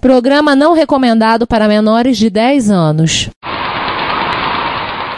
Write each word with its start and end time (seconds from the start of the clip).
Programa 0.00 0.56
não 0.56 0.72
recomendado 0.72 1.46
para 1.46 1.68
menores 1.68 2.16
de 2.16 2.30
10 2.30 2.70
anos. 2.70 3.28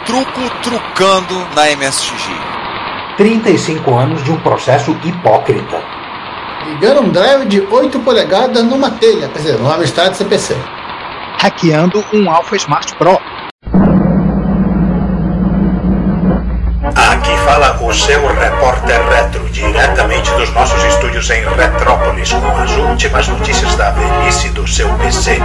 Truco 0.05 0.41
trucando 0.61 1.35
na 1.55 1.73
MSX. 1.77 2.29
35 3.15 3.95
anos 3.95 4.21
de 4.25 4.31
um 4.31 4.37
processo 4.41 4.91
hipócrita. 5.05 5.81
Ligando 6.67 6.99
um 6.99 7.09
drive 7.09 7.45
de 7.45 7.61
8 7.61 7.97
polegadas 8.01 8.61
numa 8.65 8.91
telha, 8.91 9.29
quer 9.29 9.37
dizer, 9.37 9.57
numa 9.57 9.75
Amstrad 9.75 10.13
CPC. 10.15 10.57
Hackeando 11.39 12.03
um 12.13 12.29
Alpha 12.29 12.57
Smart 12.57 12.93
Pro. 12.95 13.17
Seu 17.93 18.27
repórter 18.27 18.99
retro, 19.07 19.47
diretamente 19.49 20.29
dos 20.31 20.51
nossos 20.51 20.83
estúdios 20.85 21.29
em 21.29 21.43
Retrópolis, 21.43 22.31
com 22.31 22.57
as 22.57 22.71
últimas 22.71 23.27
notícias 23.27 23.75
da 23.75 23.91
velhice 23.91 24.49
do 24.49 24.67
seu 24.67 24.91
PC. 24.95 25.37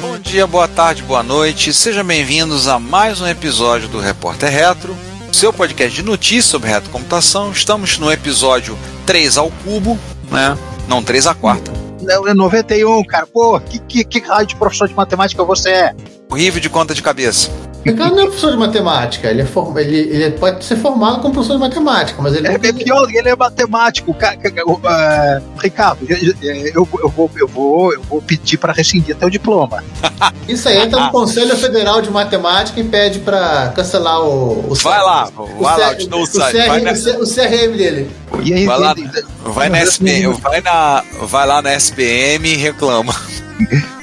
Bom 0.00 0.18
dia, 0.22 0.46
boa 0.46 0.66
tarde, 0.66 1.02
boa 1.02 1.22
noite. 1.22 1.74
Sejam 1.74 2.04
bem-vindos 2.04 2.66
a 2.66 2.78
mais 2.78 3.20
um 3.20 3.26
episódio 3.26 3.88
do 3.88 4.00
Repórter 4.00 4.50
Retro, 4.50 4.96
seu 5.30 5.52
podcast 5.52 5.94
de 5.94 6.02
notícias 6.02 6.46
sobre 6.46 6.70
retrocomputação. 6.70 7.52
Estamos 7.52 7.98
no 7.98 8.10
episódio 8.10 8.78
3 9.04 9.36
ao 9.36 9.50
cubo, 9.50 9.98
né? 10.30 10.56
Não, 10.88 11.02
3 11.02 11.26
à 11.26 11.34
quarta. 11.34 11.72
Não, 12.02 12.28
é 12.28 12.34
91, 12.34 13.04
cara. 13.04 13.26
Pô, 13.26 13.58
que, 13.60 13.78
que, 13.78 14.04
que 14.04 14.18
raio 14.20 14.46
de 14.46 14.56
professor 14.56 14.88
de 14.88 14.94
matemática 14.94 15.42
você 15.42 15.70
é? 15.70 15.94
Horrível 16.30 16.60
de 16.60 16.68
conta 16.68 16.94
de 16.94 17.02
cabeça. 17.02 17.50
O 17.84 17.88
Ricardo 17.90 18.16
não 18.16 18.22
é 18.22 18.26
professor 18.26 18.50
de 18.52 18.56
matemática, 18.56 19.28
ele, 19.28 19.42
é 19.42 19.44
form... 19.44 19.76
ele, 19.78 19.96
ele 19.96 20.30
pode 20.32 20.64
ser 20.64 20.76
formado 20.76 21.20
como 21.20 21.34
professor 21.34 21.54
de 21.54 21.60
matemática, 21.60 22.22
mas 22.22 22.34
ele 22.34 22.48
É, 22.48 22.54
é 22.54 22.72
pior, 22.72 23.06
ele 23.10 23.28
é 23.28 23.36
matemático. 23.36 24.10
Uh, 24.12 25.42
Ricardo, 25.62 26.06
eu, 26.08 26.34
eu, 26.74 26.84
vou, 27.10 27.30
eu, 27.36 27.46
vou, 27.48 27.92
eu 27.92 28.02
vou 28.02 28.22
pedir 28.22 28.56
para 28.56 28.72
rescindir 28.72 29.14
teu 29.16 29.28
diploma. 29.28 29.84
Isso 30.48 30.68
aí 30.68 30.78
entra 30.78 30.98
no 31.00 31.10
Conselho 31.10 31.54
Federal 31.56 32.00
de 32.00 32.10
Matemática 32.10 32.80
e 32.80 32.84
pede 32.84 33.18
pra 33.18 33.72
cancelar 33.76 34.20
o. 34.22 34.70
o 34.70 34.74
Vai 34.74 35.02
lá, 35.02 35.28
o 35.36 35.62
vai 35.62 35.78
lá, 35.78 35.88
C- 35.88 35.92
eu 35.94 35.98
te 35.98 36.08
dou 36.08 36.20
o 36.20 36.22
o 36.22 36.26
site. 36.26 36.56
CRM, 36.56 36.68
Vai 36.68 36.80
na- 36.80 36.92
o 36.92 37.22
o 37.22 37.26
CRM 37.26 37.76
dele. 37.76 38.10
E 38.42 38.54
aí, 38.54 38.66
Vai 38.66 38.78
lá, 38.78 38.94
ele- 38.96 39.10
vai 39.44 39.68
na 39.68 39.82
SPM, 39.82 40.32
vai 40.40 40.60
na, 40.60 41.04
vai 41.22 41.46
lá 41.46 41.60
na 41.62 41.74
SPM 41.74 42.48
e 42.48 42.56
reclama. 42.56 43.14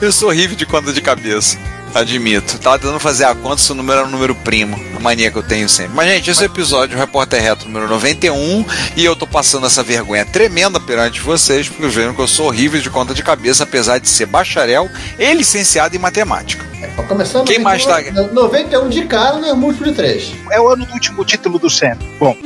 Eu 0.00 0.12
sou 0.12 0.28
horrível 0.28 0.56
de 0.56 0.66
conta 0.66 0.92
de 0.92 1.00
cabeça. 1.00 1.56
Admito. 1.94 2.58
Tava 2.58 2.78
tentando 2.78 3.00
fazer 3.00 3.24
a 3.24 3.34
conta 3.34 3.56
se 3.58 3.72
o 3.72 3.74
número 3.74 4.00
era 4.00 4.08
um 4.08 4.10
número 4.10 4.34
primo. 4.34 4.78
A 4.94 5.00
mania 5.00 5.30
que 5.30 5.38
eu 5.38 5.42
tenho 5.42 5.66
sempre. 5.68 5.94
Mas, 5.94 6.08
gente, 6.08 6.30
esse 6.30 6.42
é 6.42 6.46
o 6.46 6.50
episódio 6.50 6.94
do 6.96 7.00
Repórter 7.00 7.40
Reto 7.42 7.66
número 7.66 7.88
91. 7.88 8.64
E 8.96 9.04
eu 9.04 9.16
tô 9.16 9.26
passando 9.26 9.66
essa 9.66 9.82
vergonha 9.82 10.24
tremenda 10.26 10.78
perante 10.78 11.20
vocês, 11.20 11.68
porque 11.68 11.86
viram 11.88 12.12
que 12.14 12.20
eu 12.20 12.26
sou 12.26 12.46
horrível 12.48 12.80
de 12.80 12.90
conta 12.90 13.14
de 13.14 13.22
cabeça, 13.22 13.62
apesar 13.64 13.98
de 13.98 14.08
ser 14.08 14.26
bacharel 14.26 14.90
e 15.18 15.32
licenciado 15.32 15.96
em 15.96 15.98
matemática. 15.98 16.66
É, 16.82 16.88
pra 16.88 17.04
começar, 17.04 17.42
Quem 17.44 17.58
mais 17.60 17.84
tá 17.86 18.02
91, 18.02 18.34
91 18.34 18.88
de 18.90 19.04
cara 19.06 19.38
não 19.38 19.48
é 19.48 19.54
múltiplo 19.54 19.86
de 19.86 19.94
3. 19.94 20.32
é 20.50 20.60
o 20.60 20.68
ano 20.68 20.84
do 20.84 20.92
último 20.92 21.24
título 21.24 21.58
do 21.58 21.70
Sam. 21.70 21.96
Bom. 22.18 22.36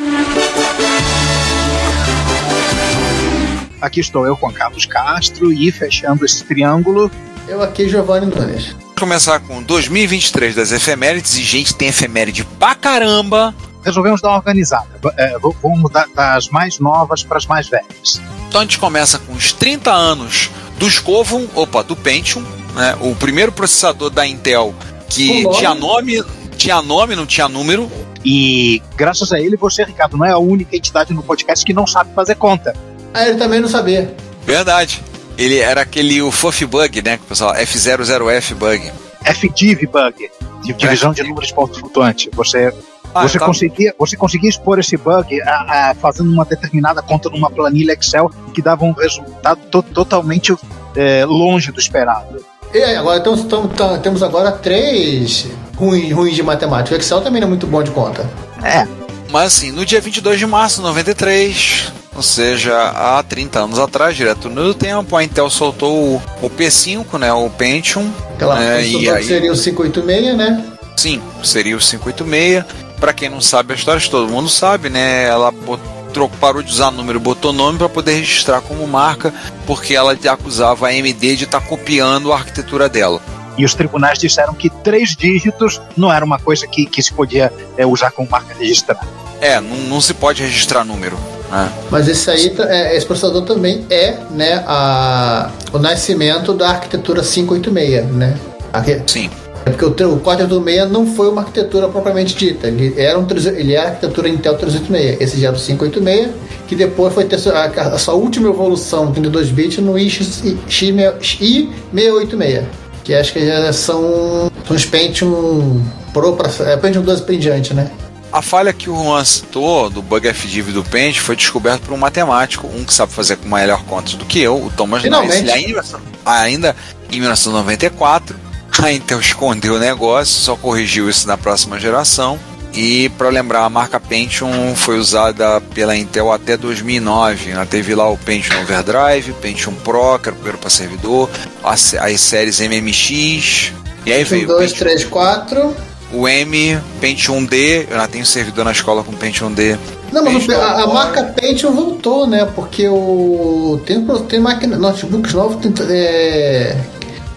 Aqui 3.80 3.98
estou 4.00 4.27
eu, 4.27 4.36
Juan 4.36 4.52
Carlos 4.52 4.86
Castro, 4.86 5.52
e 5.52 5.72
fechando 5.72 6.25
esse 6.25 6.44
triângulo. 6.44 7.10
Eu 7.48 7.62
aqui, 7.62 7.88
Giovanni 7.88 8.27
Nunes. 8.27 8.77
Vamos 9.00 9.14
começar 9.14 9.40
com 9.40 9.62
2023 9.62 10.54
das 10.54 10.72
efemérides. 10.72 11.38
E, 11.38 11.42
gente, 11.42 11.74
tem 11.74 11.88
efeméride 11.88 12.44
pra 12.44 12.74
caramba. 12.74 13.54
Resolvemos 13.82 14.20
dar 14.20 14.28
uma 14.28 14.36
organizada. 14.36 14.88
É, 15.16 15.38
vamos 15.38 15.80
mudar 15.80 16.06
das 16.14 16.48
mais 16.48 16.78
novas 16.78 17.22
para 17.22 17.38
as 17.38 17.46
mais 17.46 17.66
velhas. 17.66 18.20
Então 18.46 18.60
a 18.60 18.64
gente 18.64 18.78
começa 18.78 19.18
com 19.18 19.32
os 19.32 19.54
30 19.54 19.91
anos 19.91 20.50
do 20.76 20.91
Scovum, 20.91 21.48
opa, 21.54 21.82
do 21.82 21.97
Pentium, 21.97 22.44
né? 22.75 22.94
O 23.00 23.14
primeiro 23.14 23.50
processador 23.50 24.10
da 24.10 24.26
Intel 24.26 24.75
que 25.08 25.44
nome? 25.44 25.56
tinha 25.56 25.75
nome, 25.75 26.25
tinha 26.58 26.82
nome, 26.82 27.16
não 27.16 27.25
tinha 27.25 27.48
número. 27.48 27.91
E 28.22 28.82
graças 28.96 29.32
a 29.32 29.41
ele, 29.41 29.56
você, 29.56 29.82
Ricardo, 29.82 30.19
não 30.19 30.26
é 30.26 30.32
a 30.32 30.38
única 30.38 30.76
entidade 30.76 31.14
no 31.14 31.22
podcast 31.22 31.64
que 31.64 31.72
não 31.72 31.86
sabe 31.86 32.12
fazer 32.12 32.34
conta. 32.34 32.76
Ah, 33.14 33.26
ele 33.26 33.38
também 33.38 33.60
não 33.60 33.69
sabia. 33.69 34.14
Verdade. 34.44 35.02
Ele 35.40 35.58
era 35.58 35.80
aquele 35.80 36.20
o 36.20 36.30
Fluffy 36.30 36.66
Bug, 36.66 37.00
né? 37.02 37.18
Pessoal 37.28 37.54
F00F 37.54 38.54
Bug. 38.54 38.92
FDIV 39.24 39.86
bug, 39.86 40.30
divisão 40.62 41.12
de 41.12 41.22
números 41.22 41.48
de 41.48 41.54
ponto 41.54 41.78
flutuante. 41.78 42.30
Você, 42.34 42.72
Ah, 43.14 43.22
você, 43.22 43.38
tá- 43.38 43.44
conseguia, 43.46 43.94
você 43.98 44.16
conseguia 44.16 44.48
expor 44.48 44.78
esse 44.78 44.96
bug 44.96 45.40
a- 45.42 45.90
a- 45.90 45.94
fazendo 45.94 46.30
uma 46.30 46.44
determinada 46.44 47.02
conta 47.02 47.28
numa 47.28 47.50
planilha 47.50 47.92
Excel 47.92 48.30
que 48.54 48.62
dava 48.62 48.84
um 48.84 48.92
resultado 48.92 49.58
to- 49.70 49.82
totalmente 49.82 50.54
é, 50.96 51.24
longe 51.24 51.70
do 51.72 51.78
esperado. 51.80 52.44
E 52.74 52.78
aí, 52.82 52.96
agora 52.96 53.18
então, 53.18 53.34
então, 53.34 53.64
então, 53.72 53.98
temos 54.00 54.22
agora 54.22 54.52
três 54.52 55.46
ruins, 55.76 56.12
ruins 56.12 56.34
de 56.36 56.42
matemática. 56.42 56.94
O 56.96 56.98
Excel 56.98 57.20
também 57.20 57.40
não 57.40 57.46
é 57.46 57.48
muito 57.50 57.66
bom 57.66 57.82
de 57.82 57.90
conta. 57.92 58.28
É, 58.62 58.86
Mas 59.30 59.44
assim, 59.54 59.70
no 59.70 59.86
dia 59.86 60.00
22 60.00 60.38
de 60.38 60.46
março 60.46 60.76
de 60.78 60.82
93, 60.82 61.92
ou 62.15 62.22
seja, 62.22 62.76
há 62.91 63.22
30 63.22 63.59
anos 63.60 63.78
atrás, 63.78 64.16
direto 64.16 64.48
no 64.48 64.75
tempo, 64.75 65.16
a 65.16 65.22
Intel 65.25 65.48
soltou 65.50 66.16
o, 66.16 66.22
o 66.43 66.50
P5, 66.50 67.19
né? 67.19 67.32
O 67.32 67.48
Pentium. 67.50 68.10
Aquela 68.34 68.62
É, 68.62 68.82
função 68.82 69.00
e 69.00 69.04
que 69.04 69.10
aí- 69.10 69.25
seria 69.25 69.53
o 69.53 69.56
586, 69.56 70.37
né? 70.37 70.65
Sim, 70.97 71.22
seria 71.43 71.76
o 71.76 71.81
586. 71.81 72.65
Pra 72.99 73.12
quem 73.15 73.31
não 73.31 73.41
sabe 73.41 73.72
a 73.72 73.76
história, 73.76 74.03
todo 74.10 74.28
mundo 74.31 74.49
sabe, 74.49 74.91
né? 74.91 75.25
Ela 75.25 75.50
bot- 75.50 75.81
tro- 76.12 76.28
parou 76.41 76.62
de 76.62 76.70
usar 76.70 76.91
número, 76.91 77.19
botou 77.19 77.53
nome 77.53 77.78
para 77.78 77.88
poder 77.88 78.12
registrar 78.15 78.60
como 78.60 78.87
marca, 78.87 79.32
porque 79.66 79.94
ela 79.94 80.12
acusava 80.31 80.87
a 80.87 80.91
AMD 80.91 81.37
de 81.37 81.44
estar 81.44 81.60
copiando 81.62 82.32
a 82.32 82.37
arquitetura 82.37 82.88
dela. 82.88 83.20
e 83.59 83.65
os 83.65 83.75
tribunais 83.75 84.19
disseram 84.19 84.54
que 84.54 84.70
três 84.70 85.15
dígitos 85.15 85.81
não 85.97 86.10
era 86.10 86.25
uma 86.25 86.38
coisa 86.38 86.66
que, 86.66 86.87
que 86.87 87.03
se 87.03 87.12
podia 87.12 87.53
é, 87.76 87.84
usar 87.84 88.10
como 88.10 88.28
marca 88.31 88.54
registrada. 88.59 89.06
É, 89.41 89.60
não, 89.60 89.76
não 89.88 90.00
se 90.00 90.15
pode 90.15 90.43
registrar 90.43 90.82
número. 90.84 91.19
Né? 91.50 91.71
Mas 91.91 92.09
esse 92.09 92.31
aí, 92.31 92.50
tá- 92.50 92.66
é, 92.69 92.97
esse 92.97 93.06
processador 93.06 93.43
também 93.43 93.84
é, 93.91 94.15
né, 94.31 94.62
a, 94.66 95.50
o 95.72 95.78
nascimento 95.78 96.53
da 96.55 96.69
arquitetura 96.71 97.22
586, 97.22 98.06
né? 98.12 98.37
Arqui- 98.72 99.00
Sim. 99.06 99.31
É 99.66 99.71
porque 99.71 100.05
o, 100.05 100.15
o 100.15 100.21
486 100.21 100.91
não 100.91 101.06
foi 101.06 101.28
uma 101.28 101.43
arquitetura 101.43 101.87
propriamente 101.88 102.34
dita. 102.34 102.69
Ele 102.69 102.94
era, 102.99 103.19
um, 103.19 103.25
300 103.27 103.59
ele 103.59 103.75
era 103.75 103.83
a 103.83 103.87
arquitetura 103.91 104.28
Intel 104.28 104.55
386. 104.56 105.21
Esse 105.21 105.38
já 105.41 105.49
era 105.49 105.56
o 105.56 105.61
586, 105.61 106.31
que 106.66 106.75
depois 106.75 107.12
foi 107.12 107.25
ter 107.27 107.37
a, 107.53 107.65
a 107.65 107.99
sua 107.99 108.15
última 108.15 108.49
evolução 108.49 109.12
32 109.12 109.50
bits 109.50 109.78
no 109.84 109.93
i686, 109.94 112.62
que 113.05 113.15
acho 113.15 113.32
que 113.32 113.47
já 113.47 113.72
são, 113.72 114.50
são 114.67 114.77
os 114.77 114.84
Pentium 114.87 115.81
Pro, 116.12 116.34
pra, 116.37 116.50
é 116.71 116.77
Pentium 116.77 117.03
12 117.03 117.22
pra 117.22 117.34
em 117.34 117.38
diante, 117.38 117.72
né? 117.75 117.91
A 118.32 118.41
falha 118.41 118.72
que 118.72 118.88
o 118.88 118.94
Juan 118.94 119.24
citou 119.24 119.91
do 119.91 120.00
bug 120.00 120.28
FDIV 120.32 120.72
do 120.72 120.84
Paint 120.84 121.18
foi 121.18 121.34
descoberto 121.34 121.82
por 121.82 121.94
um 121.94 121.96
matemático, 121.96 122.68
um 122.68 122.84
que 122.84 122.94
sabe 122.94 123.12
fazer 123.12 123.36
com 123.36 123.48
melhor 123.48 123.82
contas 123.84 124.14
do 124.14 124.24
que 124.24 124.38
eu, 124.41 124.56
o 124.56 124.70
Thomas 124.70 125.02
Finalmente. 125.02 125.42
Nice. 125.42 125.96
Ainda, 126.24 126.76
em 127.10 127.19
1994, 127.19 128.38
a 128.78 128.92
Intel 128.92 129.19
escondeu 129.19 129.74
o 129.74 129.78
negócio, 129.78 130.40
só 130.40 130.54
corrigiu 130.54 131.10
isso 131.10 131.26
na 131.26 131.36
próxima 131.36 131.78
geração. 131.78 132.38
E 132.72 133.08
para 133.19 133.28
lembrar, 133.28 133.64
a 133.64 133.69
marca 133.69 133.98
Pentium 133.98 134.76
foi 134.76 134.96
usada 134.98 135.60
pela 135.74 135.96
Intel 135.96 136.30
até 136.32 136.56
2009. 136.56 137.50
Ela 137.50 137.66
teve 137.66 137.96
lá 137.96 138.08
o 138.08 138.16
Pentium 138.16 138.60
Overdrive, 138.62 139.32
Pentium 139.34 139.74
Pro, 139.74 140.19
que 140.20 140.28
era 140.28 140.32
o 140.32 140.36
primeiro 140.36 140.58
para 140.58 140.70
servidor, 140.70 141.28
as, 141.64 141.94
as 141.94 142.20
séries 142.20 142.60
MMX. 142.60 143.72
E 144.06 144.12
aí 144.12 144.22
veio 144.22 144.42
Pentium 144.42 144.54
o 144.54 144.58
2, 144.58 144.70
Pentium 144.70 144.86
3, 144.86 145.04
4. 145.04 145.76
O 146.12 146.26
M, 146.28 146.78
Pentium 147.00 147.44
D, 147.44 147.87
eu 147.90 147.96
já 147.96 148.08
tenho 148.08 148.26
servidor 148.26 148.64
na 148.64 148.73
escola 148.73 149.02
com 149.05 149.12
Pentium 149.12 149.52
D. 149.52 149.76
Não, 150.12 150.25
mas 150.25 150.34
Pentium 150.44 150.61
a, 150.61 150.82
a 150.82 150.87
marca 150.88 151.23
Pentium 151.25 151.73
voltou, 151.73 152.26
né? 152.26 152.44
Porque 152.55 152.88
o. 152.88 153.81
Tem, 153.87 154.05
tem 154.29 154.40
máquina, 154.40 154.76
notebooks 154.76 155.32
novos, 155.34 155.56
tem, 155.61 155.73
é, 155.88 156.76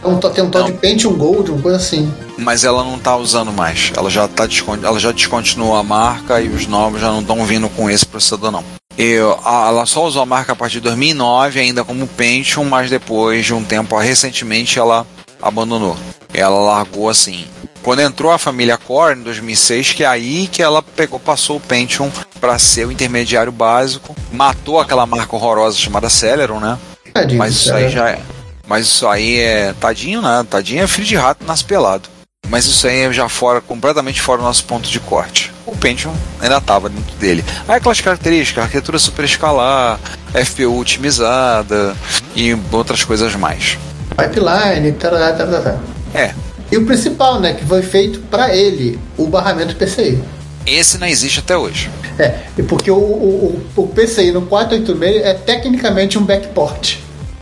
um, 0.03 0.18
tem 0.18 0.44
um 0.44 0.50
tal 0.50 0.63
de. 0.63 0.74
Pentium 0.74 1.13
Gold, 1.13 1.51
uma 1.51 1.62
coisa 1.62 1.77
assim. 1.77 2.12
Mas 2.38 2.63
ela 2.63 2.83
não 2.83 2.97
tá 2.97 3.15
usando 3.15 3.51
mais. 3.51 3.92
Ela 3.95 4.09
já, 4.09 4.27
tá 4.27 4.47
ela 4.81 5.00
já 5.00 5.12
descontinuou 5.12 5.75
a 5.75 5.83
marca 5.83 6.42
e 6.42 6.50
os 6.50 6.65
novos 6.68 7.00
já 7.00 7.07
não 7.12 7.21
estão 7.21 7.45
vindo 7.45 7.69
com 7.69 7.89
esse 7.89 8.06
processador, 8.06 8.51
não. 8.51 8.63
Eu, 8.97 9.39
a- 9.44 9.68
ela 9.69 9.86
só 9.86 10.06
usou 10.06 10.21
a 10.21 10.25
marca 10.25 10.53
a 10.53 10.56
partir 10.56 10.75
de 10.75 10.81
2009, 10.81 11.59
ainda 11.59 11.83
como 11.83 12.07
Pentium, 12.07 12.65
mas 12.65 12.89
depois 12.89 13.45
de 13.45 13.53
um 13.53 13.63
tempo, 13.63 13.97
recentemente, 13.97 14.77
ela 14.80 15.06
abandonou. 15.42 15.95
Ela 16.33 16.59
largou 16.59 17.09
assim. 17.09 17.45
Quando 17.83 18.00
entrou 18.00 18.31
a 18.31 18.38
família 18.38 18.77
Core 18.77 19.19
em 19.19 19.24
2006, 19.24 19.91
que 19.91 20.03
é 20.03 20.07
aí 20.07 20.47
que 20.47 20.63
ela 20.63 20.81
pegou, 20.81 21.19
passou 21.19 21.57
o 21.57 21.59
Pentium 21.59 22.09
para 22.39 22.57
ser 22.57 22.88
o 22.88 22.91
intermediário 22.91 23.51
básico, 23.51 24.15
matou 24.31 24.80
aquela 24.80 25.06
marca 25.06 25.35
horrorosa 25.35 25.77
chamada 25.77 26.09
Celeron, 26.09 26.62
né? 26.62 26.77
Tadinho, 27.13 27.38
Mas 27.38 27.53
isso 27.53 27.74
aí 27.74 27.89
já 27.89 28.09
é. 28.09 28.19
Mas 28.65 28.85
isso 28.85 29.06
aí 29.07 29.38
é. 29.38 29.74
Tadinho, 29.74 30.21
né? 30.21 30.45
Tadinho 30.50 30.81
é 30.81 30.88
filho 30.88 31.06
de 31.06 31.15
rato 31.15 31.45
nas 31.45 31.62
pelado. 31.62 32.07
mas 32.47 32.65
isso 32.65 32.88
aí 32.88 33.01
é 33.01 33.12
já 33.13 33.27
fora, 33.27 33.59
completamente 33.59 34.21
fora 34.21 34.39
do 34.39 34.45
nosso 34.45 34.63
ponto 34.63 34.89
de 34.89 35.00
corte. 35.01 35.51
O 35.65 35.75
Pentium 35.75 36.13
ainda 36.39 36.57
estava 36.57 36.88
dentro 36.88 37.15
dele. 37.18 37.44
Aí 37.68 37.75
aquelas 37.75 38.00
características, 38.00 38.63
arquitetura 38.63 38.97
super 38.97 39.25
escalar, 39.25 40.00
FPU 40.33 40.80
otimizada 40.80 41.95
e 42.33 42.56
outras 42.71 43.03
coisas 43.03 43.35
mais. 43.35 43.77
Pipeline, 44.15 44.91
tarará, 44.94 45.33
tarará. 45.33 45.77
É. 46.13 46.33
E 46.73 46.77
o 46.77 46.87
principal, 46.87 47.39
né, 47.39 47.53
que 47.53 47.63
foi 47.63 47.83
feito 47.83 48.19
para 48.31 48.55
ele, 48.55 48.99
o 49.15 49.27
barramento 49.27 49.75
PCI. 49.75 50.17
Esse 50.65 50.97
não 50.97 51.05
existe 51.05 51.37
até 51.37 51.55
hoje. 51.55 51.87
É, 52.17 52.29
porque 52.67 52.89
o, 52.89 52.95
o, 52.97 53.61
o 53.75 53.87
PCI 53.89 54.31
no 54.31 54.41
486 54.41 55.23
é 55.23 55.35
tecnicamente 55.35 56.17
um 56.17 56.23
backport. 56.23 56.95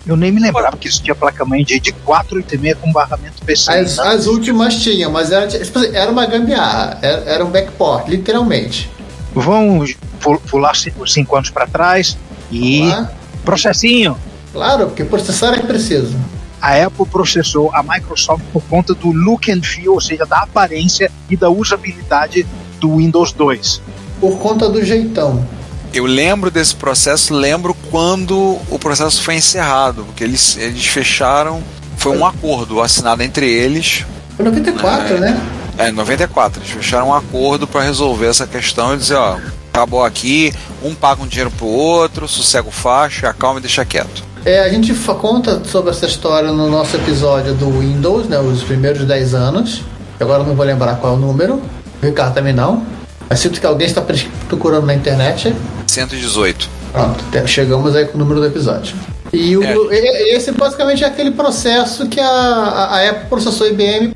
Eu 0.06 0.18
nem 0.18 0.34
me 0.34 0.42
lembrava 0.42 0.76
que 0.76 0.90
existia 0.90 1.16
placa-mãe 1.16 1.64
de, 1.64 1.80
de 1.80 1.94
486 1.94 2.78
com 2.82 2.92
barramento 2.92 3.42
PCI. 3.46 3.74
As, 3.74 3.96
tá? 3.96 4.10
as 4.10 4.28
últimas 4.28 4.76
tinham, 4.76 5.10
mas 5.10 5.32
era, 5.32 5.48
tipo 5.48 5.80
assim, 5.80 5.96
era 5.96 6.12
uma 6.12 6.26
gambiarra, 6.26 7.00
era, 7.02 7.22
era 7.26 7.46
um 7.46 7.50
backport, 7.50 8.10
literalmente. 8.10 8.90
Vamos 9.34 9.96
pu- 10.20 10.42
pular 10.42 10.76
cinco, 10.76 11.08
cinco 11.08 11.38
anos 11.38 11.50
para 11.50 11.68
trás 11.68 12.18
e 12.52 12.82
Lá. 12.90 13.10
processinho. 13.46 14.18
Claro, 14.52 14.88
porque 14.88 15.06
processar 15.06 15.54
é 15.54 15.62
preciso. 15.62 16.18
A 16.62 16.76
Apple 16.86 17.08
processou 17.08 17.74
a 17.74 17.82
Microsoft 17.82 18.44
por 18.54 18.62
conta 18.64 18.94
do 18.94 19.12
look 19.12 19.52
and 19.52 19.64
feel, 19.64 19.94
ou 19.94 20.02
seja, 20.02 20.26
da 20.26 20.44
aparência 20.44 21.12
e 21.30 21.36
da 21.36 21.50
usabilidade 21.50 22.46
do 22.80 22.98
Windows 22.98 23.34
2. 23.34 23.82
Por 24.20 24.38
conta 24.38 24.70
do 24.70 24.84
jeitão. 24.86 25.44
Eu 25.92 26.06
lembro 26.06 26.52
desse 26.52 26.76
processo, 26.76 27.34
lembro 27.34 27.74
quando 27.90 28.60
o 28.70 28.80
processo 28.80 29.22
foi 29.24 29.36
encerrado, 29.36 30.04
porque 30.06 30.24
eles, 30.24 30.56
eles 30.56 30.86
fecharam, 30.86 31.64
foi 31.98 32.16
um 32.16 32.26
acordo 32.26 32.80
assinado 32.80 33.24
entre 33.24 33.50
eles. 33.50 34.06
Foi 34.38 34.46
94, 34.46 35.20
né? 35.20 35.38
É, 35.78 35.90
em 35.90 35.92
94, 35.92 36.62
eles 36.62 36.72
fecharam 36.72 37.10
um 37.10 37.14
acordo 37.14 37.66
para 37.66 37.82
resolver 37.82 38.28
essa 38.28 38.46
questão 38.46 38.94
e 38.94 38.98
dizer, 38.98 39.16
ó, 39.16 39.38
acabou 39.74 40.06
aqui, 40.06 40.54
um 40.84 40.94
paga 40.94 41.24
um 41.24 41.28
dinheiro 41.28 41.52
pro 41.52 41.66
outro, 41.66 42.28
sossega 42.28 42.68
o 42.68 42.72
facho, 42.72 43.26
acalma 43.26 43.60
e 43.60 43.64
deixa 43.64 43.84
quieto. 43.84 44.31
É, 44.44 44.60
a 44.60 44.70
gente 44.70 44.94
conta 44.94 45.62
sobre 45.66 45.92
essa 45.92 46.06
história 46.06 46.52
no 46.52 46.70
nosso 46.70 46.96
episódio 46.98 47.54
do 47.54 47.70
Windows, 47.80 48.28
né? 48.28 48.40
Os 48.40 48.64
primeiros 48.64 49.06
10 49.06 49.36
anos. 49.36 49.82
Agora 50.20 50.42
eu 50.42 50.48
não 50.48 50.56
vou 50.56 50.66
lembrar 50.66 50.96
qual 50.96 51.14
é 51.14 51.16
o 51.16 51.20
número. 51.20 51.62
O 52.02 52.06
Ricardo 52.06 52.34
também 52.34 52.54
não. 52.54 52.84
Mas 53.30 53.40
sinto 53.40 53.60
que 53.60 53.66
alguém 53.66 53.88
está 53.88 54.04
procurando 54.48 54.88
na 54.88 54.96
internet. 54.96 55.56
118. 55.88 56.70
Pronto, 56.92 57.24
chegamos 57.48 57.96
aí 57.96 58.06
com 58.06 58.16
o 58.16 58.20
número 58.20 58.40
do 58.40 58.48
episódio. 58.48 58.96
E 59.32 59.56
o, 59.56 59.64
É. 59.64 60.36
esse 60.36 60.52
basicamente 60.52 61.04
é 61.04 61.08
aquele 61.08 61.32
processo 61.32 62.08
que 62.08 62.20
a, 62.20 62.28
a, 62.28 63.10
Apple 63.10 63.30
processou 63.30 63.68
a 63.68 63.70
IBM 63.70 64.12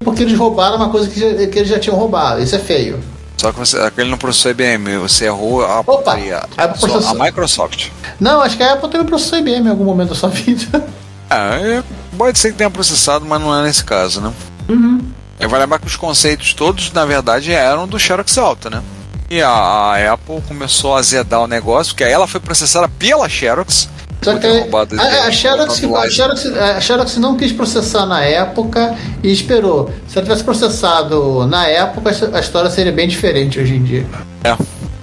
porque 0.00 0.24
eles 0.24 0.36
roubaram 0.36 0.76
uma 0.76 0.90
coisa 0.90 1.08
que, 1.08 1.46
que 1.46 1.58
eles 1.58 1.68
já 1.68 1.78
tinham 1.78 1.96
roubado. 1.96 2.42
Isso 2.42 2.54
é 2.54 2.58
feio. 2.58 3.00
Só 3.36 3.52
que 3.52 3.58
você, 3.58 3.78
aquele 3.80 4.10
não 4.10 4.18
processou 4.18 4.50
IBM, 4.52 4.98
você 4.98 5.24
errou 5.26 5.64
a, 5.64 5.80
Opa, 5.80 6.14
a, 6.14 6.64
a 6.64 6.68
processou. 6.68 7.20
a 7.20 7.24
Microsoft. 7.24 7.88
Não, 8.20 8.40
acho 8.40 8.56
que 8.56 8.62
a 8.62 8.74
Apple 8.74 8.88
também 8.88 9.06
processou 9.06 9.38
IBM 9.38 9.66
em 9.66 9.70
algum 9.70 9.84
momento 9.84 10.10
da 10.10 10.14
sua 10.14 10.28
vida. 10.30 10.84
Ah, 11.28 11.58
é, 11.60 11.82
pode 12.16 12.38
ser 12.38 12.52
que 12.52 12.58
tenha 12.58 12.70
processado, 12.70 13.24
mas 13.24 13.40
não 13.40 13.58
é 13.58 13.62
nesse 13.64 13.82
caso, 13.82 14.20
né? 14.20 14.32
Uhum. 14.68 15.00
Eu 15.40 15.48
vou 15.48 15.58
lembrar 15.58 15.78
que 15.80 15.86
os 15.86 15.96
conceitos 15.96 16.54
todos, 16.54 16.92
na 16.92 17.04
verdade, 17.04 17.52
eram 17.52 17.88
do 17.88 17.98
Xerox 17.98 18.38
Alta, 18.38 18.70
né? 18.70 18.82
E 19.28 19.40
a, 19.42 19.48
a 19.48 20.12
Apple 20.12 20.42
começou 20.46 20.94
a 20.94 20.98
azedar 20.98 21.40
o 21.40 21.46
negócio, 21.46 21.94
porque 21.94 22.04
aí 22.04 22.12
ela 22.12 22.26
foi 22.26 22.38
processada 22.38 22.86
pela 22.86 23.28
Xerox. 23.28 23.88
Só 24.22 24.38
que 24.38 24.46
a, 24.46 25.26
a, 25.26 25.30
Xerox, 25.32 25.82
a. 25.84 26.10
Xerox, 26.10 26.46
a 26.46 26.80
Xerox 26.80 27.16
não 27.16 27.36
quis 27.36 27.52
processar 27.52 28.06
na 28.06 28.22
época 28.22 28.94
e 29.22 29.32
esperou. 29.32 29.92
Se 30.06 30.16
ela 30.16 30.24
tivesse 30.24 30.44
processado 30.44 31.46
na 31.46 31.66
época, 31.66 32.10
a 32.32 32.40
história 32.40 32.70
seria 32.70 32.92
bem 32.92 33.08
diferente 33.08 33.58
hoje 33.58 33.74
em 33.74 33.82
dia. 33.82 34.06
É. 34.44 34.56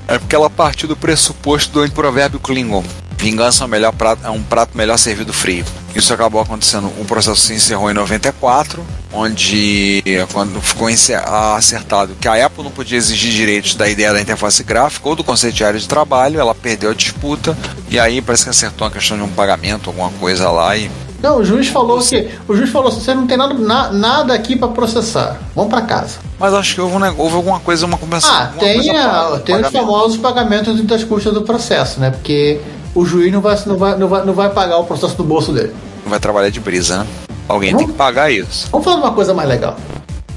É 0.09 0.17
porque 0.17 0.35
ela 0.35 0.49
partiu 0.49 0.87
do 0.87 0.95
pressuposto 0.95 1.85
do 1.85 1.91
provérbio 1.91 2.39
Klingon. 2.39 2.83
Vingança 3.15 3.63
é 3.63 3.67
um, 3.67 3.69
melhor 3.69 3.93
prato, 3.93 4.25
é 4.25 4.29
um 4.31 4.41
prato 4.41 4.75
melhor 4.75 4.97
servido 4.97 5.31
frio. 5.31 5.63
Isso 5.93 6.11
acabou 6.11 6.41
acontecendo. 6.41 6.87
O 6.99 7.05
processo 7.05 7.41
se 7.41 7.53
encerrou 7.53 7.91
em 7.91 7.93
94, 7.93 8.83
onde 9.11 10.03
quando 10.31 10.61
ficou 10.61 10.89
encer- 10.89 11.21
acertado 11.27 12.15
que 12.19 12.27
a 12.27 12.45
Apple 12.45 12.63
não 12.63 12.71
podia 12.71 12.97
exigir 12.97 13.31
direitos 13.31 13.75
da 13.75 13.87
ideia 13.89 14.13
da 14.13 14.21
interface 14.21 14.63
gráfica 14.63 15.07
ou 15.09 15.15
do 15.15 15.23
conceito 15.23 15.55
de 15.55 15.63
área 15.63 15.79
de 15.79 15.87
trabalho, 15.87 16.39
ela 16.39 16.53
perdeu 16.55 16.91
a 16.91 16.93
disputa 16.93 17.57
e 17.89 17.99
aí 17.99 18.21
parece 18.21 18.43
que 18.43 18.49
acertou 18.49 18.87
a 18.87 18.91
questão 18.91 19.17
de 19.17 19.23
um 19.23 19.29
pagamento, 19.29 19.89
alguma 19.89 20.09
coisa 20.19 20.49
lá 20.49 20.75
e 20.77 20.89
Não, 21.21 21.39
o 21.39 21.43
juiz 21.43 21.67
falou 21.67 21.99
que. 21.99 22.29
O 22.47 22.55
juiz 22.55 22.69
falou 22.69 22.87
assim: 22.89 23.01
você 23.01 23.13
não 23.13 23.27
tem 23.27 23.35
nada, 23.37 23.53
na- 23.53 23.91
nada 23.91 24.33
aqui 24.33 24.55
para 24.55 24.69
processar. 24.69 25.37
Vamos 25.53 25.69
para 25.69 25.81
casa. 25.81 26.19
mas 26.39 26.53
acho 26.53 26.75
que 26.75 26.79
houve, 26.81 26.95
um, 26.95 27.19
houve 27.19 27.35
alguma 27.35 27.59
coisa, 27.59 27.85
uma 27.85 27.97
compensação. 27.97 28.33
Ah, 28.37 28.53
tem, 28.57 28.89
a- 28.97 29.41
tem 29.43 29.55
os 29.59 29.69
famosos 29.69 30.17
pagamentos 30.17 30.79
das 30.83 31.03
custas 31.03 31.33
do 31.33 31.41
processo, 31.41 31.99
né? 31.99 32.09
Porque 32.11 32.61
o 32.95 33.05
juiz 33.05 33.33
não 33.33 33.41
vai, 33.41 33.57
não 33.65 33.77
vai, 33.77 33.97
não 33.97 34.07
vai, 34.07 34.25
não 34.25 34.33
vai 34.33 34.49
pagar 34.49 34.77
o 34.77 34.85
processo 34.85 35.15
do 35.17 35.23
bolso 35.25 35.51
dele. 35.51 35.73
Vai 36.05 36.19
trabalhar 36.21 36.49
de 36.51 36.59
brisa, 36.61 36.99
né? 36.99 37.07
Alguém 37.49 37.75
tem 37.75 37.87
que 37.87 37.93
pagar 37.93 38.31
isso. 38.31 38.69
Vamos 38.71 38.85
falar 38.85 38.97
de 38.97 39.03
uma 39.07 39.13
coisa 39.13 39.33
mais 39.33 39.49
legal. 39.49 39.75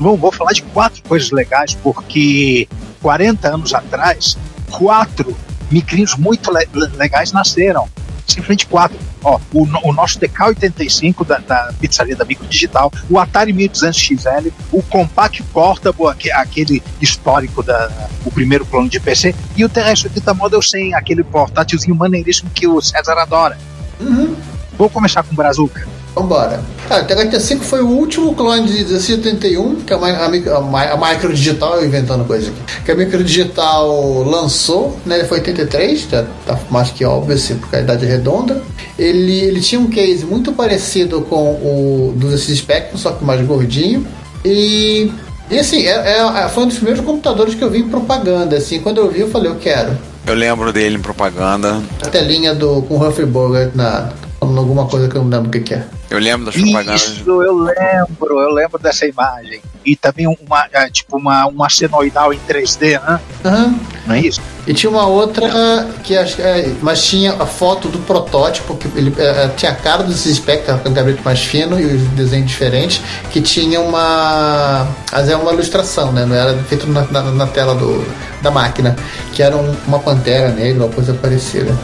Bom, 0.00 0.16
vou 0.16 0.32
falar 0.32 0.52
de 0.52 0.62
quatro 0.62 1.00
coisas 1.04 1.30
legais, 1.30 1.74
porque 1.82 2.66
40 3.02 3.48
anos 3.54 3.74
atrás, 3.74 4.36
quatro 4.70 5.36
micrinhos 5.70 6.16
muito 6.16 6.50
le- 6.52 6.66
le- 6.74 6.88
legais 6.96 7.30
nasceram. 7.30 7.86
Simplesmente 8.26 8.66
quatro. 8.66 8.98
Ó, 9.22 9.38
o, 9.52 9.62
o 9.88 9.92
nosso 9.92 10.18
DK85 10.18 11.24
da, 11.26 11.38
da 11.38 11.72
pizzaria 11.78 12.16
da 12.16 12.24
Micro 12.24 12.46
Digital, 12.46 12.90
o 13.10 13.18
Atari 13.18 13.52
1200 13.52 14.00
XL, 14.00 14.48
o 14.72 14.82
Compact 14.82 15.42
Portable, 15.52 16.06
aque- 16.08 16.32
aquele 16.32 16.82
histórico 17.00 17.62
da 17.62 17.90
o 18.24 18.30
primeiro 18.30 18.64
clone 18.64 18.88
de 18.88 18.98
PC, 18.98 19.34
e 19.56 19.64
o 19.64 19.68
TRS-80 19.68 20.34
Model 20.34 20.62
100, 20.62 20.94
aquele 20.94 21.22
portátilzinho 21.22 21.94
maneiríssimo 21.94 22.48
que 22.54 22.66
o 22.66 22.80
César 22.80 23.18
adora. 23.18 23.58
Uhum. 24.00 24.34
Vou 24.78 24.88
começar 24.88 25.22
com 25.22 25.32
o 25.34 25.36
Brazuca. 25.36 25.86
Vambora. 26.14 26.62
Cara, 26.88 27.04
o 27.04 27.06
THT5 27.06 27.60
foi 27.60 27.80
o 27.80 27.88
último 27.88 28.34
clone 28.34 28.66
de 28.66 28.72
1681 28.84 29.76
que 29.82 29.92
a, 29.94 29.98
Mi- 29.98 30.44
a, 30.46 30.56
a, 30.56 30.92
a 30.92 31.12
Micro 31.12 31.32
Digital, 31.32 31.76
eu 31.76 31.86
inventando 31.86 32.24
coisa 32.26 32.50
aqui, 32.50 32.82
que 32.84 32.90
a 32.92 32.94
Micro 32.94 33.24
Digital 33.24 34.22
lançou, 34.24 34.96
né? 35.06 35.18
Ele 35.20 35.24
foi 35.28 35.38
83, 35.38 36.06
já 36.10 36.24
tá 36.46 36.58
mais 36.70 36.90
que 36.90 37.04
óbvio, 37.04 37.34
assim, 37.34 37.56
porque 37.56 37.76
a 37.76 37.80
idade 37.80 38.04
é 38.04 38.08
redonda. 38.08 38.62
Ele, 38.98 39.40
ele 39.40 39.60
tinha 39.60 39.80
um 39.80 39.86
case 39.88 40.24
muito 40.26 40.52
parecido 40.52 41.22
com 41.22 41.52
o 41.54 42.12
do 42.16 42.36
Spectrum, 42.36 42.98
só 42.98 43.12
que 43.12 43.24
mais 43.24 43.40
gordinho. 43.46 44.06
E, 44.44 45.10
e 45.50 45.58
assim, 45.58 45.86
é, 45.86 46.18
é- 46.18 46.48
foi 46.50 46.64
um 46.64 46.66
dos 46.66 46.76
primeiros 46.76 47.02
computadores 47.04 47.54
que 47.54 47.62
eu 47.62 47.70
vi 47.70 47.78
em 47.78 47.88
propaganda. 47.88 48.56
Assim, 48.56 48.80
quando 48.80 48.98
eu 48.98 49.10
vi, 49.10 49.20
eu 49.20 49.30
falei, 49.30 49.50
eu 49.50 49.56
quero. 49.56 49.96
Eu 50.26 50.34
lembro 50.34 50.72
dele 50.72 50.96
em 50.96 51.00
propaganda. 51.00 51.80
A 52.02 52.08
telinha 52.08 52.54
do, 52.54 52.82
com 52.82 52.96
o 52.98 53.08
Humphrey 53.08 53.26
Bogart 53.26 53.70
na, 53.74 54.10
alguma 54.40 54.86
coisa 54.86 55.08
que 55.08 55.16
eu 55.16 55.22
não 55.22 55.30
lembro 55.30 55.48
o 55.48 55.50
que, 55.50 55.60
que 55.60 55.74
é. 55.74 55.84
Eu 56.12 56.18
lembro 56.18 56.44
das 56.44 56.54
propagandas. 56.54 57.00
Isso, 57.02 57.42
eu 57.42 57.56
lembro, 57.56 58.40
eu 58.40 58.50
lembro 58.50 58.78
dessa 58.78 59.06
imagem. 59.06 59.62
E 59.82 59.96
também 59.96 60.26
uma, 60.26 60.66
é, 60.70 60.90
tipo, 60.90 61.16
uma, 61.16 61.46
uma 61.46 61.70
senoidal 61.70 62.34
em 62.34 62.38
3D, 62.46 63.00
né? 63.02 63.18
Aham. 63.42 63.74
Não 64.06 64.14
é 64.14 64.20
isso? 64.20 64.38
E 64.66 64.74
tinha 64.74 64.90
uma 64.90 65.06
outra 65.06 65.88
que 66.04 66.14
acho 66.16 66.36
que 66.36 66.42
é, 66.42 66.70
mas 66.82 67.02
tinha 67.02 67.32
a 67.32 67.46
foto 67.46 67.88
do 67.88 67.98
protótipo, 68.00 68.76
que 68.76 68.86
ele 68.94 69.12
é, 69.18 69.44
é, 69.44 69.48
tinha 69.56 69.72
a 69.72 69.74
cara 69.74 70.02
desse 70.02 70.32
Spectre, 70.34 70.76
com 70.80 70.90
o 70.90 70.92
gabinete 70.92 71.22
mais 71.24 71.40
fino 71.40 71.80
e 71.80 71.84
os 71.86 72.02
desenhos 72.10 72.50
diferentes, 72.50 73.00
que 73.30 73.40
tinha 73.40 73.80
uma. 73.80 74.86
Mas 75.10 75.30
é 75.30 75.34
uma 75.36 75.52
ilustração, 75.54 76.12
né? 76.12 76.26
Não 76.26 76.36
era 76.36 76.56
feito 76.64 76.86
na, 76.86 77.04
na, 77.10 77.22
na 77.22 77.46
tela 77.46 77.74
do, 77.74 78.04
da 78.42 78.50
máquina. 78.50 78.94
Que 79.32 79.42
era 79.42 79.56
um- 79.56 79.74
uma 79.86 79.98
pantera 79.98 80.50
negra, 80.50 80.84
uma 80.84 80.92
coisa 80.92 81.14
parecida. 81.14 81.74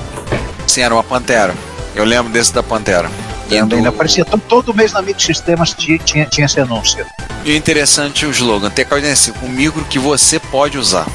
Sim, 0.66 0.82
era 0.82 0.94
uma 0.94 1.02
Pantera. 1.02 1.54
Eu 1.96 2.04
lembro 2.04 2.30
desse 2.30 2.52
da 2.52 2.62
Pantera. 2.62 3.10
E 3.50 3.54
E 3.56 3.62
do- 3.64 3.76
ainda 3.76 3.88
aparecia 3.88 4.24
todo, 4.24 4.42
todo 4.48 4.74
mês 4.74 4.92
na 4.92 5.00
Micro 5.02 5.22
Sistemas 5.22 5.72
tinha, 5.74 5.98
tinha, 5.98 6.26
tinha 6.26 6.44
esse 6.46 6.60
anúncio. 6.60 7.04
E 7.44 7.56
interessante 7.56 8.26
o 8.26 8.30
slogan, 8.30 8.70
TK85, 8.70 9.34
um 9.42 9.48
micro 9.48 9.84
que 9.84 9.98
você 9.98 10.38
pode 10.38 10.76
usar. 10.78 11.06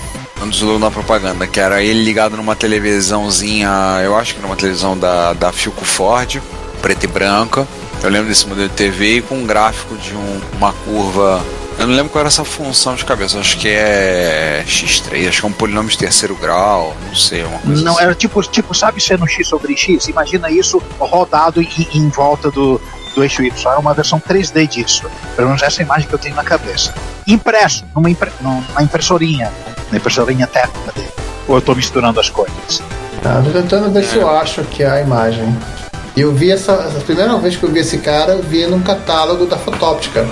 Um 0.41 0.47
dos 0.49 0.57
slogan 0.57 0.79
da 0.79 0.91
propaganda, 0.91 1.45
que 1.47 1.59
era 1.59 1.81
ele 1.83 2.03
ligado 2.03 2.35
numa 2.35 2.55
televisãozinha, 2.55 3.69
eu 4.03 4.15
acho 4.17 4.35
que 4.35 4.41
numa 4.41 4.55
televisão 4.55 4.97
da, 4.97 5.33
da 5.33 5.51
Filco 5.51 5.85
Ford, 5.85 6.41
preta 6.81 7.05
e 7.05 7.07
branca. 7.07 7.67
Eu 8.01 8.09
lembro 8.09 8.27
desse 8.27 8.45
modelo 8.47 8.67
de 8.67 8.75
TV 8.75 9.21
com 9.21 9.35
um 9.35 9.45
gráfico 9.45 9.95
de 9.95 10.13
um- 10.15 10.41
uma 10.57 10.73
curva. 10.73 11.41
Eu 11.83 11.87
não 11.87 11.95
lembro 11.95 12.13
qual 12.13 12.21
era 12.21 12.29
essa 12.29 12.45
função 12.45 12.95
de 12.95 13.03
cabeça, 13.03 13.37
acho 13.37 13.57
que 13.57 13.67
é 13.67 14.63
X3, 14.65 15.27
acho 15.27 15.41
que 15.41 15.45
é 15.45 15.49
um 15.49 15.51
polinômio 15.51 15.91
de 15.91 15.97
terceiro 15.97 16.33
grau, 16.33 16.95
não 17.05 17.13
sei, 17.13 17.43
uma 17.43 17.59
coisa 17.59 17.83
Não 17.83 17.95
assim. 17.95 18.03
era 18.05 18.15
tipo, 18.15 18.41
tipo, 18.41 18.73
sabe 18.73 19.01
sendo 19.01 19.27
X 19.27 19.49
sobre 19.49 19.75
X? 19.75 20.07
Imagina 20.07 20.49
isso 20.49 20.81
rodado 20.97 21.61
em, 21.61 21.67
em 21.93 22.07
volta 22.07 22.49
do, 22.49 22.79
do 23.13 23.21
eixo 23.21 23.43
Y. 23.43 23.69
Era 23.69 23.81
uma 23.81 23.93
versão 23.93 24.17
3D 24.17 24.65
disso. 24.65 25.03
Pelo 25.35 25.49
menos 25.49 25.61
essa 25.61 25.81
imagem 25.81 26.07
que 26.07 26.15
eu 26.15 26.19
tenho 26.19 26.35
na 26.35 26.43
cabeça. 26.45 26.93
Impresso, 27.27 27.83
numa, 27.93 28.09
impre, 28.09 28.31
numa 28.39 28.81
impressorinha. 28.81 29.51
Na 29.91 29.97
impressorinha 29.97 30.47
térmica 30.47 30.89
dele. 30.93 31.11
Ou 31.49 31.57
eu 31.57 31.61
tô 31.61 31.75
misturando 31.75 32.17
as 32.17 32.29
coisas? 32.29 32.81
Tá, 33.21 33.41
tô 33.41 33.51
tentando 33.51 33.91
ver 33.91 34.05
se 34.05 34.15
eu 34.15 34.29
acho 34.29 34.63
que 34.63 34.83
é 34.83 34.89
a 34.89 35.01
imagem. 35.01 35.53
E 36.15 36.21
eu 36.21 36.33
vi 36.33 36.49
essa. 36.49 36.75
A 36.75 37.01
primeira 37.01 37.37
vez 37.39 37.57
que 37.57 37.63
eu 37.63 37.69
vi 37.69 37.79
esse 37.79 37.97
cara, 37.97 38.31
eu 38.31 38.41
vi 38.41 38.65
num 38.67 38.81
catálogo 38.81 39.45
da 39.45 39.57
Fotóptica. 39.57 40.25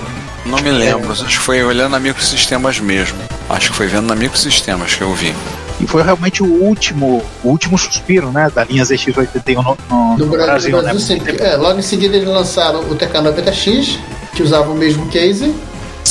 Não 0.44 0.58
me 0.60 0.70
lembro, 0.70 1.12
acho 1.12 1.24
que 1.24 1.38
foi 1.38 1.62
olhando 1.62 1.92
na 1.92 2.00
microsistemas 2.00 2.80
mesmo. 2.80 3.18
Acho 3.48 3.70
que 3.70 3.76
foi 3.76 3.86
vendo 3.86 4.06
na 4.06 4.14
microsistemas 4.14 4.94
que 4.94 5.02
eu 5.02 5.12
vi. 5.14 5.34
E 5.80 5.86
foi 5.86 6.02
realmente 6.02 6.42
o 6.42 6.46
último, 6.46 7.24
o 7.42 7.48
último 7.48 7.76
suspiro, 7.76 8.30
né, 8.30 8.50
da 8.54 8.64
linha 8.64 8.84
ZX81 8.84 9.56
no, 9.56 9.62
no, 9.88 10.16
No 10.16 10.26
no 10.26 10.32
Brasil, 10.32 10.70
Brasil, 10.70 10.76
no 10.76 10.82
né? 10.82 10.98
Sim. 10.98 11.20
É, 11.40 11.56
logo 11.56 11.78
em 11.78 11.82
seguida 11.82 12.16
eles 12.16 12.28
lançaram 12.28 12.80
o 12.80 12.94
TK90X, 12.94 13.98
que 14.34 14.42
usava 14.42 14.70
o 14.70 14.74
mesmo 14.74 15.06
case. 15.08 15.54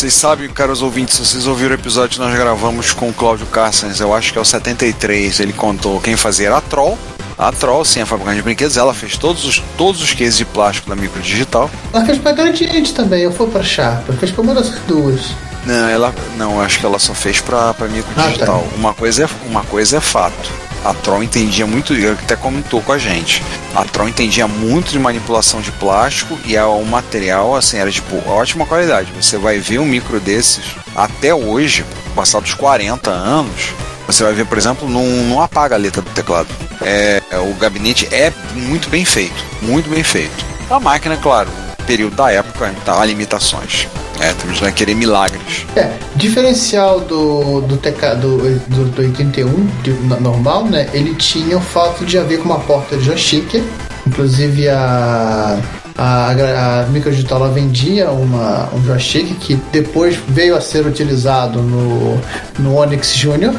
Vocês 0.01 0.15
sabem, 0.15 0.49
caros 0.49 0.81
ouvintes, 0.81 1.15
se 1.15 1.23
vocês 1.23 1.45
ouviram 1.45 1.75
o 1.75 1.79
episódio 1.79 2.17
que 2.17 2.25
nós 2.25 2.35
gravamos 2.35 2.91
com 2.91 3.09
o 3.09 3.13
Cláudio 3.13 3.45
Carstens, 3.45 3.99
eu 3.99 4.11
acho 4.15 4.31
que 4.33 4.39
é 4.39 4.41
o 4.41 4.43
73, 4.43 5.39
ele 5.39 5.53
contou 5.53 6.01
quem 6.01 6.17
fazia 6.17 6.47
era 6.47 6.57
a 6.57 6.61
Troll. 6.61 6.97
A 7.37 7.51
Troll, 7.51 7.85
sim, 7.85 8.01
a 8.01 8.05
fabricante 8.07 8.37
de 8.37 8.41
brinquedos, 8.41 8.77
ela 8.77 8.95
fez 8.95 9.15
todos 9.15 9.45
os, 9.45 9.61
todos 9.77 10.01
os 10.01 10.11
cases 10.15 10.37
de 10.37 10.43
plástico 10.43 10.89
da 10.89 10.95
microdigital. 10.95 11.69
Ela 11.93 12.03
fez 12.03 12.17
pra 12.17 12.31
Gradiente 12.31 12.95
também, 12.95 13.21
eu 13.21 13.31
fui 13.31 13.45
pra 13.45 13.61
Sharp, 13.61 14.09
fez 14.19 14.31
pra 14.31 14.41
uma 14.41 14.55
dessas 14.55 14.79
duas. 14.87 15.21
Não, 15.67 15.87
ela 15.87 16.15
não, 16.35 16.59
acho 16.59 16.79
que 16.79 16.85
ela 16.87 16.97
só 16.97 17.13
fez 17.13 17.39
pra, 17.39 17.71
pra 17.75 17.87
microdigital. 17.87 18.65
Ah, 18.71 18.75
Uma 18.75 18.95
coisa 18.95 19.25
é 19.25 19.29
uma 19.51 19.63
coisa 19.63 19.97
é 19.97 20.01
fato. 20.01 20.49
A 20.83 20.93
Tron 20.93 21.21
entendia 21.21 21.67
muito, 21.67 21.93
ele 21.93 22.09
até 22.09 22.35
comentou 22.35 22.81
com 22.81 22.91
a 22.91 22.97
gente. 22.97 23.43
A 23.75 23.85
Tron 23.85 24.07
entendia 24.07 24.47
muito 24.47 24.91
de 24.91 24.99
manipulação 24.99 25.61
de 25.61 25.71
plástico 25.73 26.37
e 26.45 26.57
o 26.57 26.83
material 26.83 27.55
assim 27.55 27.77
era 27.77 27.91
tipo 27.91 28.17
ótima 28.27 28.65
qualidade. 28.65 29.11
Você 29.13 29.37
vai 29.37 29.59
ver 29.59 29.79
um 29.79 29.85
micro 29.85 30.19
desses 30.19 30.75
até 30.95 31.33
hoje, 31.33 31.85
passados 32.15 32.53
40 32.53 33.09
anos, 33.09 33.73
você 34.07 34.23
vai 34.23 34.33
ver, 34.33 34.45
por 34.45 34.57
exemplo, 34.57 34.89
não, 34.89 35.05
não 35.05 35.41
apaga 35.41 35.75
a 35.75 35.77
letra 35.77 36.01
do 36.01 36.09
teclado. 36.11 36.49
É, 36.81 37.21
é, 37.29 37.37
o 37.37 37.53
gabinete 37.53 38.07
é 38.11 38.33
muito 38.53 38.89
bem 38.89 39.05
feito, 39.05 39.45
muito 39.61 39.89
bem 39.89 40.03
feito. 40.03 40.45
A 40.69 40.79
máquina, 40.79 41.15
claro, 41.15 41.49
período 41.85 42.15
da 42.15 42.31
época, 42.31 42.73
tá, 42.83 42.99
há 42.99 43.05
limitações. 43.05 43.87
É, 44.19 44.33
também 44.33 44.55
vai 44.57 44.71
querer 44.71 44.93
milagres. 44.93 45.65
É, 45.75 45.91
diferencial 46.15 46.99
do, 46.99 47.61
do 47.61 47.77
TK 47.77 48.15
do, 48.21 48.37
do, 48.67 48.85
do 48.91 49.01
81 49.01 49.65
de- 49.81 49.91
normal, 50.21 50.65
né? 50.65 50.89
Ele 50.93 51.15
tinha 51.15 51.57
o 51.57 51.61
fato 51.61 52.05
de 52.05 52.17
haver 52.17 52.39
com 52.39 52.45
uma 52.45 52.59
porta 52.59 52.97
de 52.97 53.03
joystick. 53.05 53.63
Inclusive 54.05 54.67
a 54.69 55.59
a, 55.97 56.81
a 56.81 56.85
microdigital 56.87 57.39
ela 57.43 57.53
vendia 57.53 58.09
uma, 58.11 58.69
um 58.73 58.83
joystick 58.83 59.35
que 59.39 59.55
depois 59.71 60.17
veio 60.27 60.55
a 60.55 60.61
ser 60.61 60.85
utilizado 60.87 61.61
no, 61.61 62.19
no 62.57 62.75
Onyx 62.75 63.13
Junior. 63.15 63.53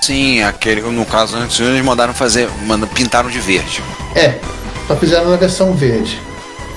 Sim, 0.00 0.42
aquele, 0.42 0.80
no 0.82 1.04
caso 1.06 1.36
antes 1.36 1.58
eles 1.60 1.84
mandaram 1.84 2.12
fazer, 2.12 2.48
mandam, 2.66 2.88
pintaram 2.88 3.30
de 3.30 3.38
verde. 3.38 3.82
É, 4.14 4.38
só 4.86 4.96
fizeram 4.96 5.30
na 5.30 5.36
versão 5.36 5.72
verde. 5.72 6.20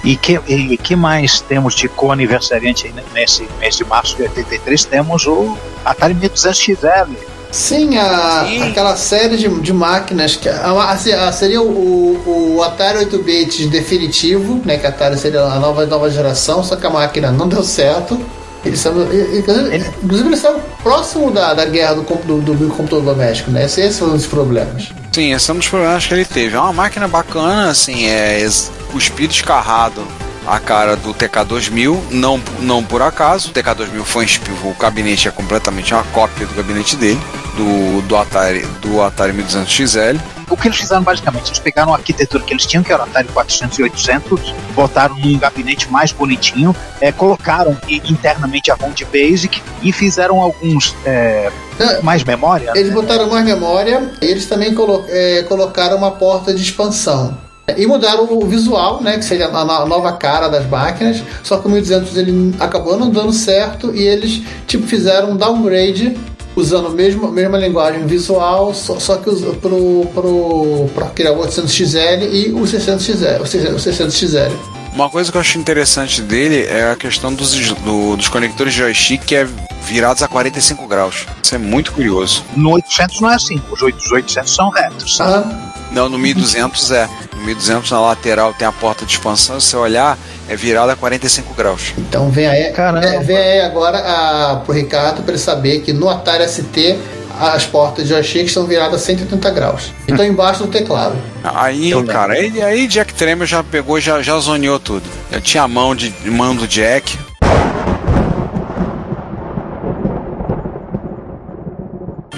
E 0.07 0.15
que, 0.15 0.39
e 0.47 0.77
que 0.77 0.95
mais 0.95 1.41
temos 1.41 1.75
de 1.75 1.89
co-aniversariante 1.89 2.87
aí 2.87 2.93
nesse 3.13 3.45
mês 3.59 3.75
de 3.75 3.83
março 3.83 4.15
de 4.15 4.21
83? 4.23 4.85
Temos 4.85 5.25
o 5.27 5.57
Atari 5.83 6.13
1200XL. 6.15 7.07
Sim, 7.51 7.97
a, 7.97 8.45
Sim. 8.47 8.61
aquela 8.69 8.95
série 8.95 9.35
de, 9.35 9.49
de 9.59 9.73
máquinas 9.73 10.35
que 10.37 10.47
a, 10.47 10.67
a- 10.71 10.91
a- 10.93 11.31
seria 11.33 11.61
o, 11.61 12.55
o 12.57 12.63
Atari 12.63 12.99
8 12.99 13.21
bits 13.21 13.67
definitivo, 13.69 14.61
né? 14.63 14.77
Que 14.77 14.85
a 14.85 14.89
Atari 14.89 15.17
seria 15.17 15.41
a 15.41 15.59
nova, 15.59 15.85
nova 15.85 16.09
geração, 16.09 16.63
só 16.63 16.77
que 16.77 16.85
a 16.87 16.89
máquina 16.89 17.29
não 17.29 17.47
deu 17.49 17.63
certo. 17.63 18.17
Eles 18.65 18.79
são, 18.79 18.93
e- 19.11 19.15
e- 19.15 19.39
inclusive, 19.39 19.77
inclusive 20.03 20.29
eles 20.29 20.39
são 20.39 20.59
próximo 20.83 21.31
da, 21.31 21.53
da 21.53 21.65
guerra 21.65 21.95
do, 21.95 22.03
compu- 22.03 22.39
do, 22.41 22.53
do 22.53 22.67
computador 22.69 23.13
doméstico, 23.13 23.51
né? 23.51 23.65
Esse, 23.65 23.81
esse 23.81 23.99
foi 23.99 24.07
um 24.09 24.13
dos 24.15 24.25
problemas. 24.27 24.89
Sim, 25.11 25.33
esse 25.33 25.49
é 25.49 25.53
um 25.53 25.57
dos 25.57 25.67
problemas 25.67 26.05
que 26.05 26.13
ele 26.13 26.25
teve. 26.25 26.55
É 26.55 26.59
uma 26.59 26.71
máquina 26.73 27.07
bacana, 27.09 27.69
assim, 27.71 28.05
é 28.07 28.39
cuspido 28.87 29.33
escarrado 29.33 30.05
a 30.45 30.59
cara 30.59 30.95
do 30.95 31.13
TK2000, 31.13 31.99
não, 32.11 32.41
não 32.59 32.81
por 32.83 33.01
acaso. 33.01 33.49
O 33.49 33.53
TK2000 33.53 34.03
foi 34.03 34.23
inspi- 34.25 34.51
o 34.63 34.73
gabinete 34.79 35.27
é 35.27 35.31
completamente 35.31 35.93
uma 35.93 36.03
cópia 36.05 36.45
do 36.45 36.53
gabinete 36.55 36.95
dele, 36.95 37.19
do, 37.57 38.01
do 38.03 38.15
Atari 38.15 38.65
do 38.81 39.01
Atari 39.01 39.33
1200 39.33 39.69
XL. 39.91 40.17
O 40.49 40.55
que 40.55 40.69
eles 40.69 40.77
fizeram 40.77 41.03
basicamente, 41.03 41.47
eles 41.49 41.59
pegaram 41.59 41.93
a 41.93 41.97
arquitetura 41.97 42.41
que 42.41 42.53
eles 42.53 42.65
tinham, 42.65 42.81
que 42.81 42.93
era 42.93 43.01
o 43.01 43.05
Atari 43.05 43.27
400 43.27 43.77
e 43.79 43.83
800, 43.83 44.53
botaram 44.73 45.15
num 45.17 45.37
gabinete 45.37 45.91
mais 45.91 46.13
bonitinho, 46.13 46.73
é, 47.01 47.11
colocaram 47.11 47.77
internamente 47.89 48.71
a 48.71 48.75
ROM 48.75 48.91
de 48.91 49.03
Basic 49.03 49.61
e 49.83 49.91
fizeram 49.91 50.41
alguns 50.41 50.95
é, 51.05 51.51
É, 51.77 52.01
mais 52.01 52.23
memória. 52.23 52.71
Eles 52.73 52.93
botaram 52.93 53.29
mais 53.29 53.43
memória 53.43 54.13
e 54.21 54.25
eles 54.25 54.45
também 54.45 54.73
colo- 54.73 55.03
é, 55.09 55.43
colocaram 55.49 55.97
uma 55.97 56.11
porta 56.11 56.53
de 56.53 56.61
expansão. 56.61 57.37
E 57.75 57.85
mudaram 57.85 58.23
o 58.31 58.45
visual, 58.45 59.01
né, 59.03 59.17
que 59.17 59.25
seria 59.25 59.47
a 59.47 59.65
no- 59.65 59.85
nova 59.87 60.13
cara 60.13 60.47
das 60.47 60.65
máquinas, 60.69 61.21
só 61.43 61.57
que 61.57 61.67
o 61.67 61.69
1200 61.69 62.15
ele 62.15 62.55
acabou 62.59 62.97
não 62.97 63.09
dando 63.09 63.33
certo 63.33 63.93
e 63.93 64.01
eles 64.03 64.41
tipo 64.65 64.87
fizeram 64.87 65.31
um 65.31 65.35
downgrade 65.35 66.17
usando 66.55 66.87
a 66.87 66.91
mesma, 66.91 67.29
mesma 67.29 67.57
linguagem 67.57 68.07
visual, 68.07 68.73
só, 68.73 68.97
só 68.99 69.17
que 69.17 69.29
pro, 69.59 70.07
pro, 70.13 70.89
pro 70.95 71.05
criar 71.13 71.33
o 71.33 71.45
800XL 71.45 72.29
e 72.31 72.51
o 72.53 72.61
600XL, 72.61 73.41
o 73.41 73.45
600 73.45 73.85
o 73.85 73.89
600XL. 73.89 74.51
Uma 74.93 75.09
coisa 75.09 75.29
que 75.31 75.37
eu 75.37 75.41
acho 75.41 75.59
interessante 75.59 76.21
dele 76.21 76.63
é 76.65 76.89
a 76.89 76.95
questão 76.95 77.31
dos, 77.33 77.51
do- 77.53 78.15
dos 78.15 78.29
conectores 78.29 78.73
de 78.73 78.79
joystick 78.79 79.23
que 79.25 79.35
é 79.35 79.45
virados 79.83 80.23
a 80.23 80.27
45 80.27 80.87
graus. 80.87 81.25
Isso 81.43 81.53
é 81.53 81.57
muito 81.59 81.91
curioso. 81.91 82.43
No 82.55 82.71
800 82.71 83.21
não 83.21 83.29
é 83.29 83.35
assim, 83.35 83.61
os 83.69 83.81
8 83.81 83.97
os 83.97 84.11
800 84.11 84.51
são 84.55 84.69
retos. 84.69 85.21
Ah, 85.21 85.66
Não, 85.91 86.09
no 86.09 86.17
1200 86.17 86.91
é. 86.91 87.09
No 87.35 87.43
1200 87.43 87.91
na 87.91 87.99
lateral 88.01 88.53
tem 88.53 88.67
a 88.67 88.71
porta 88.71 89.05
de 89.05 89.11
expansão, 89.13 89.59
se 89.59 89.67
você 89.69 89.77
olhar, 89.77 90.17
é 90.49 90.55
virada 90.55 90.93
a 90.93 90.95
45 90.95 91.53
graus. 91.53 91.93
Então 91.97 92.29
vem 92.29 92.47
aí, 92.47 92.71
Caramba. 92.71 93.05
é, 93.05 93.19
vem 93.19 93.37
aí 93.37 93.61
agora 93.61 93.97
a, 93.99 94.55
pro 94.57 94.73
Ricardo 94.73 95.21
para 95.23 95.31
ele 95.33 95.41
saber 95.41 95.81
que 95.81 95.93
no 95.93 96.09
Atari 96.09 96.47
ST 96.47 96.97
as 97.39 97.65
portas 97.67 98.05
de 98.07 98.09
joystick 98.09 98.47
estão 98.47 98.65
viradas 98.65 99.01
a 99.01 99.05
180 99.05 99.51
graus. 99.51 99.93
Então 100.07 100.25
embaixo 100.25 100.63
do 100.63 100.69
teclado. 100.69 101.15
Aí, 101.43 101.91
Eu 101.91 101.99
lembro. 101.99 102.13
cara, 102.13 102.33
aí, 102.33 102.61
aí 102.63 102.87
Jack 102.87 103.13
Tremor 103.13 103.45
já 103.45 103.63
pegou, 103.63 103.99
já, 103.99 104.21
já 104.23 104.37
zoneou 104.39 104.79
tudo. 104.79 105.03
Já 105.31 105.39
tinha 105.39 105.63
a 105.63 105.67
mão 105.67 105.95
de 105.95 106.11
mão 106.25 106.55
do 106.55 106.67
Jack. 106.67 107.15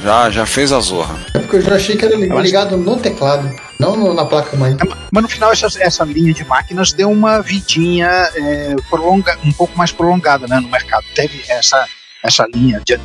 Já, 0.09 0.27
já 0.31 0.43
fez 0.43 0.71
a 0.71 0.79
zorra. 0.79 1.19
É 1.35 1.37
porque 1.37 1.57
o 1.57 1.61
joystick 1.61 2.01
era 2.01 2.15
Eu 2.15 2.33
acho- 2.33 2.41
ligado 2.41 2.75
no 2.75 2.97
teclado, 2.97 3.47
não 3.79 3.95
no- 3.95 4.11
na 4.11 4.25
placa 4.25 4.57
mãe. 4.57 4.75
Mas 5.11 5.21
no 5.23 5.29
final 5.29 5.51
essa, 5.51 5.67
essa 5.79 6.03
linha 6.03 6.33
de 6.33 6.43
máquinas 6.45 6.91
deu 6.91 7.11
uma 7.11 7.43
vidinha 7.43 8.07
é, 8.35 8.75
prolonga, 8.89 9.37
um 9.45 9.51
pouco 9.51 9.77
mais 9.77 9.91
prolongada 9.91 10.47
né, 10.47 10.59
no 10.59 10.67
mercado. 10.67 11.05
Teve 11.13 11.43
essa, 11.47 11.85
essa 12.25 12.47
linha 12.51 12.81
de, 12.83 12.97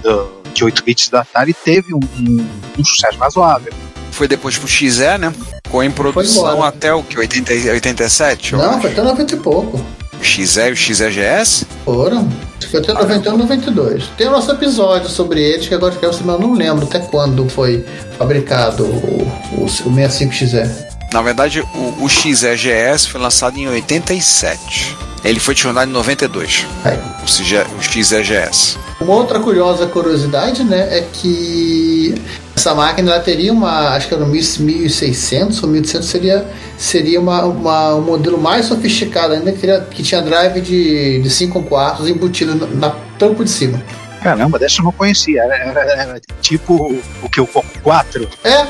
de 0.54 0.64
8 0.64 0.82
bits 0.82 1.10
da 1.10 1.20
Atari 1.20 1.52
teve 1.52 1.92
um, 1.94 2.00
um- 2.18 2.46
um 2.78 2.82
sucesso 2.86 3.18
razoável. 3.18 3.74
Foi 4.10 4.26
depois 4.26 4.56
pro 4.56 4.66
XE, 4.66 5.18
né? 5.18 5.30
Ficou 5.62 5.82
em 5.82 5.90
produção 5.90 6.62
até 6.64 6.94
o 6.94 7.02
que? 7.02 7.18
80, 7.18 7.52
87? 7.52 8.54
eu 8.54 8.58
Não, 8.60 8.80
foi 8.80 8.92
até 8.92 9.02
90 9.02 9.34
e 9.34 9.38
pouco. 9.40 9.84
O 10.24 10.26
XE 10.26 10.58
e 10.58 10.72
o 10.72 10.76
XEGS? 10.76 11.66
Foram. 11.84 12.26
Foi 12.70 12.80
até 12.80 12.94
91 12.94 13.36
92. 13.36 14.04
Tem 14.16 14.26
o 14.26 14.30
nosso 14.30 14.50
episódio 14.50 15.10
sobre 15.10 15.42
eles, 15.42 15.68
que 15.68 15.74
agora 15.74 15.94
que 15.94 16.04
eu 16.04 16.12
não 16.22 16.54
lembro 16.54 16.86
até 16.86 16.98
quando 16.98 17.46
foi 17.46 17.84
fabricado 18.16 18.84
o, 18.86 19.30
o, 19.52 19.64
o 19.64 19.68
65XE. 19.68 20.66
Na 21.12 21.20
verdade, 21.20 21.60
o, 21.60 22.04
o 22.04 22.08
XEGS 22.08 23.06
foi 23.06 23.20
lançado 23.20 23.58
em 23.58 23.68
87. 23.68 24.96
Ele 25.22 25.38
foi 25.38 25.52
desfilado 25.52 25.90
em 25.90 25.92
92. 25.92 26.66
Aí. 26.84 26.98
O, 27.22 27.26
CG, 27.26 27.58
o 27.78 27.82
XEGS. 27.82 28.78
Uma 29.02 29.16
outra 29.16 29.38
curiosa 29.38 29.86
curiosidade, 29.86 30.64
né, 30.64 30.88
é 30.90 31.06
que 31.12 32.14
essa 32.56 32.74
máquina 32.74 33.12
ela 33.12 33.20
teria 33.20 33.52
uma, 33.52 33.90
acho 33.90 34.08
que 34.08 34.14
era 34.14 34.22
um 34.24 34.28
1600 34.28 35.62
ou 35.62 35.68
1100 35.68 36.02
seria 36.02 36.46
seria 36.76 37.20
uma, 37.20 37.44
uma- 37.44 37.94
um 37.96 38.00
modelo 38.02 38.38
mais 38.40 38.66
sofisticado 38.66 39.34
ainda 39.34 39.52
que, 39.52 39.58
teria, 39.58 39.80
que 39.80 40.02
tinha 40.02 40.20
drive 40.22 40.60
de, 40.60 41.20
de 41.22 41.30
5 41.30 41.62
quartos 41.64 42.08
embutido 42.08 42.54
na, 42.54 42.66
na 42.66 42.96
tampo 43.18 43.44
de 43.44 43.50
cima. 43.50 43.82
Caramba, 44.22 44.58
dessa 44.58 44.80
eu 44.80 44.84
não 44.84 44.92
conhecia. 44.92 45.42
Era, 45.42 45.56
era- 45.56 45.80
era 46.02 46.20
tipo 46.40 46.74
o, 46.74 47.02
o 47.22 47.28
que 47.28 47.40
o 47.40 47.46
Coco 47.46 47.68
4. 47.82 48.28
É, 48.42 48.66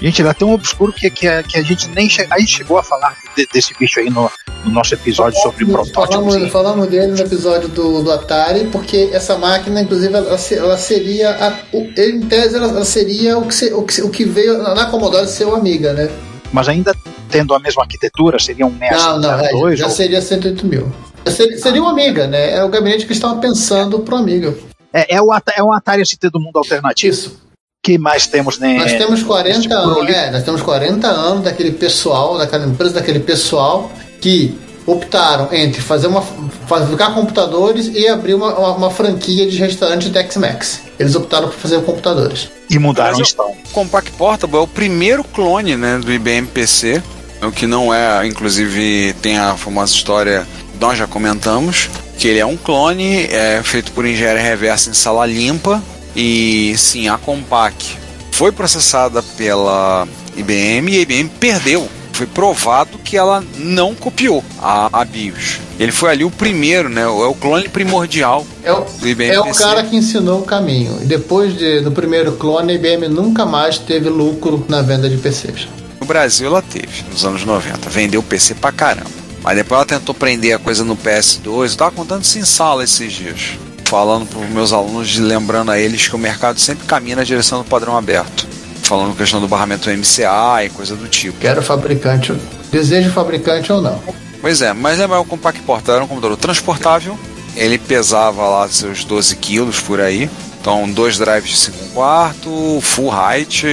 Gente, 0.00 0.20
era 0.20 0.34
tão 0.34 0.50
obscuro 0.52 0.92
que, 0.92 1.08
que, 1.08 1.26
a, 1.26 1.42
que 1.42 1.56
a 1.56 1.62
gente 1.62 1.88
nem 1.90 2.08
che, 2.10 2.26
a 2.28 2.38
gente 2.38 2.56
chegou 2.56 2.76
a 2.78 2.82
falar 2.82 3.16
de- 3.36 3.46
desse 3.52 3.72
bicho 3.78 4.00
aí 4.00 4.10
no, 4.10 4.30
no 4.64 4.70
nosso 4.70 4.94
episódio 4.94 5.38
sobre 5.40 5.64
protótipos. 5.66 6.14
falamos, 6.34 6.50
falamos 6.50 6.86
dele 6.88 7.08
no 7.08 7.18
episódio 7.20 7.68
do, 7.68 8.02
do 8.02 8.10
Atari, 8.12 8.64
porque 8.72 9.10
essa 9.12 9.36
máquina, 9.36 9.80
inclusive, 9.82 10.12
ela, 10.14 10.26
ela 10.52 10.76
seria 10.78 11.30
a, 11.30 11.52
o- 11.76 11.88
em 11.96 12.20
tese 12.22 12.56
ela, 12.56 12.84
seria 12.84 13.38
o 13.38 13.46
que, 13.46 13.54
se- 13.54 13.72
o, 13.72 13.82
que, 13.82 14.02
o 14.02 14.10
que 14.10 14.24
veio 14.24 14.58
na 14.62 14.86
Commodore 14.86 15.26
ser 15.28 15.44
o 15.46 15.54
Amiga, 15.54 15.92
né? 15.92 16.08
Mas 16.52 16.68
ainda 16.68 16.94
tendo 17.28 17.52
a 17.54 17.58
mesma 17.58 17.82
arquitetura, 17.82 18.38
seria 18.38 18.66
um 18.66 18.70
NES 18.70 18.90
Não, 19.02 19.18
não, 19.18 19.40
é, 19.40 19.50
2 19.50 19.78
já 19.78 19.86
ou- 19.86 19.90
seria 19.90 20.20
108 20.22 20.66
mil. 20.66 20.90
Seria, 21.26 21.58
seria 21.58 21.82
o 21.82 21.86
Amiga, 21.88 22.26
né? 22.26 22.54
É 22.56 22.62
o 22.64 22.68
gabinete 22.68 23.06
que 23.06 23.12
estavam 23.12 23.40
pensando 23.40 23.98
pro 24.00 24.16
Amiga. 24.16 24.54
É, 24.92 25.16
é, 25.16 25.20
o, 25.22 25.28
é 25.56 25.62
um 25.62 25.72
Atari 25.72 26.04
ST 26.06 26.30
do 26.30 26.38
mundo 26.38 26.56
alternativo. 26.58 27.12
Isso. 27.14 27.42
que 27.82 27.98
mais 27.98 28.26
temos, 28.26 28.58
né? 28.58 28.78
Nós 28.78 28.92
temos 28.92 29.22
40 29.22 29.58
este 29.58 29.72
anos, 29.72 30.08
é, 30.08 30.30
nós 30.30 30.42
temos 30.42 30.62
40 30.62 31.06
anos 31.08 31.44
daquele 31.44 31.72
pessoal, 31.72 32.38
daquela 32.38 32.64
empresa, 32.66 32.94
daquele 32.94 33.20
pessoal 33.20 33.90
que 34.24 34.56
optaram 34.86 35.52
entre 35.52 35.82
fazer 35.82 36.06
uma 36.06 36.22
fabricar 36.66 37.12
computadores 37.12 37.90
e 37.92 38.08
abrir 38.08 38.32
uma, 38.32 38.58
uma, 38.58 38.76
uma 38.76 38.90
franquia 38.90 39.46
de 39.46 39.58
restaurante 39.58 40.08
Tex-Mex. 40.08 40.80
Eles 40.98 41.14
optaram 41.14 41.48
por 41.48 41.58
fazer 41.58 41.82
computadores. 41.82 42.48
E 42.70 42.78
mudaram 42.78 43.16
o 43.16 43.18
Mas 43.18 43.28
estão. 43.28 43.50
O 43.50 43.68
Compact 43.70 44.12
Portable 44.12 44.56
é 44.56 44.60
o 44.60 44.66
primeiro 44.66 45.22
clone 45.22 45.76
né, 45.76 45.98
do 45.98 46.10
IBM 46.10 46.46
PC, 46.46 47.02
o 47.42 47.52
que 47.52 47.66
não 47.66 47.92
é, 47.92 48.26
inclusive 48.26 49.14
tem 49.20 49.36
a 49.36 49.54
famosa 49.58 49.92
história, 49.92 50.46
nós 50.80 50.96
já 50.96 51.06
comentamos, 51.06 51.90
que 52.16 52.26
ele 52.26 52.38
é 52.38 52.46
um 52.46 52.56
clone 52.56 53.24
é 53.24 53.60
feito 53.62 53.92
por 53.92 54.06
engenharia 54.06 54.42
reversa 54.42 54.88
em 54.88 54.94
sala 54.94 55.26
limpa 55.26 55.82
e 56.16 56.74
sim, 56.78 57.08
a 57.08 57.18
Compaq 57.18 57.98
foi 58.32 58.52
processada 58.52 59.22
pela 59.36 60.08
IBM 60.34 60.92
e 60.92 60.98
a 60.98 61.00
IBM 61.02 61.28
perdeu. 61.38 61.86
Foi 62.14 62.26
provado 62.26 62.96
que 62.98 63.16
ela 63.16 63.44
não 63.58 63.92
copiou 63.92 64.42
a, 64.62 64.88
a 65.00 65.04
BIOS. 65.04 65.58
Ele 65.80 65.90
foi 65.90 66.10
ali 66.10 66.24
o 66.24 66.30
primeiro, 66.30 66.88
né? 66.88 67.02
É 67.02 67.06
o 67.06 67.34
clone 67.34 67.68
primordial 67.68 68.46
É 68.62 68.72
o, 68.72 68.82
do 68.84 69.08
IBM 69.08 69.34
é 69.34 69.40
o 69.40 69.44
PC. 69.44 69.62
cara 69.64 69.82
que 69.82 69.96
ensinou 69.96 70.38
o 70.40 70.44
caminho. 70.44 70.96
E 71.02 71.06
depois 71.06 71.58
de, 71.58 71.80
do 71.80 71.90
primeiro 71.90 72.32
clone, 72.32 72.70
a 72.70 72.74
IBM 72.76 73.08
nunca 73.08 73.44
mais 73.44 73.78
teve 73.78 74.08
lucro 74.08 74.64
na 74.68 74.80
venda 74.80 75.10
de 75.10 75.16
PCs. 75.16 75.66
No 76.00 76.06
Brasil 76.06 76.46
ela 76.46 76.62
teve, 76.62 77.02
nos 77.10 77.24
anos 77.24 77.44
90. 77.44 77.90
Vendeu 77.90 78.22
PC 78.22 78.54
pra 78.54 78.70
caramba. 78.70 79.10
Mas 79.42 79.56
depois 79.56 79.76
ela 79.78 79.86
tentou 79.86 80.14
prender 80.14 80.54
a 80.54 80.58
coisa 80.60 80.84
no 80.84 80.96
PS2. 80.96 81.70
Eu 81.72 81.76
tava 81.76 81.90
contando 81.90 82.22
isso 82.22 82.38
em 82.38 82.44
sala 82.44 82.84
esses 82.84 83.12
dias. 83.12 83.58
Falando 83.86 84.24
pros 84.26 84.48
meus 84.50 84.72
alunos, 84.72 85.18
lembrando 85.18 85.72
a 85.72 85.78
eles 85.80 86.06
que 86.06 86.14
o 86.14 86.18
mercado 86.18 86.60
sempre 86.60 86.86
caminha 86.86 87.16
na 87.16 87.24
direção 87.24 87.58
do 87.58 87.64
padrão 87.68 87.96
aberto. 87.96 88.46
Falando 88.84 89.16
questão 89.16 89.40
do 89.40 89.48
barramento 89.48 89.90
MCA 89.90 90.64
e 90.64 90.70
coisa 90.70 90.94
do 90.94 91.08
tipo. 91.08 91.38
Quero 91.38 91.62
fabricante, 91.62 92.32
desejo 92.70 93.10
fabricante 93.10 93.72
ou 93.72 93.80
não. 93.80 93.98
Pois 94.40 94.60
é, 94.60 94.72
mas 94.74 95.00
é 95.00 95.06
o 95.06 95.24
Compact 95.24 95.60
Portable 95.62 95.94
era 95.94 96.04
um 96.04 96.08
computador 96.08 96.36
transportável. 96.36 97.18
Ele 97.56 97.78
pesava 97.78 98.46
lá 98.46 98.68
seus 98.68 99.04
12 99.04 99.36
quilos 99.36 99.80
por 99.80 100.00
aí. 100.00 100.28
Então, 100.60 100.90
dois 100.90 101.18
drives 101.18 101.50
de 101.50 101.56
5 101.56 101.78
quarto, 101.94 102.80
full 102.80 103.10
height, 103.12 103.66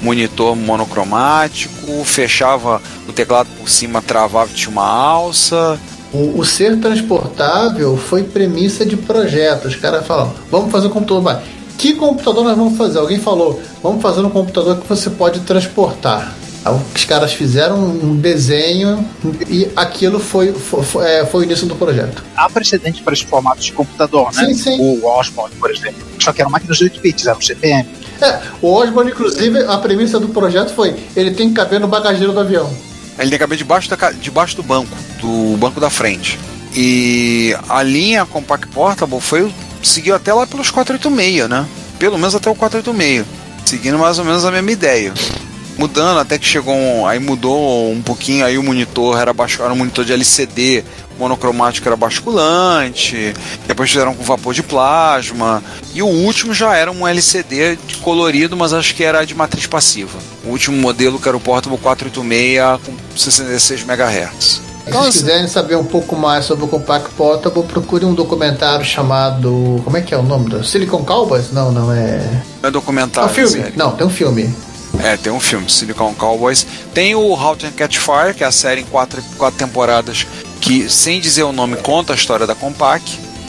monitor 0.00 0.54
monocromático, 0.56 2.04
fechava 2.04 2.82
o 3.08 3.12
teclado 3.12 3.48
por 3.58 3.68
cima, 3.68 4.02
travava 4.02 4.50
e 4.50 4.54
tinha 4.54 4.70
uma 4.70 4.84
alça. 4.84 5.78
O, 6.12 6.38
o 6.38 6.44
ser 6.44 6.78
transportável 6.78 7.96
foi 7.96 8.22
premissa 8.22 8.84
de 8.84 8.96
projeto. 8.96 9.66
Os 9.66 9.76
caras 9.76 10.06
falam, 10.06 10.34
vamos 10.50 10.70
fazer 10.70 10.88
um 10.88 10.90
computador. 10.90 11.42
Que 11.82 11.94
computador 11.94 12.44
nós 12.44 12.56
vamos 12.56 12.78
fazer? 12.78 13.00
Alguém 13.00 13.18
falou, 13.18 13.60
vamos 13.82 14.00
fazer 14.00 14.20
um 14.20 14.30
computador 14.30 14.80
que 14.80 14.88
você 14.88 15.10
pode 15.10 15.40
transportar. 15.40 16.32
Os 16.94 17.04
caras 17.04 17.32
fizeram 17.32 17.76
um 17.76 18.14
desenho 18.14 19.04
e 19.48 19.68
aquilo 19.74 20.20
foi, 20.20 20.52
foi, 20.52 20.84
foi, 20.84 21.10
é, 21.10 21.26
foi 21.26 21.40
o 21.40 21.44
início 21.44 21.66
do 21.66 21.74
projeto. 21.74 22.22
Há 22.36 22.48
precedente 22.48 23.02
para 23.02 23.14
esse 23.14 23.26
formato 23.26 23.60
de 23.60 23.72
computador, 23.72 24.32
né? 24.32 24.44
Sim, 24.44 24.54
sim. 24.54 24.80
O 24.80 25.04
Osborne, 25.04 25.56
por 25.56 25.72
exemplo. 25.72 26.06
Só 26.20 26.32
que 26.32 26.40
eram 26.40 26.52
máquinas 26.52 26.78
de 26.78 26.84
8 26.84 27.00
bits, 27.00 27.26
eram 27.26 27.40
CPM. 27.40 27.88
É, 28.20 28.40
o 28.62 28.72
Osborne, 28.72 29.10
inclusive, 29.10 29.64
a 29.64 29.76
premissa 29.78 30.20
do 30.20 30.28
projeto 30.28 30.72
foi: 30.74 30.94
ele 31.16 31.32
tem 31.32 31.48
que 31.48 31.54
caber 31.54 31.80
no 31.80 31.88
bagageiro 31.88 32.32
do 32.32 32.38
avião. 32.38 32.72
Ele 33.18 33.28
tem 33.28 33.30
que 33.30 33.38
caber 33.38 33.58
debaixo, 33.58 33.90
da, 33.90 34.12
debaixo 34.12 34.54
do 34.54 34.62
banco, 34.62 34.96
do 35.20 35.56
banco 35.56 35.80
da 35.80 35.90
frente. 35.90 36.38
E 36.76 37.56
a 37.68 37.82
linha 37.82 38.24
Compact 38.24 38.68
Portable 38.68 39.20
foi, 39.20 39.52
seguiu 39.82 40.14
até 40.14 40.32
lá 40.32 40.46
pelos 40.46 40.70
486, 40.70 41.48
né? 41.48 41.66
Pelo 41.98 42.18
menos 42.18 42.34
até 42.34 42.50
o 42.50 42.54
486. 42.54 43.26
Seguindo 43.64 43.98
mais 43.98 44.18
ou 44.18 44.24
menos 44.24 44.44
a 44.44 44.50
mesma 44.50 44.70
ideia. 44.70 45.12
Mudando 45.78 46.20
até 46.20 46.38
que 46.38 46.46
chegou 46.46 46.74
um, 46.74 47.06
aí 47.06 47.18
mudou 47.18 47.90
um 47.90 48.02
pouquinho, 48.02 48.44
aí 48.44 48.58
o 48.58 48.62
monitor 48.62 49.18
era, 49.18 49.32
baixo, 49.32 49.62
era 49.62 49.72
um 49.72 49.76
monitor 49.76 50.04
de 50.04 50.12
LCD 50.12 50.84
monocromático 51.18 51.88
era 51.88 51.96
basculante, 51.96 53.34
depois 53.66 53.90
fizeram 53.90 54.14
com 54.14 54.24
vapor 54.24 54.54
de 54.54 54.62
plasma, 54.62 55.62
e 55.94 56.02
o 56.02 56.06
último 56.06 56.52
já 56.52 56.74
era 56.74 56.90
um 56.90 57.06
LCD 57.06 57.78
colorido, 58.02 58.56
mas 58.56 58.72
acho 58.72 58.94
que 58.94 59.04
era 59.04 59.24
de 59.24 59.34
matriz 59.34 59.66
passiva. 59.66 60.18
O 60.44 60.48
último 60.48 60.76
modelo 60.76 61.18
que 61.18 61.28
era 61.28 61.36
o 61.36 61.40
Portable 61.40 61.78
486 61.78 62.80
com 62.84 63.18
66 63.18 63.82
MHz. 63.82 64.71
Se 64.92 64.98
Então, 64.98 65.02
vocês 65.02 65.16
assim, 65.16 65.26
quiserem 65.26 65.48
saber 65.48 65.76
um 65.76 65.84
pouco 65.84 66.14
mais 66.16 66.44
sobre 66.44 66.64
o 66.64 66.68
Compact 66.68 67.10
Portable, 67.16 67.62
procure 67.64 68.04
um 68.04 68.14
documentário 68.14 68.84
chamado. 68.84 69.80
Como 69.84 69.96
é 69.96 70.00
que 70.00 70.14
é 70.14 70.18
o 70.18 70.22
nome? 70.22 70.50
do 70.50 70.62
Silicon 70.64 71.04
Cowboys? 71.04 71.50
Não, 71.52 71.70
não 71.72 71.92
é. 71.92 72.20
é 72.62 72.68
É 72.68 72.70
documentário. 72.70 73.30
um 73.30 73.32
filme? 73.34 73.50
série. 73.50 73.76
Não, 73.76 73.92
tem 73.92 74.06
um 74.06 74.10
filme. 74.10 74.54
É, 75.02 75.16
tem 75.16 75.32
um 75.32 75.40
filme, 75.40 75.70
Silicon 75.70 76.12
Cowboys. 76.14 76.66
Tem 76.92 77.14
o 77.14 77.34
Halt 77.34 77.64
and 77.64 77.72
Catch 77.72 77.96
Fire, 77.98 78.34
que 78.36 78.44
é 78.44 78.46
a 78.46 78.52
série 78.52 78.82
em 78.82 78.84
quatro, 78.84 79.22
quatro 79.38 79.58
temporadas, 79.58 80.26
que, 80.60 80.88
sem 80.90 81.20
dizer 81.20 81.44
o 81.44 81.52
nome, 81.52 81.76
conta 81.76 82.12
a 82.12 82.16
história 82.16 82.46
da 82.46 82.54
Compaq. 82.54 83.02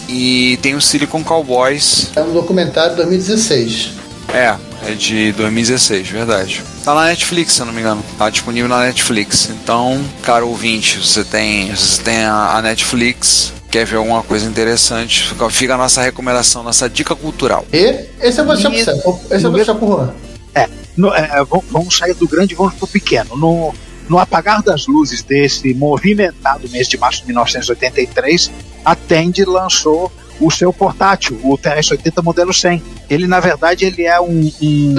E 0.08 0.58
tem 0.62 0.76
o 0.76 0.82
Silicon 0.82 1.24
Cowboys, 1.24 2.12
É 2.16 2.22
um 2.22 2.32
documentário 2.34 2.92
de 2.92 2.98
2016. 2.98 3.92
É, 4.34 4.56
é 4.88 4.94
de 4.94 5.32
2016, 5.34 6.08
verdade. 6.10 6.62
Tá 6.84 6.94
na 6.94 7.06
Netflix, 7.06 7.54
se 7.54 7.62
eu 7.62 7.66
não 7.66 7.74
me 7.74 7.80
engano. 7.82 8.04
Tá 8.18 8.30
disponível 8.30 8.68
na 8.70 8.80
Netflix. 8.86 9.50
Então, 9.50 10.04
caro 10.22 10.48
ouvinte, 10.50 10.98
você 11.00 11.24
tem, 11.24 11.74
você 11.74 12.02
tem 12.02 12.24
a, 12.26 12.58
a 12.58 12.62
Netflix, 12.62 13.54
quer 13.72 13.86
ver 13.86 13.96
alguma 13.98 14.22
coisa 14.24 14.46
interessante, 14.46 15.28
fica, 15.30 15.50
fica 15.50 15.74
a 15.76 15.78
nossa 15.78 16.02
recomendação, 16.02 16.64
nossa 16.64 16.90
dica 16.90 17.16
cultural. 17.16 17.66
E 17.72 18.06
esse 18.22 18.40
eu 18.40 18.46
vou 18.46 18.56
deixar 18.56 18.70
pro 18.72 18.80
E- 18.80 18.84
Sam. 18.84 18.98
Esse 19.32 19.44
no 19.44 19.52
deixar 19.52 19.76
pro 19.76 19.88
Juan. 19.88 20.14
É, 20.54 20.70
no- 20.98 21.14
é, 21.14 21.22
é, 21.40 21.44
vamos- 21.70 21.96
sair 21.98 22.14
do 22.14 22.28
grande 22.28 22.54
e 22.54 22.58
vamos 22.58 22.74
pro 22.76 22.86
pequeno. 22.88 23.36
No, 23.38 23.74
no 24.10 24.20
apagar 24.20 24.62
das 24.62 24.86
luzes 24.86 25.24
desse 25.24 25.74
movimentado 25.74 26.68
mês 26.70 26.88
de 26.90 26.98
março 26.98 27.22
de 27.22 27.28
1983, 27.28 28.52
a 28.84 28.96
Tandy 28.96 29.46
lançou 29.46 30.12
o 30.40 30.50
seu 30.52 30.72
portátil, 30.74 31.40
o 31.44 31.58
TRS-80 31.58 32.24
modelo 32.24 32.54
100. 32.54 32.82
Ele, 33.10 33.28
na 33.28 33.40
verdade, 33.40 33.86
ele 33.86 34.04
é 34.04 34.20
um... 34.20 34.52
um 34.62 34.96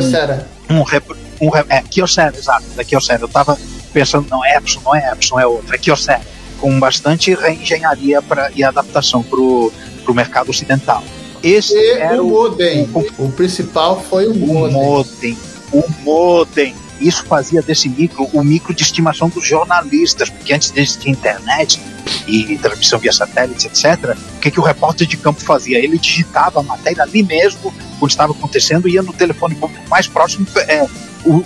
um, 0.71 0.83
rep- 0.83 1.17
um 1.41 1.51
é, 1.69 1.83
Kyocera, 1.83 2.35
exato, 2.37 2.65
da 2.77 2.85
Kyocera. 2.85 3.21
Eu 3.23 3.29
tava 3.29 3.59
pensando, 3.93 4.27
não, 4.31 4.45
Epson, 4.45 4.81
não 4.85 4.95
é 4.95 5.13
Epson, 5.13 5.39
é 5.39 5.47
outra, 5.47 5.77
é 5.77 5.79
Kyocera. 5.79 6.21
Com 6.61 6.79
bastante 6.81 7.35
reengenharia 7.35 8.23
pra, 8.23 8.51
e 8.55 8.65
adaptação 8.65 9.23
pro, 9.23 9.71
pro 10.05 10.15
mercado 10.15 10.51
ocidental. 10.51 11.03
Esse 11.43 11.75
E 11.77 11.91
era 11.99 12.23
o 12.23 12.27
o, 12.27 12.31
modem. 12.31 12.89
o- 12.95 13.25
O 13.27 13.33
principal 13.33 14.03
foi 14.09 14.27
o 14.27 14.33
o 14.33 14.47
modem. 14.47 14.73
modem. 14.73 15.39
O 15.73 15.85
modem. 16.03 16.75
Isso 17.01 17.25
fazia 17.25 17.61
desse 17.63 17.89
micro 17.89 18.29
o 18.33 18.43
micro 18.45 18.73
de 18.75 18.83
estimação 18.83 19.29
dos 19.29 19.47
jornalistas, 19.47 20.31
porque 20.31 20.55
antes 20.55 20.73
de 20.99 21.11
internet 21.11 21.81
e 22.27 22.57
transmissão 22.59 22.99
via 22.99 23.13
satélite, 23.13 23.67
etc., 23.67 24.17
o 24.37 24.41
que, 24.41 24.51
que 24.51 24.61
o 24.61 24.63
repórter 24.63 25.07
de 25.07 25.17
campo 25.17 25.41
fazia? 25.41 25.79
Ele 25.79 25.99
digitava 25.99 26.61
a 26.61 26.63
matéria 26.63 27.03
ali 27.03 27.23
mesmo, 27.23 27.73
quando 27.99 28.11
estava 28.11 28.33
acontecendo, 28.33 28.89
ia 28.89 29.03
no 29.03 29.13
telefone 29.13 29.55
público 29.55 29.83
mais 29.89 30.07
próximo, 30.07 30.47
é, 30.69 30.87
o, 31.25 31.45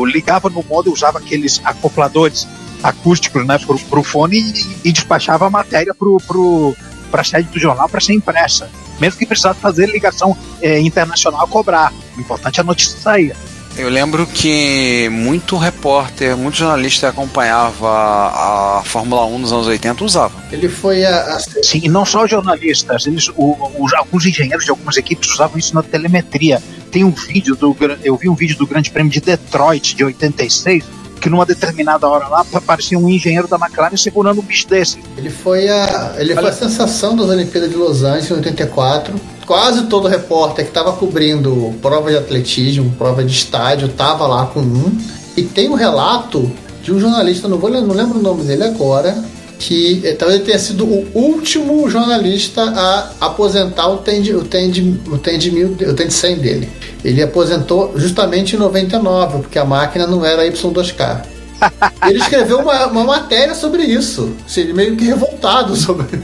o- 0.00 0.06
ligava 0.06 0.48
no 0.50 0.62
modem, 0.68 0.92
usava 0.92 1.18
aqueles 1.18 1.60
acopladores 1.64 2.46
acústicos 2.82 3.46
né, 3.46 3.58
para 3.58 3.98
o 4.00 4.02
fone 4.04 4.38
e, 4.40 4.88
e 4.88 4.92
despachava 4.92 5.46
a 5.46 5.50
matéria 5.50 5.94
para 5.94 7.20
a 7.20 7.24
sede 7.24 7.48
do 7.50 7.58
jornal 7.58 7.88
para 7.88 8.00
ser 8.00 8.14
impressa. 8.14 8.70
Mesmo 8.98 9.18
que 9.18 9.26
precisasse 9.26 9.60
fazer 9.60 9.86
ligação 9.86 10.36
é, 10.60 10.78
internacional 10.80 11.42
a 11.44 11.46
cobrar. 11.48 11.92
O 12.16 12.20
importante 12.20 12.60
é 12.60 12.62
a 12.62 12.64
notícia 12.64 12.98
sair. 12.98 13.34
Eu 13.76 13.88
lembro 13.88 14.26
que 14.26 15.08
muito 15.10 15.56
repórter, 15.56 16.36
muito 16.36 16.56
jornalista 16.58 17.06
que 17.10 17.18
acompanhava 17.18 17.88
a 17.88 18.82
Fórmula 18.84 19.24
1 19.26 19.38
nos 19.38 19.52
anos 19.52 19.66
80 19.68 20.04
usava. 20.04 20.34
Ele 20.52 20.68
foi 20.68 21.04
a, 21.04 21.36
a- 21.36 21.40
Sim, 21.40 21.80
e 21.84 21.88
não 21.88 22.04
só 22.04 22.26
jornalistas, 22.26 23.06
eles, 23.06 23.28
o, 23.36 23.56
os- 23.78 23.94
alguns 23.94 24.26
engenheiros 24.26 24.64
de 24.64 24.70
algumas 24.70 24.96
equipes 24.96 25.30
usavam 25.32 25.56
isso 25.58 25.74
na 25.74 25.82
telemetria. 25.82 26.60
Tem 26.90 27.04
um 27.04 27.10
vídeo 27.10 27.54
do 27.56 27.74
eu 28.02 28.16
vi 28.16 28.28
um 28.28 28.34
vídeo 28.34 28.56
do 28.58 28.66
Grande 28.66 28.90
Prêmio 28.90 29.10
de 29.12 29.20
Detroit 29.20 29.94
de 29.94 30.04
86 30.04 30.84
que 31.20 31.28
numa 31.28 31.44
determinada 31.44 32.08
hora 32.08 32.26
lá 32.28 32.44
aparecia 32.54 32.98
um 32.98 33.06
engenheiro 33.06 33.46
da 33.46 33.56
McLaren 33.58 33.94
segurando 33.96 34.40
um 34.40 34.42
bicho 34.44 34.66
desse. 34.66 34.98
Ele 35.18 35.28
foi 35.28 35.68
a, 35.68 36.14
ele 36.18 36.34
foi 36.34 36.48
a 36.48 36.52
sensação 36.52 37.14
das 37.14 37.28
Olimpíadas 37.28 37.68
de 37.70 37.76
Los 37.76 38.02
Angeles 38.02 38.30
em 38.30 38.34
84. 38.34 39.14
Quase 39.50 39.86
todo 39.86 40.06
repórter 40.06 40.64
que 40.64 40.70
estava 40.70 40.92
cobrindo 40.92 41.74
prova 41.82 42.08
de 42.08 42.16
atletismo, 42.16 42.94
prova 42.96 43.24
de 43.24 43.32
estádio, 43.32 43.88
estava 43.88 44.24
lá 44.24 44.46
com 44.46 44.60
um. 44.60 44.96
E 45.36 45.42
tem 45.42 45.68
um 45.68 45.74
relato 45.74 46.48
de 46.84 46.92
um 46.92 47.00
jornalista, 47.00 47.48
não, 47.48 47.58
vou, 47.58 47.68
não 47.68 47.92
lembro 47.92 48.20
o 48.20 48.22
nome 48.22 48.44
dele 48.44 48.62
agora, 48.62 49.12
que 49.58 50.02
eh, 50.04 50.14
talvez 50.14 50.38
ele 50.38 50.46
tenha 50.46 50.58
sido 50.60 50.84
o 50.84 51.04
último 51.14 51.90
jornalista 51.90 52.62
a 52.62 53.26
aposentar 53.26 53.88
o 53.88 53.96
TEND, 53.96 54.36
o 54.36 54.44
TEND, 54.44 55.00
o 55.08 55.18
TEND, 55.18 55.50
1000 55.50 55.66
o 55.66 55.94
TEND 55.94 56.12
100 56.12 56.36
dele. 56.36 56.68
Ele 57.04 57.20
aposentou 57.20 57.94
justamente 57.96 58.54
em 58.54 58.58
99, 58.60 59.38
porque 59.38 59.58
a 59.58 59.64
máquina 59.64 60.06
não 60.06 60.24
era 60.24 60.46
Y2K. 60.46 61.22
Ele 62.08 62.20
escreveu 62.20 62.60
uma, 62.60 62.86
uma 62.86 63.02
matéria 63.02 63.56
sobre 63.56 63.82
isso. 63.82 64.30
Assim, 64.46 64.60
ele 64.60 64.74
meio 64.74 64.96
que 64.96 65.06
revoltado 65.06 65.74
sobre. 65.74 66.06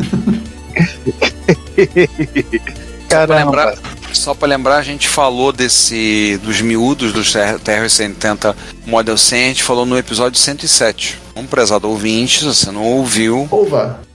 Pra 3.09 3.25
lembrar, 3.25 3.75
Só 4.13 4.35
para 4.35 4.49
lembrar, 4.49 4.77
a 4.77 4.83
gente 4.83 5.09
falou 5.09 5.53
desse 5.53 6.39
dos 6.43 6.61
miúdos 6.61 7.13
dos 7.13 7.33
TR-80 7.33 8.55
Model 8.87 9.17
100, 9.17 9.45
a 9.45 9.49
gente 9.49 9.63
falou 9.63 9.87
no 9.87 9.97
episódio 9.97 10.39
107. 10.39 11.21
Um 11.37 11.47
prezado 11.47 11.89
ouvinte, 11.89 12.41
se 12.41 12.45
você 12.45 12.71
não 12.71 12.83
ouviu, 12.83 13.47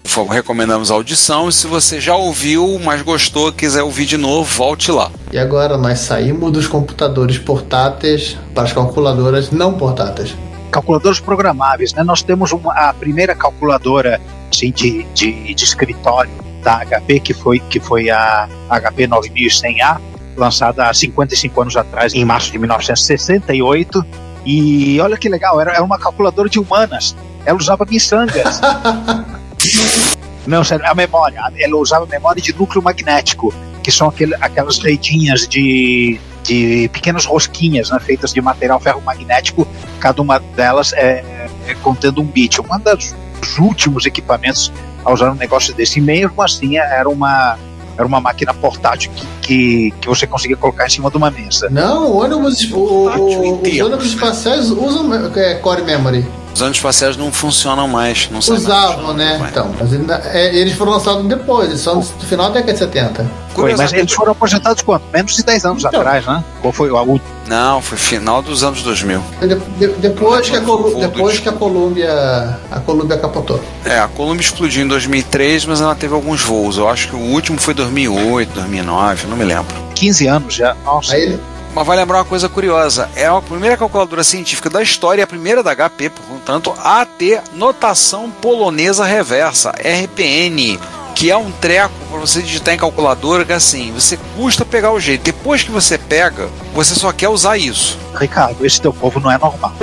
favor, 0.04 0.34
recomendamos 0.34 0.92
a 0.92 0.94
audição. 0.94 1.50
E 1.50 1.54
se 1.54 1.68
você 1.68 2.00
já 2.00 2.16
ouviu, 2.16 2.80
mas 2.84 3.02
gostou, 3.02 3.52
quiser 3.52 3.84
ouvir 3.84 4.06
de 4.06 4.18
novo, 4.18 4.44
volte 4.44 4.92
lá. 4.92 5.10
E 5.32 5.40
agora 5.40 5.78
nós 5.78 6.00
saímos 6.00 6.52
dos 6.52 6.68
computadores 6.68 7.38
portáteis 7.38 8.38
para 8.54 8.64
as 8.64 8.74
calculadoras 8.74 9.52
não 9.52 9.74
portáteis. 9.74 10.36
Calculadoras 10.70 11.20
programáveis, 11.20 11.94
né? 11.94 12.04
Nós 12.04 12.22
temos 12.22 12.52
uma, 12.52 12.74
a 12.74 12.94
primeira 12.94 13.36
calculadora 13.36 14.22
assim, 14.52 14.72
de, 14.72 15.04
de, 15.14 15.54
de 15.54 15.64
escritório 15.64 16.32
da 16.62 16.86
HP, 16.86 17.20
que 17.20 17.34
foi, 17.34 17.60
que 17.60 17.80
foi 17.80 18.10
a 18.10 18.48
HP 18.70 19.08
9100A, 19.08 20.00
lançada 20.36 20.90
há 20.90 20.94
55 20.94 21.62
anos 21.62 21.78
atrás, 21.78 22.14
em 22.14 22.24
março 22.24 22.52
de 22.52 22.58
1968. 22.58 24.06
E 24.46 25.00
olha 25.00 25.18
que 25.18 25.30
legal, 25.30 25.60
era, 25.62 25.72
era 25.74 25.84
uma 25.84 26.00
calculadora 26.00 26.50
de 26.50 26.60
humanas. 26.60 27.16
Ela 27.46 27.58
usava 27.58 27.86
miçangas. 27.86 28.62
Não, 30.48 30.64
sério, 30.64 30.86
a 30.88 30.96
memória. 30.96 31.40
Ela 31.58 31.78
usava 31.78 32.06
memória 32.06 32.42
de 32.42 32.54
núcleo 32.54 32.82
magnético, 32.82 33.54
que 33.84 33.92
são 33.92 34.08
aquele, 34.08 34.34
aquelas 34.36 34.80
redinhas 34.80 35.48
de, 35.48 36.20
de 36.44 36.90
pequenas 36.92 37.26
rosquinhas 37.26 37.92
né, 37.92 38.00
feitas 38.00 38.34
de 38.34 38.42
material 38.42 38.80
ferromagnético, 38.80 39.68
cada 40.00 40.22
uma 40.22 40.40
delas 40.40 40.94
é, 40.94 41.24
é 41.68 41.76
contendo 41.76 42.22
um 42.22 42.26
bit. 42.26 42.60
Um 42.60 42.80
dos, 42.80 43.16
dos 43.40 43.58
últimos 43.60 44.06
equipamentos 44.06 44.72
a 45.04 45.14
usar 45.14 45.32
um 45.32 45.36
negócio 45.36 45.74
desse. 45.74 46.00
E 46.00 46.02
mesmo 46.02 46.42
assim, 46.42 46.78
era 46.78 47.10
uma, 47.10 47.58
era 47.98 48.06
uma 48.06 48.20
máquina 48.20 48.54
portátil 48.54 49.12
que, 49.16 49.26
que, 49.42 49.94
que, 50.02 50.08
você 50.08 50.26
conseguia 50.26 50.58
colocar 50.58 50.86
em 50.86 50.90
cima 50.90 51.10
de 51.10 51.18
uma 51.18 51.32
mesa. 51.32 51.70
Não, 51.70 52.12
o 52.12 52.18
ônibus, 52.18 52.72
o, 52.72 52.78
o, 52.78 53.62
os 53.62 53.80
ônibus 53.80 54.06
espaciais 54.06 54.70
usam 54.70 55.14
é, 55.36 55.56
core 55.56 55.84
memory. 55.84 56.26
Os 56.54 56.62
ônibus 56.62 56.78
espaciais 56.78 57.18
não 57.18 57.32
funcionam 57.32 57.88
mais. 57.88 58.30
Não 58.30 58.40
Usavam, 58.40 59.14
né? 59.14 59.38
Mais. 59.38 59.52
Então, 59.52 59.74
mas 59.80 59.94
ainda, 59.94 60.22
é, 60.26 60.56
eles 60.56 60.74
foram 60.74 60.94
lançados 60.94 61.26
depois, 61.26 61.70
eles 61.70 61.82
são 61.82 62.00
do 62.00 62.26
final 62.26 62.48
da 62.48 62.56
década 62.56 62.74
de 62.74 62.80
70. 62.80 63.32
Foi, 63.54 63.76
mas 63.76 63.92
eles 63.92 64.14
foram 64.14 64.32
aposentados 64.32 64.82
quanto? 64.82 65.04
Menos 65.12 65.36
de 65.36 65.44
10 65.44 65.66
anos 65.66 65.84
então, 65.84 66.00
atrás, 66.00 66.26
né? 66.26 66.44
Qual 66.62 66.72
foi 66.72 66.90
o 66.90 66.98
último? 66.98 67.22
Não, 67.48 67.82
foi 67.82 67.98
final 67.98 68.42
dos 68.42 68.64
anos 68.64 68.82
2000. 68.82 69.22
De, 69.42 69.56
de, 69.56 69.88
depois 70.00 70.50
que, 70.50 70.56
a 70.56 70.62
Colu 70.62 70.96
depois 71.00 71.40
que 71.40 71.50
a 71.50 71.52
Columbia 71.52 72.58
a 72.72 72.80
Columbia 72.80 73.18
capotou. 73.18 73.62
É, 73.84 74.00
a 74.00 74.08
Columbia 74.08 74.42
explodiu 74.42 74.86
em 74.86 74.88
2003, 74.88 75.66
mas 75.66 75.82
ela 75.82 75.94
teve 75.94 76.14
alguns 76.14 76.42
voos. 76.42 76.78
Eu 76.78 76.88
acho 76.88 77.10
que 77.10 77.16
o 77.16 77.20
último 77.20 77.60
foi 77.60 77.74
2008, 77.74 78.54
2009, 78.54 79.28
não 79.28 79.36
me 79.36 79.44
lembro. 79.44 79.76
15 79.96 80.28
anos 80.28 80.54
já. 80.54 80.76
Nossa. 80.86 81.16
Aí, 81.16 81.38
mas 81.74 81.88
vai 81.88 81.98
lembrar 81.98 82.20
uma 82.20 82.26
coisa 82.26 82.50
curiosa: 82.50 83.10
é 83.16 83.26
a 83.26 83.42
primeira 83.42 83.78
calculadora 83.78 84.24
científica 84.24 84.70
da 84.70 84.82
história 84.82 85.24
a 85.24 85.28
primeira 85.28 85.64
da 85.64 85.76
HP, 85.76 86.10
portanto, 86.10 86.74
a 86.78 87.06
ter 87.06 87.42
notação 87.54 88.30
polonesa 88.30 89.06
reversa, 89.06 89.72
RPN, 89.72 90.80
que 91.16 91.30
é 91.30 91.38
um 91.38 91.52
treco 91.52 91.94
para 92.10 92.20
você 92.20 92.42
digitar 92.42 92.74
em 92.74 92.78
calculadora 92.78 93.46
que 93.46 93.54
assim, 93.54 93.92
você 93.92 94.18
custa 94.36 94.66
pegar 94.66 94.92
o 94.92 95.00
jeito. 95.00 95.24
Depois 95.24 95.64
que 95.64 95.72
você 95.72 95.98
pega, 95.98 96.50
você 96.74 96.96
só 96.96 97.12
quer 97.12 97.30
usar 97.30 97.58
isso. 97.58 97.98
Ricardo, 98.20 98.66
esse 98.66 98.82
teu 98.82 98.94
povo 98.94 99.20
não 99.20 99.32
é 99.32 99.38
normal. 99.38 99.74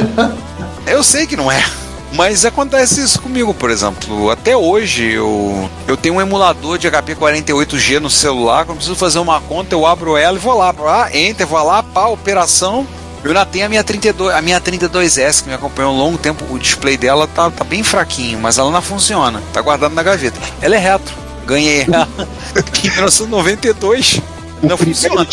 Eu 0.87 1.05
sei 1.05 1.27
que 1.27 1.37
não 1.37 1.51
é. 1.51 1.63
Mas 2.13 2.45
acontece 2.45 3.03
isso 3.03 3.21
comigo, 3.21 3.53
por 3.53 3.71
exemplo. 3.71 4.31
Até 4.31 4.57
hoje 4.57 5.13
eu, 5.13 5.69
eu 5.87 5.97
tenho 5.97 6.15
um 6.15 6.21
emulador 6.21 6.79
de 6.79 6.91
HP 6.91 7.15
48G 7.15 7.99
no 7.99 8.09
celular. 8.09 8.65
Quando 8.65 8.79
preciso 8.79 8.97
fazer 8.97 9.19
uma 9.19 9.41
conta, 9.41 9.75
eu 9.75 9.87
abro 9.87 10.17
ela 10.17 10.37
e 10.37 10.41
vou 10.41 10.57
lá. 10.57 10.75
Ah, 10.87 11.11
enter, 11.13 11.47
vou 11.47 11.63
lá, 11.63 11.83
pá, 11.83 12.07
operação. 12.07 12.87
Eu 13.23 13.31
ainda 13.31 13.45
tenho 13.45 13.67
a 13.67 13.69
minha 13.69 13.85
32, 13.85 14.35
a 14.35 14.41
minha 14.41 14.61
32S 14.61 15.43
que 15.43 15.49
me 15.49 15.55
acompanhou 15.55 15.93
um 15.93 15.99
longo 15.99 16.19
tempo. 16.19 16.45
O 16.51 16.59
display 16.59 16.97
dela 16.97 17.27
tá, 17.27 17.51
tá 17.51 17.65
bem 17.65 17.83
fraquinho, 17.83 18.39
mas 18.39 18.59
ela 18.59 18.71
não 18.71 18.81
funciona. 18.81 19.43
Tá 19.53 19.61
guardada 19.61 19.95
na 19.95 20.03
gaveta. 20.03 20.41
Ela 20.63 20.77
é 20.77 20.79
retro. 20.79 21.15
Ganhei 21.45 21.83
ela 21.83 22.09
em 22.85 22.91
1992. 22.91 24.21
O 24.63 24.67
não 24.67 24.77
funciona. 24.77 25.27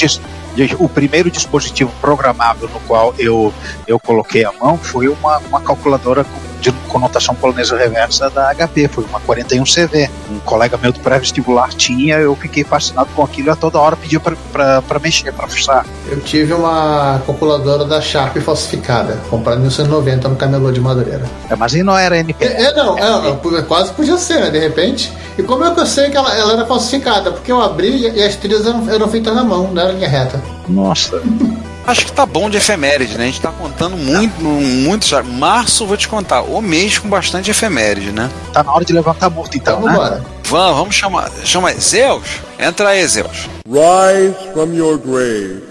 O 0.79 0.87
primeiro 0.87 1.29
dispositivo 1.29 1.91
programável 1.99 2.69
no 2.69 2.79
qual 2.81 3.13
eu, 3.17 3.53
eu 3.85 3.99
coloquei 3.99 4.45
a 4.45 4.51
mão 4.53 4.77
foi 4.77 5.07
uma, 5.09 5.37
uma 5.39 5.59
calculadora 5.61 6.23
com 6.23 6.54
de 6.59 6.71
conotação 6.87 7.35
polonesa 7.35 7.77
reversa 7.77 8.29
da 8.29 8.53
HP, 8.53 8.87
foi 8.87 9.03
uma 9.05 9.19
41CV. 9.19 10.09
Um 10.31 10.39
colega 10.39 10.77
meu 10.77 10.91
do 10.91 10.99
pré-vestibular 10.99 11.69
tinha, 11.69 12.17
eu 12.17 12.35
fiquei 12.35 12.63
fascinado 12.63 13.09
com 13.15 13.23
aquilo 13.23 13.47
e 13.47 13.51
a 13.51 13.55
toda 13.55 13.79
hora 13.79 13.95
pedia 13.95 14.19
para 14.19 14.99
mexer, 15.01 15.31
para 15.33 15.47
fuçar. 15.47 15.85
Eu 16.09 16.19
tive 16.21 16.53
uma 16.53 17.21
calculadora 17.25 17.85
da 17.85 18.01
Sharp 18.01 18.37
falsificada, 18.37 19.19
comprada 19.29 19.57
em 19.57 19.61
1990 19.61 20.29
no 20.29 20.35
camelô 20.35 20.71
de 20.71 20.79
Madureira. 20.79 21.25
É, 21.49 21.55
mas 21.55 21.73
aí 21.73 21.83
não 21.83 21.97
era 21.97 22.17
NP. 22.17 22.45
É, 22.45 22.63
é 22.63 22.73
não, 22.73 22.97
é, 22.97 23.61
quase 23.63 23.93
podia 23.93 24.17
ser, 24.17 24.39
né, 24.39 24.49
de 24.49 24.59
repente. 24.59 25.11
E 25.37 25.43
como 25.43 25.65
é 25.65 25.73
que 25.73 25.79
eu 25.79 25.85
sei 25.85 26.09
que 26.09 26.17
ela, 26.17 26.33
ela 26.35 26.53
era 26.53 26.65
falsificada? 26.65 27.31
Porque 27.31 27.51
eu 27.51 27.61
abri 27.61 28.07
e 28.07 28.23
as 28.23 28.35
trilhas 28.35 28.65
eram, 28.65 28.89
eram 28.89 29.07
feitas 29.07 29.35
na 29.35 29.43
mão, 29.43 29.71
não 29.71 29.81
era 29.81 29.91
linha 29.91 30.07
reta. 30.07 30.41
Nossa. 30.67 31.21
Acho 31.87 32.05
que 32.05 32.11
tá 32.11 32.25
bom 32.25 32.49
de 32.49 32.57
efeméride, 32.57 33.15
né? 33.15 33.25
A 33.25 33.27
gente 33.27 33.41
tá 33.41 33.51
contando 33.51 33.95
muito, 33.95 34.41
muito. 34.41 35.05
Março, 35.23 35.85
vou 35.85 35.95
te 35.95 36.07
contar, 36.07 36.41
o 36.41 36.59
mês 36.61 36.97
com 36.97 37.07
bastante 37.07 37.51
efeméride, 37.51 38.11
né? 38.11 38.29
Tá 38.51 38.63
na 38.63 38.73
hora 38.73 38.83
de 38.83 38.91
levantar 38.91 39.29
morto, 39.29 39.55
então, 39.55 39.77
então 39.79 39.91
né? 39.91 39.93
Vambora. 39.93 40.23
Vamos, 40.45 40.77
vamos 40.77 40.95
chamar. 40.95 41.29
Chama 41.43 41.73
Zeus? 41.73 42.41
Entra 42.57 42.89
aí, 42.89 43.07
Zeus. 43.07 43.47
Rise 43.67 44.35
from 44.51 44.73
your 44.73 44.97
grave. 44.97 45.63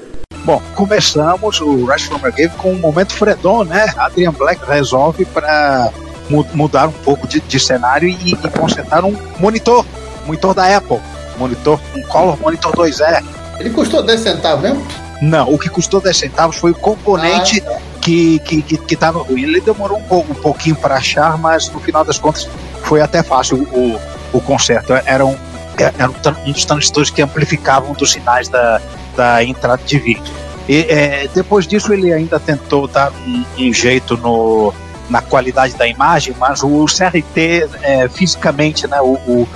Bom, 0.44 0.62
começamos 0.76 1.60
o 1.60 1.84
Rise 1.84 2.06
from 2.06 2.20
your 2.22 2.32
grave 2.32 2.54
com 2.58 2.72
um 2.72 2.78
momento 2.78 3.12
Fredon, 3.12 3.64
né? 3.64 3.92
Adrian 3.96 4.32
Black 4.32 4.64
resolve 4.68 5.24
para 5.24 5.90
mudar 6.52 6.88
um 6.88 6.92
pouco 6.92 7.26
de, 7.26 7.40
de 7.40 7.58
cenário 7.58 8.08
e, 8.08 8.32
e 8.32 8.36
consertar 8.50 9.04
um 9.04 9.16
monitor, 9.40 9.84
monitor 10.26 10.54
da 10.54 10.76
Apple, 10.76 11.00
monitor, 11.38 11.80
um 11.96 12.02
Color 12.02 12.38
Monitor 12.40 12.72
2E. 12.72 13.24
Ele 13.58 13.70
custou 13.70 14.02
10 14.02 14.20
centavos 14.20 14.62
mesmo? 14.62 15.03
Não, 15.20 15.52
o 15.52 15.58
que 15.58 15.68
custou 15.68 16.00
10 16.00 16.16
centavos 16.16 16.56
foi 16.56 16.72
o 16.72 16.74
componente 16.74 17.62
ah, 17.66 17.78
que, 18.00 18.38
que, 18.40 18.62
que, 18.62 18.76
que 18.78 18.96
tava 18.96 19.22
ruim. 19.22 19.42
Ele 19.42 19.60
demorou 19.60 19.98
um, 19.98 20.02
pouco, 20.02 20.32
um 20.32 20.36
pouquinho 20.36 20.76
para 20.76 20.96
achar, 20.96 21.38
mas 21.38 21.70
no 21.70 21.80
final 21.80 22.04
das 22.04 22.18
contas 22.18 22.48
foi 22.82 23.00
até 23.00 23.22
fácil 23.22 23.62
o, 23.72 24.00
o 24.36 24.40
conserto. 24.40 24.92
Era 24.92 25.24
um, 25.24 25.36
era 25.78 26.10
um 26.44 26.52
dos 26.52 26.64
transistores 26.64 27.10
que 27.10 27.22
amplificavam 27.22 27.92
dos 27.94 28.12
sinais 28.12 28.48
da, 28.48 28.80
da 29.16 29.44
entrada 29.44 29.82
de 29.84 29.98
vídeo. 29.98 30.32
E, 30.68 30.86
é, 30.88 31.28
depois 31.34 31.66
disso, 31.66 31.92
ele 31.92 32.12
ainda 32.12 32.40
tentou 32.40 32.88
dar 32.88 33.12
um, 33.12 33.44
um, 33.58 33.72
jeito 33.72 34.16
no, 34.16 34.72
na 35.10 35.20
qualidade 35.20 35.74
da 35.74 35.86
imagem, 35.86 36.34
mas 36.38 36.62
o 36.62 36.86
CRT, 36.86 37.68
é, 37.82 38.08
fisicamente, 38.08 38.86
né, 38.86 39.00
o, 39.00 39.12
o, 39.26 39.48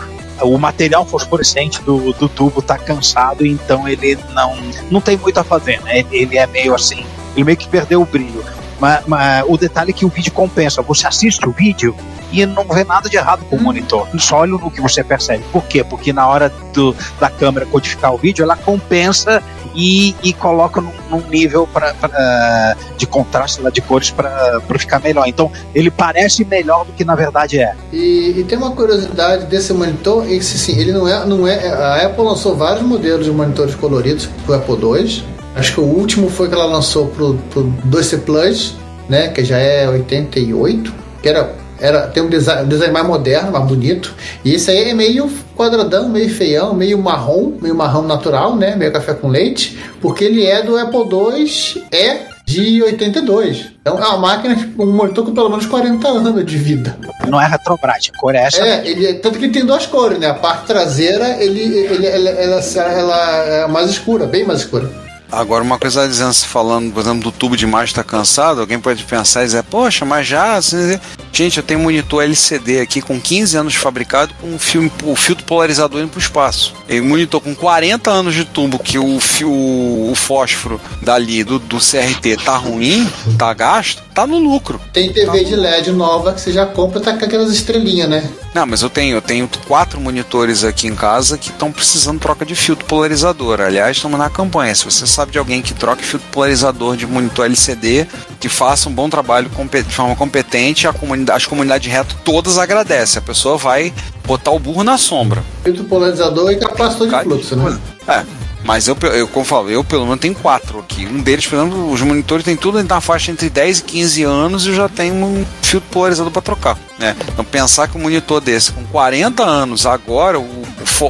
o 0.42 0.58
material 0.58 1.04
fosforescente 1.04 1.82
do, 1.82 2.12
do 2.12 2.28
tubo 2.28 2.60
está 2.60 2.78
cansado, 2.78 3.46
então 3.46 3.88
ele 3.88 4.18
não, 4.32 4.56
não 4.90 5.00
tem 5.00 5.16
muito 5.16 5.38
a 5.38 5.44
fazer, 5.44 5.80
né? 5.82 6.04
Ele 6.10 6.36
é 6.36 6.46
meio 6.46 6.74
assim, 6.74 7.04
ele 7.34 7.44
meio 7.44 7.56
que 7.56 7.68
perdeu 7.68 8.02
o 8.02 8.06
brilho. 8.06 8.44
Mas, 8.80 9.04
mas, 9.06 9.44
o 9.48 9.56
detalhe 9.56 9.90
é 9.90 9.92
que 9.92 10.04
o 10.04 10.08
vídeo 10.08 10.32
compensa. 10.32 10.82
Você 10.82 11.06
assiste 11.06 11.48
o 11.48 11.52
vídeo 11.52 11.94
e 12.32 12.44
não 12.46 12.64
vê 12.64 12.84
nada 12.84 13.08
de 13.08 13.16
errado 13.16 13.44
com 13.48 13.56
o 13.56 13.62
monitor. 13.62 14.08
Só 14.18 14.38
olha 14.38 14.52
no 14.52 14.70
que 14.70 14.80
você 14.80 15.02
percebe. 15.02 15.44
Por 15.52 15.64
quê? 15.64 15.82
Porque 15.82 16.12
na 16.12 16.26
hora 16.26 16.52
do, 16.72 16.94
da 17.18 17.30
câmera 17.30 17.66
codificar 17.66 18.14
o 18.14 18.18
vídeo, 18.18 18.42
ela 18.42 18.56
compensa 18.56 19.42
e, 19.74 20.14
e 20.22 20.32
coloca 20.32 20.80
num, 20.80 20.92
num 21.10 21.20
nível 21.28 21.66
pra, 21.66 21.94
pra, 21.94 22.76
de 22.96 23.06
contraste 23.06 23.60
lá 23.60 23.70
de 23.70 23.80
cores 23.80 24.10
para 24.10 24.60
ficar 24.78 25.00
melhor. 25.00 25.26
Então 25.26 25.50
ele 25.74 25.90
parece 25.90 26.44
melhor 26.44 26.84
do 26.84 26.92
que 26.92 27.04
na 27.04 27.14
verdade 27.14 27.58
é. 27.58 27.74
E, 27.92 28.34
e 28.36 28.44
tem 28.44 28.58
uma 28.58 28.72
curiosidade 28.72 29.46
desse 29.46 29.72
monitor, 29.72 30.30
esse 30.30 30.58
sim, 30.58 30.78
ele 30.78 30.92
não 30.92 31.08
é, 31.08 31.24
não 31.24 31.46
é. 31.46 31.68
A 31.68 32.06
Apple 32.06 32.24
lançou 32.24 32.56
vários 32.56 32.82
modelos 32.82 33.24
de 33.24 33.30
monitores 33.30 33.74
coloridos 33.74 34.28
pro 34.44 34.54
Apple 34.54 34.74
II. 34.74 35.37
Acho 35.58 35.74
que 35.74 35.80
o 35.80 35.84
último 35.84 36.30
foi 36.30 36.48
que 36.48 36.54
ela 36.54 36.66
lançou 36.66 37.08
pro, 37.08 37.34
pro 37.50 37.64
2C 37.90 38.20
Plus, 38.20 38.76
né? 39.08 39.28
Que 39.28 39.44
já 39.44 39.58
é 39.58 39.88
88, 39.88 40.94
que 41.20 41.28
era 41.28 41.52
era, 41.80 42.08
tem 42.08 42.22
um 42.22 42.28
design, 42.28 42.64
um 42.64 42.68
design 42.68 42.92
mais 42.92 43.06
moderno, 43.06 43.52
mais 43.52 43.64
bonito. 43.64 44.14
E 44.44 44.54
esse 44.54 44.70
aí 44.70 44.90
é 44.90 44.94
meio 44.94 45.30
quadradão, 45.56 46.08
meio 46.08 46.28
feião, 46.28 46.74
meio 46.74 46.98
marrom, 46.98 47.52
meio 47.60 47.74
marrom 47.74 48.02
natural, 48.02 48.56
né? 48.56 48.74
Meio 48.74 48.92
café 48.92 49.14
com 49.14 49.28
leite, 49.28 49.78
porque 50.00 50.24
ele 50.24 50.44
é 50.44 50.62
do 50.62 50.76
Apple 50.76 51.00
II 51.00 51.84
E 51.92 52.38
de 52.44 52.82
82. 52.82 53.72
Então 53.80 54.02
é 54.02 54.06
uma 54.08 54.18
máquina, 54.18 54.56
um 54.78 54.92
monitor 54.92 55.24
com 55.24 55.34
pelo 55.34 55.50
menos 55.50 55.66
40 55.66 56.08
anos 56.08 56.46
de 56.46 56.56
vida. 56.56 56.96
Não 57.28 57.40
é 57.40 57.46
retrobras, 57.46 58.10
a 58.12 58.18
cor 58.18 58.34
é 58.34 58.46
essa. 58.46 58.60
É, 58.60 58.88
ele, 58.88 59.14
tanto 59.14 59.38
que 59.38 59.44
ele 59.44 59.52
tem 59.52 59.64
duas 59.64 59.86
cores, 59.86 60.18
né? 60.18 60.28
A 60.28 60.34
parte 60.34 60.66
traseira, 60.66 61.36
ele, 61.42 61.60
ele, 61.60 62.06
ela, 62.06 62.30
ela, 62.30 62.62
ela 62.92 63.44
é 63.44 63.66
mais 63.68 63.90
escura, 63.90 64.26
bem 64.26 64.44
mais 64.44 64.60
escura. 64.60 65.07
Agora, 65.30 65.62
uma 65.62 65.78
coisa 65.78 66.08
dizendo, 66.08 66.34
falando, 66.34 66.92
por 66.92 67.00
exemplo, 67.00 67.22
do 67.22 67.32
tubo 67.32 67.56
de 67.56 67.64
imagem 67.64 67.92
está 67.92 68.04
cansado, 68.04 68.60
alguém 68.60 68.80
pode 68.80 69.04
pensar 69.04 69.42
e 69.42 69.46
dizer, 69.46 69.62
poxa, 69.64 70.04
mas 70.04 70.26
já, 70.26 70.56
assim, 70.56 70.98
Gente, 71.38 71.58
eu 71.58 71.62
tenho 71.62 71.78
um 71.78 71.84
monitor 71.84 72.24
LCD 72.24 72.80
aqui 72.80 73.00
com 73.00 73.20
15 73.20 73.56
anos 73.56 73.72
de 73.72 73.78
fabricado 73.78 74.34
com 74.40 74.48
um 74.48 74.58
filme, 74.58 74.90
o 75.04 75.14
filtro 75.14 75.44
polarizador 75.44 76.00
indo 76.00 76.10
pro 76.10 76.18
espaço. 76.18 76.74
E 76.88 77.00
um 77.00 77.04
monitor 77.04 77.40
com 77.40 77.54
40 77.54 78.10
anos 78.10 78.34
de 78.34 78.44
tubo 78.44 78.76
que 78.76 78.98
o, 78.98 79.20
fio, 79.20 79.48
o 79.48 80.12
fósforo 80.16 80.80
dali 81.00 81.44
do, 81.44 81.60
do 81.60 81.76
CRT 81.76 82.38
tá 82.44 82.56
ruim, 82.56 83.08
tá 83.38 83.54
gasto, 83.54 84.02
tá 84.12 84.26
no 84.26 84.38
lucro. 84.38 84.80
Tem 84.92 85.12
TV 85.12 85.44
de 85.44 85.54
LED 85.54 85.92
nova 85.92 86.32
que 86.32 86.40
você 86.40 86.50
já 86.50 86.66
compra, 86.66 86.98
tá 86.98 87.16
com 87.16 87.24
aquelas 87.24 87.52
estrelinhas, 87.52 88.08
né? 88.08 88.28
Não, 88.52 88.66
mas 88.66 88.82
eu 88.82 88.90
tenho, 88.90 89.16
eu 89.16 89.22
tenho 89.22 89.48
quatro 89.68 90.00
monitores 90.00 90.64
aqui 90.64 90.88
em 90.88 90.94
casa 90.96 91.38
que 91.38 91.50
estão 91.50 91.70
precisando 91.70 92.18
troca 92.18 92.44
de 92.44 92.56
filtro 92.56 92.84
polarizador. 92.86 93.60
Aliás, 93.60 93.96
estamos 93.96 94.18
na 94.18 94.28
campanha. 94.28 94.74
Se 94.74 94.84
você 94.84 95.06
sabe 95.18 95.32
de 95.32 95.38
alguém 95.38 95.60
que 95.60 95.74
troque 95.74 96.04
filtro 96.04 96.28
polarizador 96.30 96.96
de 96.96 97.06
monitor 97.06 97.46
LCD, 97.46 98.06
que 98.38 98.48
faça 98.48 98.88
um 98.88 98.92
bom 98.92 99.08
trabalho 99.08 99.50
de 99.50 99.94
forma 99.94 100.14
competente, 100.14 100.86
a 100.86 100.92
comunidade, 100.92 101.36
as 101.36 101.46
comunidades 101.46 101.90
reto 101.90 102.16
todas 102.24 102.56
agradecem. 102.56 103.18
A 103.18 103.22
pessoa 103.22 103.56
vai 103.56 103.92
botar 104.24 104.52
o 104.52 104.58
burro 104.58 104.84
na 104.84 104.96
sombra. 104.96 105.42
Filtro 105.64 105.84
polarizador 105.84 106.52
e 106.52 106.56
capacitor 106.56 107.08
de 107.08 107.22
fluxo, 107.24 107.56
né? 107.56 107.78
É. 108.06 108.24
Mas 108.64 108.86
eu, 108.88 108.96
eu, 109.14 109.26
como 109.28 109.42
eu 109.42 109.48
falo, 109.48 109.70
eu 109.70 109.84
pelo 109.84 110.04
menos 110.04 110.20
tenho 110.20 110.34
quatro 110.34 110.80
aqui. 110.80 111.06
Um 111.06 111.22
deles, 111.22 111.46
por 111.46 111.56
exemplo, 111.56 111.90
os 111.90 112.02
monitores 112.02 112.44
tem 112.44 112.56
tudo 112.56 112.82
na 112.82 113.00
faixa 113.00 113.30
entre 113.30 113.48
10 113.48 113.78
e 113.78 113.82
15 113.84 114.22
anos 114.24 114.66
e 114.66 114.68
eu 114.68 114.74
já 114.74 114.88
tenho 114.88 115.14
um 115.14 115.44
filtro 115.62 115.88
polarizador 115.90 116.30
para 116.30 116.42
trocar. 116.42 116.78
Né? 116.98 117.16
Então 117.32 117.44
pensar 117.44 117.88
que 117.88 117.96
um 117.96 118.02
monitor 118.02 118.40
desse 118.40 118.72
com 118.72 118.84
40 118.84 119.42
anos, 119.44 119.86
agora 119.86 120.38
o, 120.38 120.64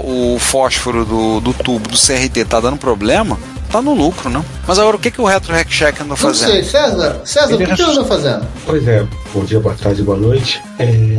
o 0.04 0.38
fósforo 0.38 1.04
do, 1.04 1.40
do 1.40 1.54
tubo 1.54 1.88
do 1.88 1.96
CRT 1.96 2.44
tá 2.44 2.60
dando 2.60 2.76
problema, 2.76 3.38
tá 3.68 3.82
no 3.82 3.94
lucro, 3.94 4.30
não? 4.30 4.44
Mas 4.66 4.78
agora 4.78 4.96
o 4.96 4.98
que, 4.98 5.10
que 5.10 5.20
o 5.20 5.24
Retro 5.24 5.52
Hack 5.52 5.68
Check 5.68 6.00
anda 6.00 6.16
fazendo? 6.16 6.48
Não 6.48 6.54
sei, 6.54 6.64
César, 6.64 7.20
César, 7.24 7.54
o 7.54 7.58
que, 7.58 7.66
que 7.66 7.82
ele 7.82 7.90
anda 7.90 8.04
fazendo? 8.04 8.46
Pois 8.64 8.88
é, 8.88 9.06
bom 9.32 9.44
dia, 9.44 9.60
boa 9.60 9.74
tarde, 9.74 10.02
boa 10.02 10.18
noite. 10.18 10.60
É, 10.78 11.18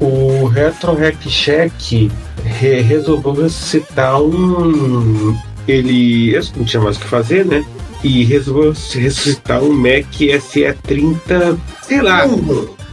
o 0.00 0.46
Retro 0.46 0.94
Hack 0.94 1.26
Check 1.28 2.10
re 2.44 2.80
resolveu 2.80 3.34
ressuscitar 3.42 4.20
um. 4.20 5.36
Ele. 5.66 6.34
Eu 6.34 6.42
não 6.56 6.64
tinha 6.64 6.82
mais 6.82 6.96
o 6.96 7.00
que 7.00 7.06
fazer, 7.06 7.44
né? 7.44 7.64
E 8.02 8.24
resolveu 8.24 8.72
ressuscitar 8.94 9.62
um 9.62 9.72
Mac 9.72 10.06
SE30, 10.12 11.58
sei 11.82 12.00
lá, 12.00 12.24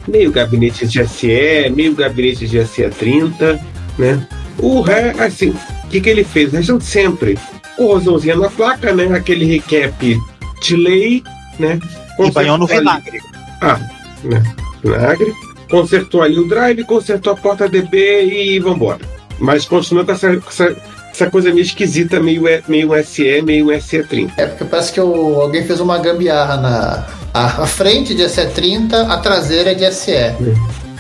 meio 0.07 0.31
gabinete 0.31 0.85
de 0.87 1.07
SE, 1.07 1.69
meio 1.73 1.93
gabinete 1.93 2.47
de 2.47 2.57
SE30, 2.57 3.59
né? 3.97 4.27
O 4.57 4.83
assim, 5.19 5.49
o 5.49 5.87
que, 5.89 6.01
que 6.01 6.09
ele 6.09 6.23
fez? 6.23 6.51
Deixando 6.51 6.81
sempre 6.81 7.37
corrosãozinha 7.75 8.35
na 8.35 8.49
placa, 8.49 8.93
né? 8.93 9.05
Aquele 9.15 9.45
recap 9.45 10.19
delay, 10.67 11.23
né? 11.59 11.79
E 12.19 12.31
banhou 12.31 12.57
no 12.57 12.67
vinagre. 12.67 13.19
Ah, 13.61 13.79
né? 14.23 14.43
Vinagre. 14.83 15.33
Consertou 15.69 16.21
ali 16.21 16.37
o 16.37 16.47
drive, 16.47 16.83
consertou 16.83 17.33
a 17.33 17.35
porta 17.35 17.67
DB 17.67 18.25
e 18.25 18.59
vambora. 18.59 18.99
Mas 19.39 19.65
continua 19.65 20.05
com 20.05 20.11
essa, 20.11 20.37
com 20.37 20.49
essa, 20.49 20.75
essa 21.11 21.29
coisa 21.29 21.51
meio 21.51 21.63
esquisita, 21.63 22.19
meio, 22.19 22.43
meio 22.67 23.03
SE, 23.03 23.41
meio 23.41 23.67
SE30. 23.67 24.31
É 24.37 24.45
porque 24.45 24.63
parece 24.63 24.93
que 24.93 25.01
o, 25.01 25.41
alguém 25.41 25.65
fez 25.65 25.79
uma 25.79 25.97
gambiarra 25.97 26.57
na 26.57 27.07
a, 27.35 27.63
a 27.63 27.67
frente 27.67 28.15
de 28.15 28.23
SE30, 28.23 29.09
a 29.09 29.17
traseira 29.17 29.71
é 29.71 29.73
de 29.73 29.91
SE. 29.91 30.11
É. 30.11 30.35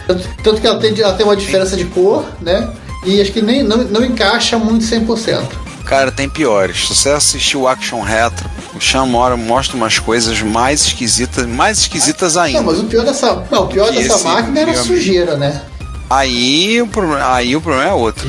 Tanto, 0.05 0.27
tanto, 0.43 0.61
que 0.61 0.67
ela 0.67 0.77
tem, 0.77 0.93
ela 0.99 1.13
tem 1.13 1.25
uma 1.25 1.35
diferença 1.35 1.77
de 1.77 1.85
cor, 1.85 2.25
né? 2.41 2.69
E 3.05 3.21
acho 3.21 3.31
que 3.31 3.41
nem, 3.41 3.63
não, 3.63 3.77
não 3.85 4.03
encaixa 4.03 4.59
muito 4.59 4.83
100%. 4.83 5.41
Cara, 5.85 6.11
tem 6.11 6.27
piores. 6.27 6.87
Se 6.87 6.95
você 6.95 7.09
assistir 7.09 7.57
o 7.57 7.67
Action 7.67 8.01
Retro, 8.01 8.49
o 8.75 8.81
Sean 8.81 9.05
Mora 9.05 9.37
mostra 9.37 9.77
umas 9.77 9.99
coisas 9.99 10.41
mais 10.41 10.81
esquisitas, 10.81 11.45
mais 11.45 11.79
esquisitas 11.79 12.35
ainda. 12.35 12.59
Não, 12.59 12.65
mas 12.65 12.79
o 12.79 12.85
pior 12.85 13.05
dessa, 13.05 13.45
não, 13.51 13.63
o 13.63 13.67
pior 13.67 13.91
dessa 13.91 14.17
máquina 14.19 14.59
era 14.59 14.71
a 14.71 14.83
sujeira, 14.83 15.37
né? 15.37 15.61
Aí 16.09 16.81
o, 16.81 16.89
aí 17.23 17.55
o 17.55 17.61
problema 17.61 17.89
é 17.89 17.93
outro. 17.93 18.27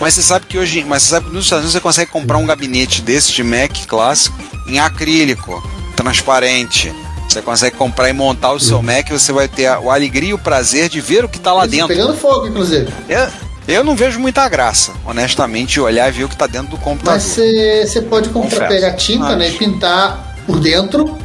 Mas 0.00 0.14
você 0.14 0.22
sabe 0.22 0.46
que 0.46 0.58
hoje, 0.58 0.84
mas 0.84 1.02
você 1.02 1.10
sabe 1.10 1.26
que 1.26 1.34
nos 1.34 1.44
Estados 1.44 1.64
Unidos 1.64 1.72
você 1.72 1.80
consegue 1.80 2.10
comprar 2.10 2.38
um 2.38 2.46
gabinete 2.46 3.02
desse 3.02 3.32
de 3.32 3.42
Mac 3.42 3.72
clássico 3.86 4.36
em 4.66 4.78
acrílico, 4.78 5.62
transparente. 5.96 6.92
Você 7.28 7.40
consegue 7.40 7.76
comprar 7.76 8.08
e 8.08 8.12
montar 8.12 8.52
o 8.52 8.58
seu 8.58 8.78
uhum. 8.78 8.82
Mac 8.82 9.08
e 9.08 9.12
você 9.12 9.32
vai 9.32 9.46
ter 9.46 9.66
a, 9.66 9.74
a 9.76 9.94
alegria 9.94 10.30
e 10.30 10.34
o 10.34 10.38
prazer 10.38 10.88
de 10.88 11.00
ver 11.00 11.24
o 11.24 11.28
que 11.28 11.36
está 11.36 11.52
lá 11.52 11.64
Isso, 11.64 11.70
dentro. 11.70 11.88
Pegando 11.88 12.16
fogo, 12.16 12.48
inclusive. 12.48 12.92
É, 13.08 13.30
eu 13.68 13.84
não 13.84 13.94
vejo 13.94 14.18
muita 14.18 14.48
graça, 14.48 14.92
honestamente, 15.04 15.80
olhar 15.80 16.08
e 16.08 16.12
ver 16.12 16.24
o 16.24 16.28
que 16.28 16.34
está 16.34 16.46
dentro 16.46 16.68
do 16.68 16.78
computador. 16.78 17.14
Mas 17.14 17.22
você 17.22 18.02
pode 18.02 18.28
comprar, 18.30 18.68
pegar 18.68 18.92
tinta 18.92 19.24
Mas... 19.24 19.38
né, 19.38 19.48
e 19.50 19.52
pintar 19.52 20.34
por 20.46 20.58
dentro. 20.58 21.18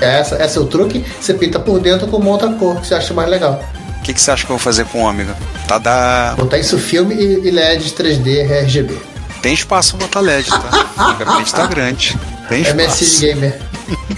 Essa, 0.00 0.36
essa 0.36 0.58
é 0.58 0.62
o 0.62 0.66
truque. 0.66 1.04
Você 1.20 1.34
pinta 1.34 1.58
por 1.58 1.80
dentro 1.80 2.06
com 2.08 2.16
uma 2.18 2.30
outra 2.30 2.52
cor 2.52 2.80
que 2.80 2.86
você 2.86 2.94
acha 2.94 3.14
mais 3.14 3.28
legal. 3.28 3.64
O 3.98 4.02
que, 4.02 4.12
que 4.12 4.20
você 4.20 4.30
acha 4.30 4.44
que 4.44 4.52
eu 4.52 4.56
vou 4.56 4.62
fazer 4.62 4.84
com 4.86 5.02
o 5.02 5.06
Ômega? 5.06 5.34
Tá 5.66 5.78
da. 5.78 6.34
Botar 6.36 6.58
isso 6.58 6.78
filme 6.78 7.14
e, 7.14 7.48
e 7.48 7.50
LED 7.50 7.90
3D 7.92 8.50
RGB. 8.62 8.98
Tem 9.40 9.54
espaço 9.54 9.96
pra 9.96 10.06
botar 10.06 10.20
LED, 10.20 10.50
tá? 10.50 11.14
o 11.14 11.24
gabinete 11.24 11.54
tá 11.54 11.66
grande. 11.66 12.18
Tem 12.48 12.60
espaço. 12.62 13.04
MSX 13.04 13.20
Gamer. 13.20 13.60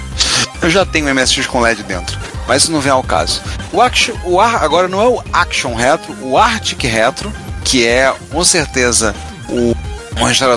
eu 0.63 0.71
já 0.71 0.85
tenho 0.85 1.15
MSX 1.15 1.47
com 1.47 1.61
LED 1.61 1.83
dentro. 1.85 2.19
Mas 2.49 2.63
isso 2.63 2.73
não 2.73 2.81
vem 2.81 2.93
ao 2.93 3.03
caso. 3.03 3.43
O, 3.73 3.81
action, 3.81 4.15
o 4.25 4.41
ar, 4.41 4.63
agora 4.63 4.89
não 4.89 5.01
é 5.01 5.09
o 5.09 5.23
Action 5.33 5.75
Retro, 5.75 6.15
o 6.23 6.39
Arctic 6.39 6.85
Retro 6.85 7.33
que 7.67 7.85
é 7.85 8.15
com 8.31 8.45
certeza 8.45 9.15
o 9.49 9.75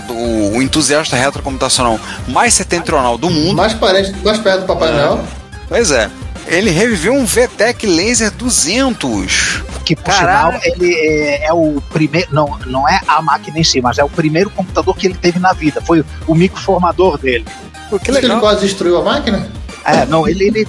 o, 0.09 0.57
o 0.57 0.61
entusiasta 0.61 1.17
retrocomputacional 1.17 1.99
mais 2.29 2.53
setentrional 2.53 3.17
do 3.17 3.29
mundo. 3.29 3.57
Mais, 3.57 3.73
parente, 3.73 4.15
mais 4.23 4.39
perto 4.39 4.61
do 4.61 4.67
Papai. 4.67 4.93
Noel. 4.93 5.21
Pois 5.67 5.91
é. 5.91 6.09
Ele 6.47 6.71
reviveu 6.71 7.13
um 7.13 7.25
VTEC 7.25 7.85
Laser 7.85 8.31
200. 8.31 9.63
Que, 9.83 9.97
por 9.97 10.13
sinal, 10.13 10.53
ele 10.63 10.93
é, 10.93 11.47
é, 11.47 11.53
o 11.53 11.81
primeiro. 11.89 12.33
Não, 12.33 12.57
não 12.65 12.87
é 12.87 13.01
a 13.05 13.21
máquina 13.21 13.59
em 13.59 13.63
si, 13.63 13.81
mas 13.81 13.97
é 13.97 14.03
o 14.03 14.09
primeiro 14.09 14.49
computador 14.49 14.95
que 14.95 15.07
ele 15.07 15.15
teve 15.15 15.39
na 15.39 15.51
vida. 15.51 15.81
Foi 15.81 16.05
o 16.25 16.33
microformador 16.33 17.17
dele. 17.17 17.45
Pô, 17.89 17.99
que 17.99 18.11
legal. 18.11 18.31
ele 18.31 18.39
quase 18.39 18.61
destruiu 18.61 18.97
a 18.97 19.03
máquina? 19.03 19.45
É, 19.83 20.05
não, 20.05 20.27
ele, 20.27 20.47
ele, 20.47 20.67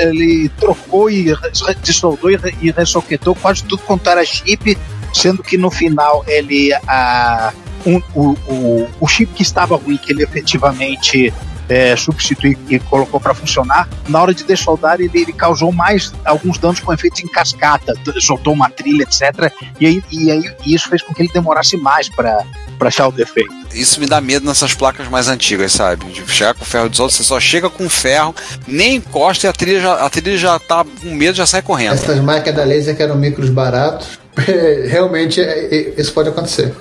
ele 0.00 0.48
trocou 0.58 1.10
e 1.10 1.36
dissolveu 1.82 2.30
e, 2.30 2.68
e 2.68 2.70
ressoquetou 2.70 3.34
quase 3.34 3.62
tudo 3.64 3.82
quanto 3.82 4.08
era 4.08 4.24
chip 4.24 4.76
sendo 5.12 5.42
que 5.42 5.56
no 5.56 5.70
final 5.70 6.24
ele 6.26 6.72
a 6.86 7.52
um, 7.86 8.00
o, 8.14 8.36
o, 8.46 8.88
o 9.00 9.08
chip 9.08 9.32
que 9.32 9.42
estava 9.42 9.76
ruim, 9.76 9.96
que 9.96 10.12
ele 10.12 10.22
efetivamente 10.22 11.32
é, 11.70 11.94
substituiu 11.94 12.58
e 12.68 12.78
colocou 12.80 13.20
para 13.20 13.32
funcionar, 13.32 13.88
na 14.08 14.20
hora 14.20 14.34
de 14.34 14.42
dessoldar 14.42 15.00
ele, 15.00 15.10
ele, 15.14 15.32
causou 15.32 15.70
mais 15.70 16.12
alguns 16.24 16.58
danos 16.58 16.80
com 16.80 16.92
efeitos 16.92 17.22
em 17.22 17.28
cascata, 17.28 17.94
soltou 18.18 18.52
uma 18.52 18.68
trilha, 18.68 19.04
etc. 19.04 19.52
E, 19.78 19.86
aí, 19.86 20.02
e 20.10 20.30
aí 20.32 20.52
e 20.66 20.74
isso 20.74 20.88
fez 20.88 21.00
com 21.00 21.14
que 21.14 21.22
ele 21.22 21.30
demorasse 21.32 21.76
mais 21.76 22.08
para 22.08 22.44
achar 22.80 23.06
o 23.06 23.12
defeito. 23.12 23.54
Isso 23.72 24.00
me 24.00 24.06
dá 24.06 24.20
medo 24.20 24.44
nessas 24.44 24.74
placas 24.74 25.06
mais 25.08 25.28
antigas, 25.28 25.70
sabe? 25.70 26.04
De 26.06 26.26
chegar 26.32 26.54
com 26.54 26.64
ferro 26.64 26.88
de 26.88 26.96
solda, 26.96 27.12
você 27.12 27.22
só 27.22 27.38
chega 27.38 27.70
com 27.70 27.88
ferro, 27.88 28.34
nem 28.66 28.96
encosta 28.96 29.46
e 29.46 29.48
a 29.48 29.52
trilha 29.52 29.80
já, 29.80 29.94
a 29.94 30.10
trilha 30.10 30.36
já 30.36 30.58
tá 30.58 30.84
com 30.84 31.14
medo, 31.14 31.36
já 31.36 31.46
sai 31.46 31.62
correndo. 31.62 31.94
Essas 31.94 32.18
máquinas 32.18 32.56
da 32.56 32.64
laser 32.64 32.96
que 32.96 33.02
eram 33.02 33.14
micros 33.14 33.48
baratos, 33.48 34.18
realmente 34.88 35.40
é, 35.40 35.74
é, 35.74 36.00
isso 36.00 36.12
pode 36.12 36.28
acontecer. 36.28 36.74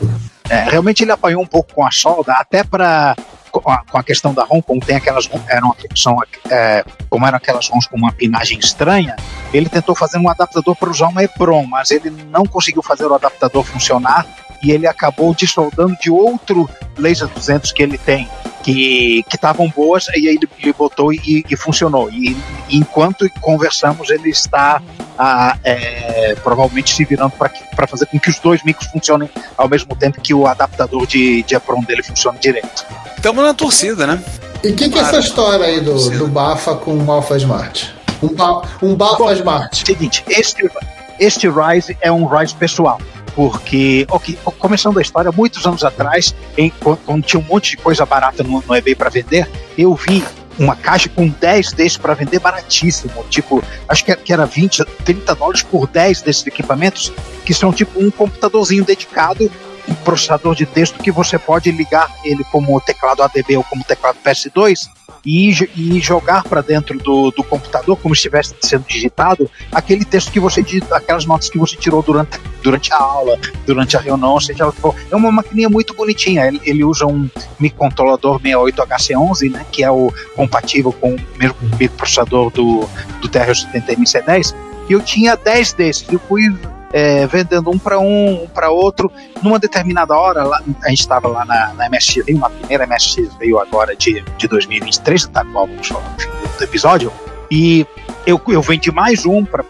É, 0.49 0.63
realmente 0.69 1.03
ele 1.03 1.11
apanhou 1.11 1.41
um 1.41 1.45
pouco 1.45 1.73
com 1.73 1.85
a 1.85 1.91
solda, 1.91 2.33
até 2.33 2.63
para 2.63 3.15
com 3.51 3.97
a, 3.97 4.03
questão 4.03 4.31
da 4.31 4.43
ROM, 4.43 4.61
como 4.61 4.79
tem 4.79 4.95
aquelas 4.95 5.27
eram 5.47 5.75
são 5.95 6.17
é, 6.51 6.85
como 7.09 7.25
eram 7.25 7.37
aquelas 7.37 7.67
ROMs 7.67 7.87
com 7.87 7.97
uma 7.97 8.11
pinagem 8.11 8.59
estranha, 8.59 9.15
ele 9.51 9.67
tentou 9.67 9.95
fazer 9.95 10.19
um 10.19 10.29
adaptador 10.29 10.75
para 10.75 10.89
usar 10.89 11.07
uma 11.07 11.23
EPROM, 11.23 11.65
mas 11.65 11.89
ele 11.89 12.11
não 12.11 12.45
conseguiu 12.45 12.83
fazer 12.83 13.05
o 13.05 13.13
adaptador 13.15 13.63
funcionar 13.63 14.25
e 14.61 14.71
ele 14.71 14.87
acabou 14.87 15.33
desoldando 15.33 15.95
de 16.01 16.09
outro 16.11 16.69
laser 16.97 17.27
200 17.27 17.71
que 17.71 17.83
ele 17.83 17.97
tem 17.97 18.29
que 18.63 19.23
estavam 19.33 19.69
boas 19.69 20.07
e 20.15 20.27
aí 20.27 20.35
ele, 20.35 20.49
ele 20.61 20.73
botou 20.73 21.13
e, 21.13 21.45
e, 21.49 21.55
funcionou. 21.55 22.09
E 22.11 22.35
enquanto 22.69 23.29
conversamos, 23.41 24.09
ele 24.09 24.29
está 24.29 24.81
ah, 25.17 25.57
é, 25.63 26.35
provavelmente 26.43 26.93
se 26.93 27.05
virando 27.05 27.31
para 27.31 27.87
fazer 27.87 28.05
com 28.07 28.19
que 28.19 28.29
os 28.29 28.39
dois 28.39 28.63
micros 28.63 28.89
funcionem 28.89 29.29
ao 29.57 29.67
mesmo 29.67 29.95
tempo 29.95 30.21
que 30.21 30.33
o 30.33 30.45
adaptador 30.45 31.07
de, 31.07 31.43
de 31.43 31.55
Apron 31.55 31.81
dele 31.81 32.03
funcione 32.03 32.37
direito. 32.39 32.85
Estamos 33.15 33.43
na 33.43 33.53
torcida, 33.53 34.05
né? 34.05 34.23
E 34.63 34.69
o 34.69 34.75
que, 34.75 34.89
que 34.89 34.97
é 34.97 35.01
essa 35.01 35.19
história 35.19 35.65
aí 35.65 35.79
do, 35.79 36.09
do 36.11 36.27
Bafa 36.27 36.75
com 36.75 36.97
o 36.97 37.11
Alpha 37.11 37.37
Smart? 37.37 37.93
Um, 38.21 38.33
ba, 38.33 38.61
um 38.81 38.95
Bafa 38.95 39.17
Bom, 39.17 39.31
Smart. 39.31 39.85
Seguinte, 39.85 40.23
este, 40.27 40.69
este 41.17 41.47
Rise 41.47 41.97
é 42.01 42.11
um 42.11 42.25
Rise 42.25 42.53
pessoal 42.55 42.99
porque, 43.39 44.05
ok, 44.11 44.37
começando 44.59 44.99
a 44.99 45.01
história, 45.01 45.31
muitos 45.31 45.65
anos 45.65 45.85
atrás, 45.85 46.35
em, 46.57 46.69
quando 47.05 47.23
tinha 47.23 47.39
um 47.39 47.45
monte 47.45 47.69
de 47.71 47.77
coisa 47.77 48.05
barata 48.05 48.43
no, 48.43 48.61
no 48.67 48.75
eBay 48.75 48.93
para 48.93 49.09
vender, 49.09 49.49
eu 49.77 49.95
vi 49.95 50.21
uma 50.59 50.75
caixa 50.75 51.07
com 51.07 51.29
10 51.29 51.71
desses 51.71 51.97
para 51.97 52.13
vender 52.13 52.37
baratíssimo, 52.39 53.23
tipo, 53.29 53.63
acho 53.87 54.03
que 54.03 54.33
era 54.33 54.45
20, 54.45 54.83
30 55.05 55.35
dólares 55.35 55.63
por 55.63 55.87
10 55.87 56.21
desses 56.21 56.45
equipamentos, 56.45 57.13
que 57.45 57.53
são 57.53 57.71
tipo 57.71 58.03
um 58.03 58.11
computadorzinho 58.11 58.83
dedicado, 58.83 59.49
processador 59.95 60.55
de 60.55 60.65
texto 60.65 60.99
que 60.99 61.11
você 61.11 61.37
pode 61.37 61.71
ligar 61.71 62.09
ele 62.23 62.43
como 62.45 62.79
teclado 62.81 63.23
ADB 63.23 63.57
ou 63.57 63.63
como 63.63 63.83
teclado 63.83 64.17
PS2 64.23 64.89
e, 65.25 65.49
e 65.75 65.99
jogar 65.99 66.43
para 66.43 66.61
dentro 66.61 66.97
do, 66.97 67.31
do 67.31 67.43
computador, 67.43 67.97
como 67.97 68.15
se 68.15 68.19
estivesse 68.19 68.55
sendo 68.61 68.85
digitado, 68.87 69.49
aquele 69.71 70.05
texto 70.05 70.31
que 70.31 70.39
você 70.39 70.63
aquelas 70.91 71.25
notas 71.25 71.49
que 71.49 71.57
você 71.57 71.75
tirou 71.75 72.01
durante, 72.01 72.39
durante 72.61 72.93
a 72.93 72.97
aula, 72.97 73.37
durante 73.65 73.97
a 73.97 73.99
reunião, 73.99 74.39
seja 74.39 74.71
for. 74.71 74.95
É 75.11 75.15
uma 75.15 75.31
maquininha 75.31 75.69
muito 75.69 75.93
bonitinha. 75.93 76.47
Ele, 76.47 76.61
ele 76.63 76.83
usa 76.83 77.05
um 77.05 77.29
microcontrolador 77.59 78.39
68HC11, 78.39 79.51
né, 79.51 79.65
que 79.71 79.83
é 79.83 79.91
o 79.91 80.13
compatível 80.35 80.91
com 80.93 81.15
o 81.15 81.19
mesmo 81.37 81.57
microprocessador 81.77 82.51
do, 82.51 82.87
do 83.21 83.29
TR-80 83.29 84.55
e 84.89 84.93
eu 84.93 85.01
tinha 85.01 85.35
10 85.35 85.73
desses. 85.73 86.05
Eu 86.11 86.19
fui 86.19 86.51
é, 86.91 87.27
vendendo 87.27 87.69
um 87.69 87.77
para 87.77 87.99
um, 87.99 88.43
um 88.43 88.47
para 88.47 88.69
outro. 88.69 89.11
Numa 89.41 89.59
determinada 89.59 90.15
hora, 90.15 90.43
lá- 90.43 90.61
a 90.83 90.89
gente 90.89 91.01
estava 91.01 91.27
lá 91.27 91.45
na, 91.45 91.73
na 91.73 91.89
MSX, 91.89 92.23
uma 92.29 92.49
primeira 92.49 92.85
MSX, 92.85 93.35
veio 93.37 93.59
agora 93.59 93.95
de, 93.95 94.23
de 94.37 94.47
2023, 94.47 95.27
da 95.27 95.43
qual 95.45 95.67
vamos 95.67 95.89
no 95.89 95.99
fim 96.17 96.29
do, 96.57 96.63
episódio. 96.63 97.11
E 97.51 97.85
eu, 98.25 98.39
eu 98.47 98.61
vendi 98.61 98.91
mais 98.91 99.25
um 99.25 99.43
para 99.43 99.63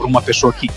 uma 0.00 0.22
pessoa 0.22 0.52
que 0.52 0.68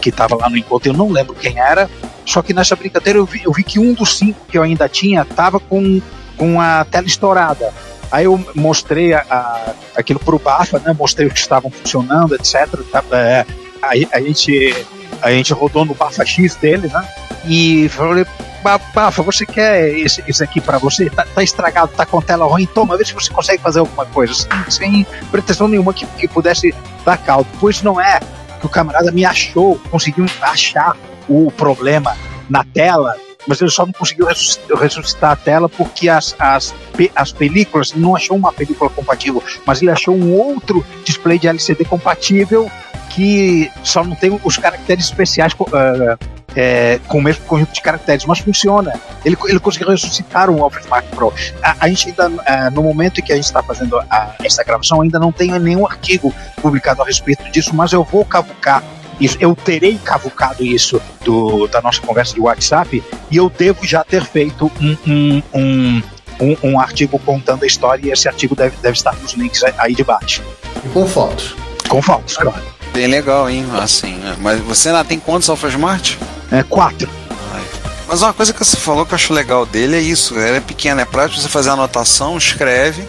que 0.00 0.10
estava 0.10 0.36
lá 0.36 0.48
no 0.48 0.56
encontro, 0.56 0.88
eu 0.88 0.96
não 0.96 1.10
lembro 1.10 1.34
quem 1.34 1.58
era. 1.58 1.90
Só 2.24 2.42
que 2.42 2.52
nessa 2.52 2.76
brincadeira 2.76 3.18
eu 3.18 3.24
vi, 3.24 3.42
eu 3.44 3.52
vi 3.52 3.64
que 3.64 3.78
um 3.78 3.94
dos 3.94 4.18
cinco 4.18 4.38
que 4.48 4.58
eu 4.58 4.62
ainda 4.62 4.88
tinha 4.88 5.22
estava 5.22 5.58
com, 5.58 6.00
com 6.36 6.60
a 6.60 6.84
tela 6.84 7.06
estourada. 7.06 7.72
Aí 8.10 8.24
eu 8.24 8.42
mostrei 8.54 9.12
a, 9.12 9.24
a, 9.28 9.74
aquilo 9.96 10.18
pro 10.18 10.38
Bafa, 10.38 10.78
né? 10.78 10.94
Mostrei 10.98 11.26
o 11.26 11.30
que 11.30 11.38
estavam 11.38 11.70
funcionando, 11.70 12.34
etc. 12.34 12.68
Tá, 12.90 13.02
é, 13.12 13.44
aí 13.82 14.08
a 14.12 14.20
gente, 14.20 14.74
a 15.22 15.30
gente 15.30 15.52
rodou 15.52 15.84
no 15.84 15.94
Bafa 15.94 16.24
X 16.24 16.54
dele, 16.56 16.88
né? 16.88 17.06
E 17.44 17.88
falei, 17.88 18.26
"Ba- 18.62 18.80
Bafa, 18.94 19.22
você 19.22 19.46
quer 19.46 19.88
esse, 19.96 20.22
esse 20.26 20.42
aqui 20.42 20.60
para 20.60 20.78
você? 20.78 21.08
Tá, 21.10 21.24
tá 21.34 21.42
estragado, 21.42 21.92
tá 21.96 22.04
com 22.04 22.20
tela 22.20 22.46
ruim? 22.46 22.66
Toma, 22.66 22.96
vê 22.96 23.04
se 23.04 23.14
você 23.14 23.32
consegue 23.32 23.62
fazer 23.62 23.80
alguma 23.80 24.04
coisa. 24.06 24.34
Sem, 24.34 24.70
sem 24.70 25.06
pretensão 25.30 25.68
nenhuma 25.68 25.92
que, 25.92 26.06
que 26.06 26.28
pudesse 26.28 26.74
dar 27.04 27.16
caldo. 27.18 27.48
Pois 27.60 27.82
não 27.82 28.00
é 28.00 28.20
que 28.60 28.66
o 28.66 28.68
camarada 28.68 29.10
me 29.12 29.24
achou, 29.24 29.78
conseguiu 29.90 30.26
achar 30.42 30.96
o 31.28 31.50
problema 31.52 32.16
na 32.48 32.64
tela 32.64 33.14
mas 33.46 33.62
ele 33.62 33.70
só 33.70 33.86
não 33.86 33.92
conseguiu 33.94 34.26
ressusc- 34.26 34.60
ressuscitar 34.78 35.30
a 35.30 35.36
tela 35.36 35.70
porque 35.70 36.06
as, 36.06 36.36
as, 36.38 36.74
as 37.16 37.32
películas, 37.32 37.94
não 37.94 38.14
achou 38.14 38.36
uma 38.36 38.52
película 38.52 38.90
compatível, 38.90 39.42
mas 39.64 39.80
ele 39.80 39.90
achou 39.90 40.14
um 40.14 40.34
outro 40.34 40.84
display 41.02 41.38
de 41.38 41.48
LCD 41.48 41.86
compatível 41.86 42.70
que 43.10 43.70
só 43.82 44.04
não 44.04 44.14
tem 44.14 44.38
os 44.44 44.56
caracteres 44.56 45.06
especiais 45.06 45.54
ah, 45.72 46.18
é, 46.56 46.98
com 47.06 47.18
o 47.18 47.22
mesmo 47.22 47.44
conjunto 47.44 47.72
de 47.72 47.80
caracteres, 47.80 48.24
mas 48.24 48.38
funciona. 48.40 48.92
Ele, 49.24 49.36
ele 49.46 49.60
conseguiu 49.60 49.88
ressuscitar 49.88 50.50
um 50.50 50.62
Alfred 50.62 50.88
Mark 50.88 51.06
Pro. 51.06 51.32
A, 51.62 51.76
a 51.80 51.88
gente 51.88 52.08
ainda, 52.08 52.42
ah, 52.46 52.70
no 52.70 52.82
momento 52.82 53.20
em 53.20 53.22
que 53.22 53.32
a 53.32 53.36
gente 53.36 53.44
está 53.44 53.62
fazendo 53.62 53.98
a, 53.98 54.34
essa 54.42 54.64
gravação, 54.64 55.02
ainda 55.02 55.18
não 55.18 55.32
tem 55.32 55.50
nenhum 55.58 55.86
artigo 55.86 56.34
publicado 56.60 57.02
a 57.02 57.06
respeito 57.06 57.48
disso, 57.50 57.74
mas 57.74 57.92
eu 57.92 58.02
vou 58.02 58.24
cavucar 58.24 58.82
isso, 59.20 59.36
eu 59.40 59.54
terei 59.54 59.98
cavucado 59.98 60.64
isso 60.64 61.00
do, 61.24 61.66
da 61.66 61.80
nossa 61.80 62.00
conversa 62.00 62.34
de 62.34 62.40
WhatsApp 62.40 63.02
e 63.30 63.36
eu 63.36 63.50
devo 63.50 63.84
já 63.84 64.04
ter 64.04 64.24
feito 64.24 64.70
um, 64.80 64.96
um, 65.06 65.42
um, 65.54 66.02
um, 66.40 66.56
um 66.70 66.80
artigo 66.80 67.18
contando 67.18 67.64
a 67.64 67.66
história 67.66 68.06
e 68.06 68.10
esse 68.12 68.28
artigo 68.28 68.54
deve, 68.54 68.76
deve 68.76 68.96
estar 68.96 69.14
nos 69.16 69.32
links 69.32 69.62
aí 69.76 69.94
de 69.94 70.04
baixo. 70.04 70.42
E 70.84 70.88
com 70.90 71.06
fotos. 71.06 71.56
Com 71.88 72.00
fotos, 72.00 72.36
claro. 72.36 72.77
Bem 72.98 73.06
legal, 73.06 73.48
hein? 73.48 73.64
Assim, 73.74 74.14
né? 74.16 74.36
Mas 74.40 74.58
você 74.58 74.88
ainda 74.88 75.04
tem 75.04 75.20
quantos 75.20 75.48
Alpha 75.48 75.68
Smart? 75.68 76.18
É, 76.50 76.64
quatro. 76.64 77.08
Ai. 77.54 77.62
Mas 78.08 78.22
uma 78.22 78.32
coisa 78.32 78.52
que 78.52 78.58
você 78.58 78.76
falou 78.76 79.06
que 79.06 79.12
eu 79.12 79.14
acho 79.14 79.32
legal 79.32 79.64
dele 79.64 79.94
é 79.94 80.00
isso. 80.00 80.36
Ele 80.36 80.56
é 80.56 80.60
pequeno, 80.60 81.00
é 81.00 81.04
prático 81.04 81.40
você 81.40 81.48
fazer 81.48 81.70
a 81.70 81.74
anotação, 81.74 82.36
escreve, 82.36 83.06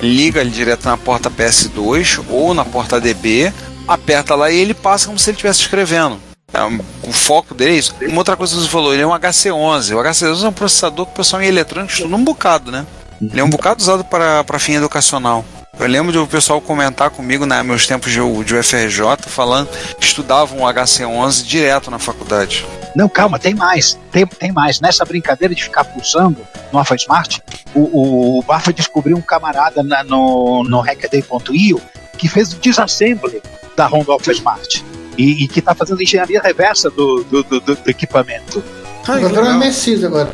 liga 0.00 0.40
ele 0.40 0.50
direto 0.50 0.84
na 0.84 0.96
porta 0.96 1.28
PS2 1.28 2.22
ou 2.28 2.54
na 2.54 2.64
porta 2.64 3.00
DB, 3.00 3.52
aperta 3.88 4.36
lá 4.36 4.48
e 4.48 4.58
ele 4.58 4.74
passa 4.74 5.06
como 5.06 5.18
se 5.18 5.30
ele 5.30 5.34
estivesse 5.34 5.62
escrevendo. 5.62 6.20
É, 6.54 6.62
o 7.02 7.12
foco 7.12 7.52
dele 7.52 7.72
é 7.72 7.78
isso. 7.78 7.96
Uma 8.00 8.18
outra 8.18 8.36
coisa 8.36 8.54
que 8.54 8.60
você 8.60 8.68
falou, 8.68 8.94
ele 8.94 9.02
é 9.02 9.06
um 9.06 9.10
HC11. 9.10 9.96
O 9.96 10.04
HC11 10.04 10.44
é 10.44 10.48
um 10.48 10.52
processador 10.52 11.06
que 11.06 11.12
o 11.14 11.16
pessoal 11.16 11.42
em 11.42 11.48
eletrônica 11.48 11.92
estuda 11.92 12.14
um 12.14 12.22
bocado, 12.22 12.70
né? 12.70 12.86
Ele 13.20 13.40
é 13.40 13.44
um 13.44 13.50
bocado 13.50 13.82
usado 13.82 14.04
para, 14.04 14.44
para 14.44 14.60
fim 14.60 14.74
educacional. 14.74 15.44
Eu 15.82 15.88
lembro 15.88 16.12
de 16.12 16.18
o 16.18 16.26
pessoal 16.28 16.60
comentar 16.60 17.10
comigo 17.10 17.44
na 17.44 17.62
meus 17.64 17.86
tempos 17.86 18.12
de, 18.12 18.18
de 18.44 18.54
UFRJ 18.56 19.16
falando 19.26 19.68
que 19.98 20.04
estudavam 20.06 20.60
o 20.60 20.62
HC11 20.62 21.42
direto 21.44 21.90
na 21.90 21.98
faculdade. 21.98 22.64
Não, 22.94 23.08
calma, 23.08 23.38
tem 23.38 23.52
mais. 23.54 23.98
Tem, 24.12 24.24
tem 24.26 24.52
mais. 24.52 24.80
Nessa 24.80 25.04
brincadeira 25.04 25.52
de 25.54 25.64
ficar 25.64 25.82
pulsando 25.84 26.38
no 26.72 26.78
Alpha 26.78 26.94
Smart, 26.94 27.42
o, 27.74 27.80
o, 27.80 28.38
o 28.38 28.42
Bafa 28.42 28.72
descobriu 28.72 29.16
um 29.16 29.20
camarada 29.22 29.82
na- 29.82 30.04
no, 30.04 30.62
no 30.62 30.80
hackaday.io 30.80 31.80
que 32.16 32.28
fez 32.28 32.52
o 32.52 32.56
disassembly 32.58 33.42
da 33.76 33.86
ROM 33.86 34.04
do 34.04 34.12
Alpha 34.12 34.30
Smart. 34.30 34.84
E, 35.18 35.44
e 35.44 35.48
que 35.48 35.58
está 35.58 35.74
fazendo 35.74 36.00
engenharia 36.02 36.40
reversa 36.40 36.90
do, 36.90 37.24
do, 37.24 37.42
do- 37.42 37.60
do 37.60 37.78
equipamento. 37.90 38.62
Vai 39.04 39.18
virar 39.24 39.40
um 39.40 39.44
legal. 39.44 39.58
MSX 39.58 40.04
agora. 40.04 40.30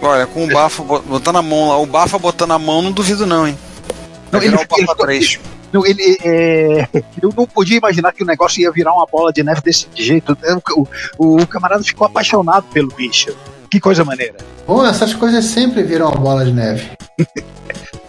Olha, 0.00 0.26
com 0.26 0.44
o 0.44 0.48
Bafa 0.48 0.82
bo- 0.82 1.00
botando 1.02 1.36
a 1.36 1.42
mão 1.42 1.68
lá, 1.68 1.78
o 1.78 1.86
Bafa 1.86 2.18
botando 2.18 2.52
a 2.52 2.58
mão, 2.58 2.80
não 2.82 2.92
duvido 2.92 3.26
não, 3.26 3.46
hein? 3.46 3.58
Não, 4.32 4.42
ele- 4.42 4.56
Bafa 4.56 4.66
ele- 4.78 4.86
3. 4.98 5.40
Não, 5.72 5.84
ele, 5.84 6.16
é, 6.24 6.88
eu 7.20 7.32
não 7.36 7.46
podia 7.46 7.76
imaginar 7.78 8.12
que 8.12 8.22
o 8.22 8.26
negócio 8.26 8.60
ia 8.62 8.70
virar 8.70 8.92
uma 8.94 9.06
bola 9.06 9.32
de 9.32 9.42
neve 9.42 9.60
desse 9.60 9.86
jeito. 9.94 10.36
O, 10.76 10.86
o- 11.18 11.36
o 11.42 11.46
camarada 11.46 11.82
ficou 11.82 12.06
apaixonado 12.06 12.64
pelo 12.72 12.88
bicho. 12.88 13.36
Que 13.70 13.80
coisa 13.80 14.04
maneira. 14.04 14.34
Bom, 14.66 14.84
essas 14.86 15.12
coisas 15.14 15.44
sempre 15.44 15.82
viram 15.82 16.06
uma 16.08 16.16
bola 16.16 16.44
de 16.44 16.52
neve. 16.52 16.90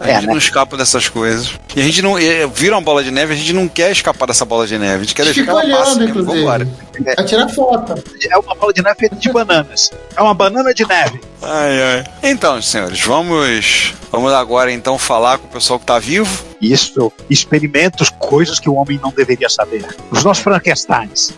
A 0.00 0.08
É, 0.08 0.14
gente 0.14 0.26
né? 0.26 0.32
não 0.32 0.38
escapa 0.38 0.76
dessas 0.76 1.08
coisas. 1.08 1.58
E 1.74 1.80
a 1.80 1.82
gente 1.82 2.00
não. 2.02 2.14
Vira 2.54 2.76
uma 2.76 2.80
bola 2.80 3.02
de 3.02 3.10
neve, 3.10 3.32
a 3.34 3.36
gente 3.36 3.52
não 3.52 3.66
quer 3.66 3.90
escapar 3.90 4.26
dessa 4.26 4.44
bola 4.44 4.64
de 4.64 4.78
neve. 4.78 4.94
A 4.94 4.98
gente 5.00 5.12
quer 5.14 5.24
deixar 5.24 5.40
Fica 5.40 5.54
olhando, 5.54 6.04
inclusive. 6.04 6.36
Vambora. 6.38 6.68
Vai 7.16 7.24
tirar 7.24 7.48
foto. 7.48 7.94
É 8.30 8.38
uma 8.38 8.54
bola 8.54 8.72
de 8.72 8.80
neve 8.80 8.96
feita 8.96 9.16
de 9.16 9.32
bananas. 9.32 9.90
É 10.16 10.22
uma 10.22 10.34
banana 10.34 10.72
de 10.72 10.86
neve. 10.86 11.20
Ai, 11.42 11.82
ai. 11.82 12.04
Então, 12.22 12.62
senhores, 12.62 13.00
vamos. 13.00 13.92
Vamos 14.12 14.32
agora 14.32 14.70
então 14.72 14.96
falar 14.96 15.36
com 15.38 15.48
o 15.48 15.50
pessoal 15.50 15.80
que 15.80 15.84
tá 15.86 15.98
vivo. 15.98 16.44
Isso, 16.62 17.12
experimentos, 17.28 18.08
coisas 18.08 18.60
que 18.60 18.70
o 18.70 18.74
homem 18.74 19.00
não 19.02 19.10
deveria 19.10 19.48
saber. 19.48 19.84
Os 20.12 20.22
nossos 20.22 20.44
Frankensteins. 20.44 21.32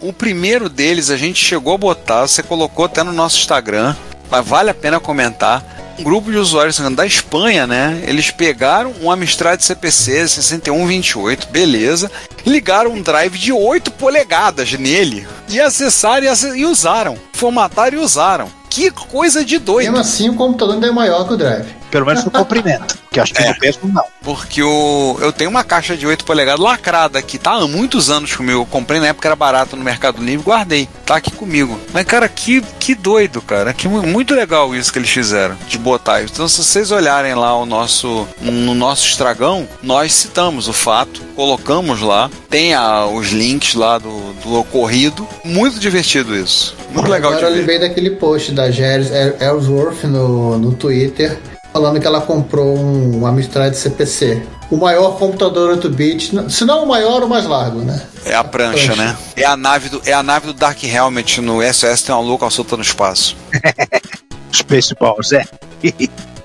O 0.00 0.14
primeiro 0.14 0.70
deles 0.70 1.10
a 1.10 1.16
gente 1.16 1.44
chegou 1.44 1.74
a 1.74 1.78
botar, 1.78 2.22
você 2.22 2.42
colocou 2.42 2.86
até 2.86 3.02
no 3.02 3.12
nosso 3.12 3.38
Instagram, 3.38 3.94
mas 4.30 4.46
vale 4.46 4.70
a 4.70 4.74
pena 4.74 4.98
comentar. 4.98 5.78
Um 5.98 6.02
grupo 6.02 6.30
de 6.30 6.38
usuários 6.38 6.78
da 6.78 7.04
Espanha, 7.04 7.66
né? 7.66 8.02
Eles 8.06 8.30
pegaram 8.30 8.94
um 9.02 9.10
Amstrad 9.10 9.60
CPC 9.60 10.26
6128, 10.28 11.48
beleza, 11.48 12.10
ligaram 12.46 12.92
um 12.92 13.02
drive 13.02 13.38
de 13.38 13.52
8 13.52 13.90
polegadas 13.90 14.72
nele 14.72 15.28
e 15.46 15.60
acessaram 15.60 16.26
e, 16.26 16.58
e 16.60 16.64
usaram, 16.64 17.18
formataram 17.34 17.98
e 17.98 18.00
usaram. 18.00 18.59
Que 18.70 18.90
coisa 18.90 19.44
de 19.44 19.58
doido! 19.58 19.86
Mesmo 19.86 19.98
assim, 19.98 20.30
o 20.30 20.34
computador 20.34 20.74
ainda 20.74 20.86
é 20.86 20.92
maior 20.92 21.26
que 21.26 21.34
o 21.34 21.36
drive. 21.36 21.66
Pelo 21.90 22.06
menos 22.06 22.24
no 22.24 22.30
comprimento. 22.30 22.96
Que 23.10 23.18
acho 23.18 23.34
que 23.34 23.42
É. 23.42 23.48
no 23.48 23.58
peso 23.58 23.80
não. 23.82 24.04
Porque 24.22 24.62
o, 24.62 25.18
eu 25.20 25.32
tenho 25.32 25.50
uma 25.50 25.64
caixa 25.64 25.96
de 25.96 26.06
8 26.06 26.24
polegadas 26.24 26.60
lacrada 26.64 27.18
aqui, 27.18 27.36
tá 27.36 27.50
há 27.54 27.66
muitos 27.66 28.08
anos 28.10 28.32
comigo. 28.36 28.60
Eu 28.60 28.66
comprei 28.66 29.00
na 29.00 29.08
época 29.08 29.26
era 29.26 29.34
barato 29.34 29.74
no 29.76 29.82
Mercado 29.82 30.22
Livre, 30.22 30.44
guardei. 30.44 30.88
Tá 31.04 31.16
aqui 31.16 31.32
comigo. 31.32 31.76
Mas, 31.92 32.04
cara, 32.04 32.28
que, 32.28 32.62
que 32.78 32.94
doido, 32.94 33.42
cara. 33.42 33.74
Que 33.74 33.88
mu- 33.88 34.04
muito 34.04 34.36
legal 34.36 34.72
isso 34.72 34.92
que 34.92 35.00
eles 35.00 35.10
fizeram, 35.10 35.56
de 35.66 35.76
botar 35.78 36.22
isso. 36.22 36.34
Então, 36.34 36.46
se 36.48 36.62
vocês 36.62 36.92
olharem 36.92 37.34
lá 37.34 37.56
o 37.58 37.66
nosso, 37.66 38.28
no 38.40 38.72
nosso 38.72 39.08
estragão, 39.08 39.66
nós 39.82 40.12
citamos 40.12 40.68
o 40.68 40.72
fato, 40.72 41.20
colocamos 41.34 42.00
lá, 42.00 42.30
tem 42.48 42.72
a- 42.74 43.06
os 43.06 43.30
links 43.32 43.74
lá 43.74 43.98
do, 43.98 44.32
do 44.34 44.54
ocorrido. 44.60 45.26
Muito 45.44 45.80
divertido 45.80 46.36
isso. 46.36 46.76
Muito 46.92 47.10
legal 47.10 47.32
Agora 47.32 47.46
eu 47.46 47.50
de 47.50 47.54
ver. 47.54 47.60
lembrei 47.60 47.78
daquele 47.80 48.10
post 48.10 48.52
da 48.60 48.70
Jeris 48.70 49.10
Ellsworth 49.40 50.04
no, 50.04 50.58
no 50.58 50.72
Twitter, 50.72 51.38
falando 51.72 51.98
que 51.98 52.06
ela 52.06 52.20
comprou 52.20 52.78
um 52.78 53.24
Amstrad 53.26 53.74
CPC. 53.74 54.42
O 54.70 54.76
maior 54.76 55.18
computador 55.18 55.76
8-bit, 55.78 56.50
se 56.50 56.64
não 56.64 56.84
o 56.84 56.88
maior, 56.88 57.22
o 57.24 57.28
mais 57.28 57.46
largo, 57.46 57.80
né? 57.80 58.00
É 58.24 58.34
a 58.34 58.44
prancha, 58.44 58.92
Prancha. 58.92 59.02
né? 59.02 59.16
É 59.34 59.44
a 59.44 59.56
nave 59.56 59.88
do, 59.88 60.02
é 60.04 60.12
a 60.12 60.22
nave 60.22 60.46
do 60.46 60.52
Dark 60.52 60.82
Helmet 60.84 61.40
no 61.40 61.60
SOS 61.62 62.02
tem 62.02 62.14
uma 62.14 62.20
louca 62.22 62.48
solta 62.50 62.76
no 62.76 62.82
espaço. 62.82 63.36
Spaceballs, 64.52 65.32
é. 65.32 65.44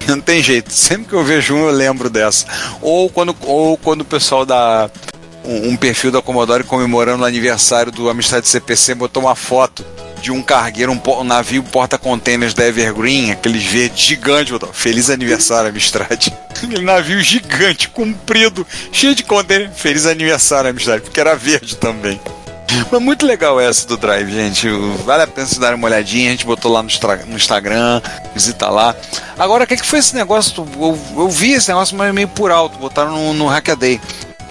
Não 0.07 0.21
tem 0.21 0.41
jeito. 0.41 0.71
Sempre 0.71 1.09
que 1.09 1.13
eu 1.13 1.23
vejo 1.23 1.53
um, 1.53 1.67
eu 1.67 1.71
lembro 1.71 2.09
dessa. 2.09 2.45
Ou 2.81 3.09
quando, 3.09 3.35
ou 3.41 3.77
quando 3.77 4.01
o 4.01 4.05
pessoal 4.05 4.45
dá 4.45 4.89
um, 5.43 5.71
um 5.71 5.75
perfil 5.75 6.11
da 6.11 6.21
Commodore 6.21 6.63
comemorando 6.63 7.23
o 7.23 7.27
aniversário 7.27 7.91
do 7.91 8.09
Amstrad 8.09 8.45
CPC 8.45 8.95
botou 8.95 9.21
uma 9.23 9.35
foto 9.35 9.85
de 10.25 10.31
um 10.31 10.41
cargueiro, 10.41 10.91
um, 10.91 10.99
um 11.19 11.23
navio 11.23 11.61
porta-containers 11.61 12.55
da 12.55 12.65
Evergreen, 12.65 13.31
aqueles 13.31 13.63
verdes 13.63 14.03
gigantes. 14.03 14.57
Feliz 14.73 15.11
aniversário, 15.11 15.69
Amstrad. 15.69 16.29
Aquele 16.49 16.81
navio 16.81 17.21
gigante, 17.21 17.89
comprido, 17.89 18.65
cheio 18.91 19.13
de 19.13 19.21
container. 19.21 19.69
Feliz 19.69 20.07
aniversário, 20.07 20.71
Amstrad, 20.71 21.01
porque 21.01 21.19
era 21.19 21.35
verde 21.35 21.75
também. 21.75 22.19
Mas 22.91 23.01
muito 23.01 23.23
legal 23.23 23.61
essa 23.61 23.87
do 23.87 23.97
Drive, 23.97 24.31
gente. 24.31 24.67
Vale 25.05 25.21
a 25.21 25.27
pena 25.27 25.45
vocês 25.45 25.59
darem 25.59 25.77
uma 25.77 25.87
olhadinha. 25.87 26.29
A 26.29 26.31
gente 26.31 26.45
botou 26.45 26.71
lá 26.71 26.81
no, 26.81 26.89
no 27.27 27.35
Instagram, 27.35 28.01
visita 28.33 28.67
lá. 28.67 28.95
Agora, 29.37 29.63
o 29.63 29.67
que, 29.67 29.77
que 29.77 29.85
foi 29.85 29.99
esse 29.99 30.15
negócio? 30.15 30.67
Eu, 30.75 30.99
eu, 31.17 31.29
vi 31.29 31.51
esse 31.51 31.69
negócio 31.69 31.95
mas 31.95 32.11
meio 32.11 32.27
por 32.29 32.49
alto, 32.49 32.79
botaram 32.79 33.11
no, 33.11 33.33
no 33.35 33.45
Hackaday. 33.45 34.01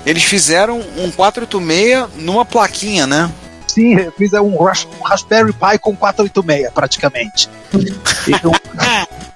Eles 0.07 0.23
fizeram 0.23 0.79
um 0.97 1.11
486 1.11 2.23
numa 2.23 2.45
plaquinha, 2.45 3.09
né? 3.09 3.29
Sim, 3.75 4.09
fizeram 4.17 4.47
um, 4.47 4.55
um 4.55 5.03
Raspberry 5.03 5.53
Pi 5.53 5.79
com 5.81 5.97
486, 5.97 6.71
praticamente. 6.73 7.49
Então, 8.27 8.53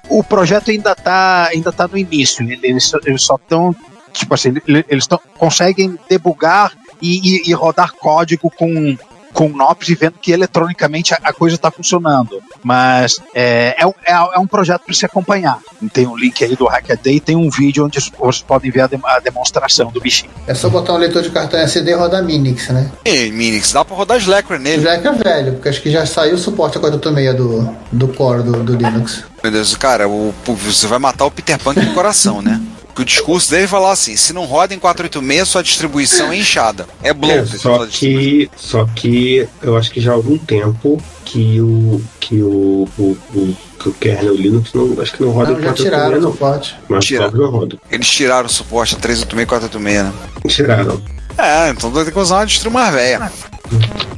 o 0.09 0.23
projeto 0.23 0.71
ainda 0.71 0.93
está 0.93 1.49
ainda 1.49 1.71
tá 1.71 1.87
no 1.87 1.95
início. 1.95 2.43
Eles, 2.63 2.91
eles 3.05 3.21
só 3.21 3.35
estão 3.35 3.75
tipo 4.11 4.33
assim, 4.33 4.55
eles 4.67 5.05
tão, 5.05 5.19
conseguem 5.37 5.95
debugar 6.09 6.73
e, 6.99 7.19
e, 7.19 7.49
e, 7.49 7.53
rodar 7.53 7.93
código 7.93 8.49
com, 8.49 8.97
com 9.33 9.49
NOPS 9.49 9.89
e 9.89 9.95
vendo 9.95 10.15
que 10.21 10.31
eletronicamente 10.31 11.13
a, 11.13 11.19
a 11.23 11.33
coisa 11.33 11.55
está 11.55 11.71
funcionando. 11.71 12.41
Mas 12.63 13.19
é, 13.33 13.75
é, 13.79 13.85
é, 13.85 14.13
é 14.13 14.39
um 14.39 14.47
projeto 14.47 14.83
para 14.85 14.93
se 14.93 15.05
acompanhar. 15.05 15.59
Tem 15.93 16.07
um 16.07 16.17
link 16.17 16.43
aí 16.43 16.55
do 16.55 16.65
Hackaday 16.65 17.15
e 17.15 17.19
tem 17.19 17.35
um 17.35 17.49
vídeo 17.49 17.85
onde 17.85 17.99
vocês 17.99 18.41
podem 18.41 18.71
ver 18.71 18.81
a, 18.81 18.87
de, 18.87 18.99
a, 19.03 19.19
demonstração 19.19 19.91
do 19.91 19.99
bichinho. 19.99 20.31
É 20.47 20.53
só 20.53 20.69
botar 20.69 20.93
um 20.93 20.97
leitor 20.97 21.21
de 21.21 21.29
cartão 21.29 21.59
SD 21.59 21.91
e 21.91 21.95
rodar 21.95 22.23
Minix, 22.23 22.69
né? 22.69 22.91
E 23.05 23.31
Minix, 23.31 23.71
dá 23.71 23.85
para 23.85 23.95
rodar 23.95 24.17
Slackware 24.17 24.59
nele. 24.59 24.77
Slackware 24.77 25.15
é 25.15 25.23
velho, 25.23 25.53
porque 25.53 25.69
acho 25.69 25.81
que 25.81 25.91
já 25.91 26.05
saiu 26.05 26.35
o 26.35 26.37
suporte 26.37 26.77
a 26.77 26.81
486 26.81 27.35
do, 27.35 27.75
do 27.91 28.13
core 28.13 28.43
do, 28.43 28.63
do 28.63 28.75
Linux. 28.75 29.23
Meu 29.41 29.51
Deus, 29.51 29.75
cara, 29.75 30.07
o, 30.07 30.33
você 30.45 30.85
vai 30.87 30.99
matar 30.99 31.25
o 31.25 31.31
Peter 31.31 31.57
Pan 31.57 31.73
do 31.73 31.93
coração, 31.93 32.41
né? 32.41 32.59
Que 32.93 33.01
o 33.01 33.05
discurso 33.05 33.51
dele 33.51 33.67
falar 33.67 33.91
assim: 33.91 34.15
se 34.15 34.33
não 34.33 34.45
roda 34.45 34.73
em 34.73 34.79
486, 34.79 35.47
sua 35.47 35.63
distribuição 35.63 36.31
é 36.31 36.37
inchada. 36.37 36.87
É 37.01 37.13
bloated. 37.13 37.55
É, 37.55 37.59
só, 37.59 37.85
que, 37.85 38.51
só 38.55 38.85
que 38.85 39.47
eu 39.61 39.77
acho 39.77 39.91
que 39.91 40.01
já 40.01 40.11
há 40.11 40.15
algum 40.15 40.37
tempo 40.37 41.01
que 41.25 41.61
o, 41.61 42.01
que 42.19 42.41
o, 42.41 42.87
o, 42.97 43.17
o 43.33 43.57
que 43.79 43.89
o 43.89 43.93
kernel 43.93 44.35
Linux 44.35 44.73
não, 44.73 45.01
acho 45.01 45.13
que 45.13 45.23
não 45.23 45.31
roda 45.31 45.51
não, 45.51 45.59
em 45.59 45.63
486. 45.63 45.89
Tiraram 45.89 46.21
não. 46.21 46.29
o 46.29 46.31
suporte. 46.33 46.75
Mas 46.89 47.05
Tira. 47.05 47.31
não 47.31 47.49
roda. 47.49 47.77
Eles 47.89 48.09
tiraram 48.09 48.47
o 48.47 48.49
suporte 48.49 48.95
a 48.95 48.99
386 48.99 49.43
e 49.43 49.45
486, 49.45 50.03
né? 50.03 50.13
Tiraram. 50.47 51.01
É, 51.37 51.69
então 51.69 51.91
tem 51.91 52.05
que 52.05 52.19
usar 52.19 52.37
uma 52.37 52.45
distro 52.45 52.69
mais 52.69 52.93
velha. 52.93 53.31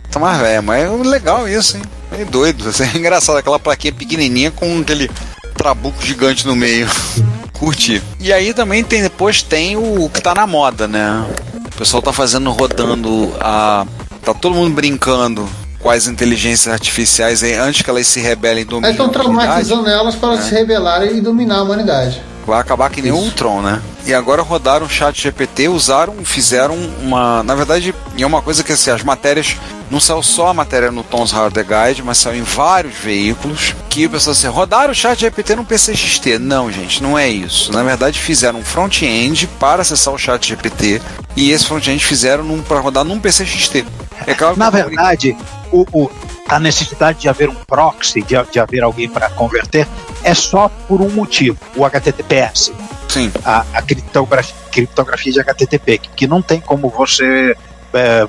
Tá 0.09 0.19
mais 0.19 0.39
velha, 0.41 0.61
mas 0.61 0.83
é 0.83 0.89
legal 0.89 1.47
isso, 1.47 1.77
hein? 1.77 1.83
É 2.11 2.25
doido. 2.25 2.65
É 2.81 2.97
engraçado 2.97 3.37
aquela 3.37 3.59
plaquinha 3.59 3.93
pequenininha 3.93 4.49
com 4.51 4.79
aquele 4.79 5.09
trabuco 5.55 6.03
gigante 6.03 6.47
no 6.47 6.55
meio 6.55 6.87
curtir. 7.61 8.01
E 8.19 8.33
aí 8.33 8.55
também 8.55 8.83
tem 8.83 9.03
depois 9.03 9.43
tem 9.43 9.77
o 9.77 10.09
que 10.09 10.19
tá 10.19 10.33
na 10.33 10.47
moda, 10.47 10.87
né? 10.87 11.23
O 11.67 11.77
pessoal 11.77 12.01
tá 12.01 12.11
fazendo 12.11 12.51
rodando 12.51 13.31
a 13.39 13.85
tá 14.23 14.33
todo 14.33 14.55
mundo 14.55 14.73
brincando 14.73 15.47
com 15.79 15.89
as 15.89 16.07
inteligências 16.07 16.71
artificiais 16.71 17.43
aí, 17.43 17.53
antes 17.53 17.83
que 17.83 17.89
elas 17.89 18.07
se 18.07 18.19
rebelem 18.19 18.65
do 18.65 18.79
Estão 18.85 19.09
traumatizando 19.09 19.87
elas 19.87 20.15
para 20.15 20.35
é. 20.35 20.41
se 20.41 20.53
rebelarem 20.53 21.17
e 21.17 21.21
dominar 21.21 21.57
a 21.57 21.63
humanidade. 21.63 22.21
Vai 22.45 22.59
acabar 22.59 22.89
que 22.89 23.01
nem 23.01 23.11
o 23.11 23.15
Ultron, 23.15 23.61
né? 23.61 23.81
E 24.05 24.13
agora 24.13 24.41
rodaram 24.41 24.85
o 24.85 24.89
chat 24.89 25.21
GPT, 25.21 25.67
usaram, 25.67 26.15
fizeram 26.25 26.75
uma. 27.01 27.43
Na 27.43 27.53
verdade, 27.53 27.93
é 28.17 28.25
uma 28.25 28.41
coisa 28.41 28.63
que 28.63 28.71
assim, 28.71 28.89
as 28.91 29.03
matérias. 29.03 29.57
Não 29.89 29.99
saiu 29.99 30.23
só 30.23 30.47
a 30.47 30.53
matéria 30.53 30.89
no 30.89 31.03
Tom's 31.03 31.31
Hardware 31.31 31.65
Guide, 31.65 32.01
mas 32.01 32.17
saiu 32.17 32.39
em 32.39 32.43
vários 32.43 32.95
veículos. 32.95 33.75
Que 33.89 34.05
o 34.05 34.09
pessoal 34.09 34.31
assim, 34.31 34.47
rodaram 34.47 34.91
o 34.91 34.95
chat 34.95 35.19
GPT 35.19 35.55
no 35.55 35.65
PCXT. 35.65 36.39
Não, 36.39 36.71
gente, 36.71 37.03
não 37.03 37.19
é 37.19 37.27
isso. 37.29 37.73
Na 37.73 37.83
verdade, 37.83 38.17
fizeram 38.17 38.59
um 38.59 38.63
front-end 38.63 39.47
para 39.59 39.81
acessar 39.81 40.13
o 40.13 40.17
chat 40.17 40.47
GPT. 40.47 41.01
E 41.35 41.51
esse 41.51 41.65
front-end 41.65 42.03
fizeram 42.03 42.61
para 42.61 42.79
rodar 42.79 43.03
num 43.03 43.19
PCXT. 43.19 43.85
É 44.25 44.33
claro 44.33 44.57
Na 44.57 44.69
verdade, 44.69 45.35
o, 45.71 45.85
o, 45.91 46.09
a 46.51 46.59
necessidade 46.59 47.19
de 47.19 47.29
haver 47.29 47.49
um 47.49 47.55
proxy, 47.55 48.21
de, 48.21 48.35
de 48.51 48.59
haver 48.59 48.83
alguém 48.83 49.09
para 49.09 49.29
converter, 49.29 49.87
é 50.21 50.33
só 50.33 50.67
por 50.67 51.01
um 51.01 51.09
motivo: 51.09 51.57
o 51.77 51.85
HTTPS. 51.85 52.73
Sim. 53.07 53.31
A, 53.45 53.65
a 53.73 53.81
criptografia, 53.81 54.55
criptografia 54.69 55.31
de 55.31 55.39
HTTP, 55.39 55.97
que, 55.97 56.09
que 56.09 56.27
não 56.27 56.41
tem 56.41 56.59
como 56.59 56.89
você 56.89 57.55
é, 57.93 58.27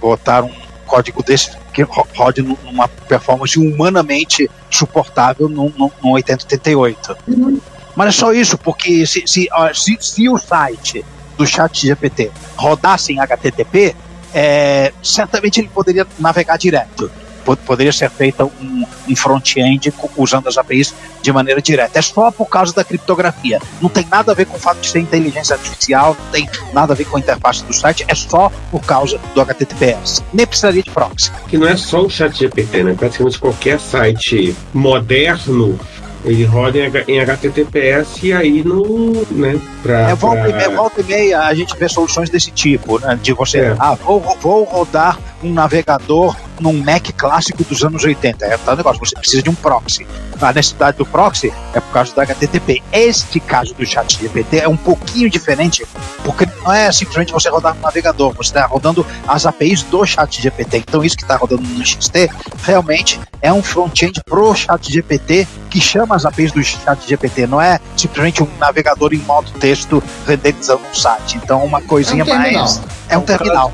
botar 0.00 0.44
um 0.44 0.52
código 0.86 1.22
desse 1.22 1.50
que 1.74 1.82
rode 1.82 2.40
numa 2.42 2.88
performance 2.88 3.58
humanamente 3.58 4.50
suportável 4.70 5.46
no, 5.48 5.70
no, 5.76 5.92
no 6.02 6.10
8088. 6.12 7.16
Uhum. 7.28 7.60
Mas 7.94 8.08
é 8.08 8.12
só 8.12 8.32
isso, 8.32 8.56
porque 8.56 9.06
se, 9.06 9.26
se, 9.26 9.48
se, 9.74 9.98
se 10.00 10.28
o 10.28 10.38
site 10.38 11.04
do 11.36 11.46
chat 11.46 11.86
GPT 11.86 12.30
rodasse 12.56 13.12
em 13.12 13.20
HTTP, 13.20 13.94
é, 14.32 14.92
certamente 15.02 15.60
ele 15.60 15.68
poderia 15.68 16.06
navegar 16.18 16.56
direto 16.56 17.10
poderia 17.56 17.92
ser 17.92 18.10
feita 18.10 18.44
um, 18.44 18.86
um 19.08 19.16
front-end 19.16 19.92
usando 20.16 20.48
as 20.48 20.58
APIs 20.58 20.94
de 21.22 21.32
maneira 21.32 21.60
direta. 21.60 21.98
É 21.98 22.02
só 22.02 22.30
por 22.30 22.46
causa 22.46 22.72
da 22.72 22.84
criptografia. 22.84 23.60
Não 23.80 23.88
tem 23.88 24.06
nada 24.10 24.32
a 24.32 24.34
ver 24.34 24.46
com 24.46 24.56
o 24.56 24.60
fato 24.60 24.80
de 24.80 24.88
ser 24.88 25.00
inteligência 25.00 25.54
artificial, 25.54 26.16
não 26.18 26.30
tem 26.30 26.48
nada 26.72 26.92
a 26.92 26.96
ver 26.96 27.04
com 27.04 27.16
a 27.16 27.20
interface 27.20 27.64
do 27.64 27.72
site, 27.72 28.04
é 28.08 28.14
só 28.14 28.50
por 28.70 28.80
causa 28.82 29.18
do 29.34 29.40
HTTPS. 29.40 30.22
Nem 30.32 30.46
precisaria 30.46 30.82
de 30.82 30.90
proxy. 30.90 31.30
Que 31.48 31.58
não 31.58 31.66
é 31.68 31.76
só 31.76 32.02
o 32.02 32.10
chat 32.10 32.38
GPT, 32.38 32.84
né? 32.84 32.94
Praticamente 32.94 33.38
qualquer 33.38 33.80
site 33.80 34.56
moderno 34.72 35.78
ele 36.24 36.44
roda 36.44 36.78
em 37.06 37.20
HTTPS 37.20 38.22
e 38.24 38.32
aí 38.32 38.64
no. 38.64 39.12
Né, 39.30 39.60
pra, 39.82 40.10
é, 40.10 40.14
volta, 40.14 40.40
pra... 40.40 40.50
E 40.50 40.52
meia, 40.52 40.70
volta 40.70 41.00
e 41.00 41.04
meia 41.04 41.40
a 41.40 41.54
gente 41.54 41.76
vê 41.76 41.88
soluções 41.88 42.28
desse 42.28 42.50
tipo, 42.50 42.98
né? 42.98 43.18
De 43.22 43.32
você, 43.32 43.58
é. 43.58 43.76
ah, 43.78 43.94
vou, 43.94 44.20
vou 44.40 44.64
rodar 44.64 45.18
um 45.42 45.52
navegador 45.52 46.36
num 46.60 46.72
Mac 46.82 47.10
clássico 47.16 47.64
dos 47.64 47.82
anos 47.84 48.04
80. 48.04 48.44
É 48.44 48.56
tal 48.58 48.76
negócio, 48.76 48.98
você 48.98 49.14
precisa 49.14 49.42
de 49.42 49.50
um 49.50 49.54
proxy. 49.54 50.06
A 50.40 50.52
necessidade 50.52 50.96
do 50.96 51.06
proxy 51.06 51.52
é 51.74 51.80
por 51.80 51.92
causa 51.92 52.14
do 52.14 52.20
HTTP. 52.20 52.82
Este 52.92 53.40
caso 53.40 53.74
do 53.74 53.84
chat 53.84 54.18
GPT 54.20 54.58
é 54.58 54.68
um 54.68 54.76
pouquinho 54.76 55.28
diferente, 55.28 55.84
porque 56.24 56.46
não 56.62 56.72
é 56.72 56.92
simplesmente 56.92 57.32
você 57.32 57.48
rodar 57.48 57.74
no 57.74 57.80
navegador, 57.80 58.32
você 58.34 58.50
está 58.50 58.66
rodando 58.66 59.04
as 59.26 59.46
APIs 59.46 59.82
do 59.82 60.04
chat 60.06 60.40
GPT. 60.40 60.78
Então 60.78 61.02
isso 61.02 61.16
que 61.16 61.22
está 61.22 61.36
rodando 61.36 61.62
no 61.62 61.84
XT 61.84 62.30
realmente 62.62 63.20
é 63.42 63.52
um 63.52 63.62
front-end 63.62 64.20
pro 64.24 64.54
chat 64.54 64.92
GPT 64.92 65.46
que 65.70 65.80
chama 65.80 66.16
as 66.16 66.24
APIs 66.24 66.52
do 66.52 66.62
chat 66.62 67.06
GPT, 67.06 67.46
não 67.46 67.60
é 67.60 67.78
simplesmente 67.96 68.42
um 68.42 68.48
navegador 68.58 69.12
em 69.12 69.18
modo 69.18 69.50
texto 69.52 70.02
renderizando 70.26 70.82
um 70.90 70.94
site. 70.94 71.36
Então 71.36 71.64
uma 71.64 71.80
coisinha 71.82 72.22
é 72.22 72.24
um 72.24 72.28
mais... 72.28 72.80
É 73.10 73.16
um 73.16 73.22
terminal. 73.22 73.72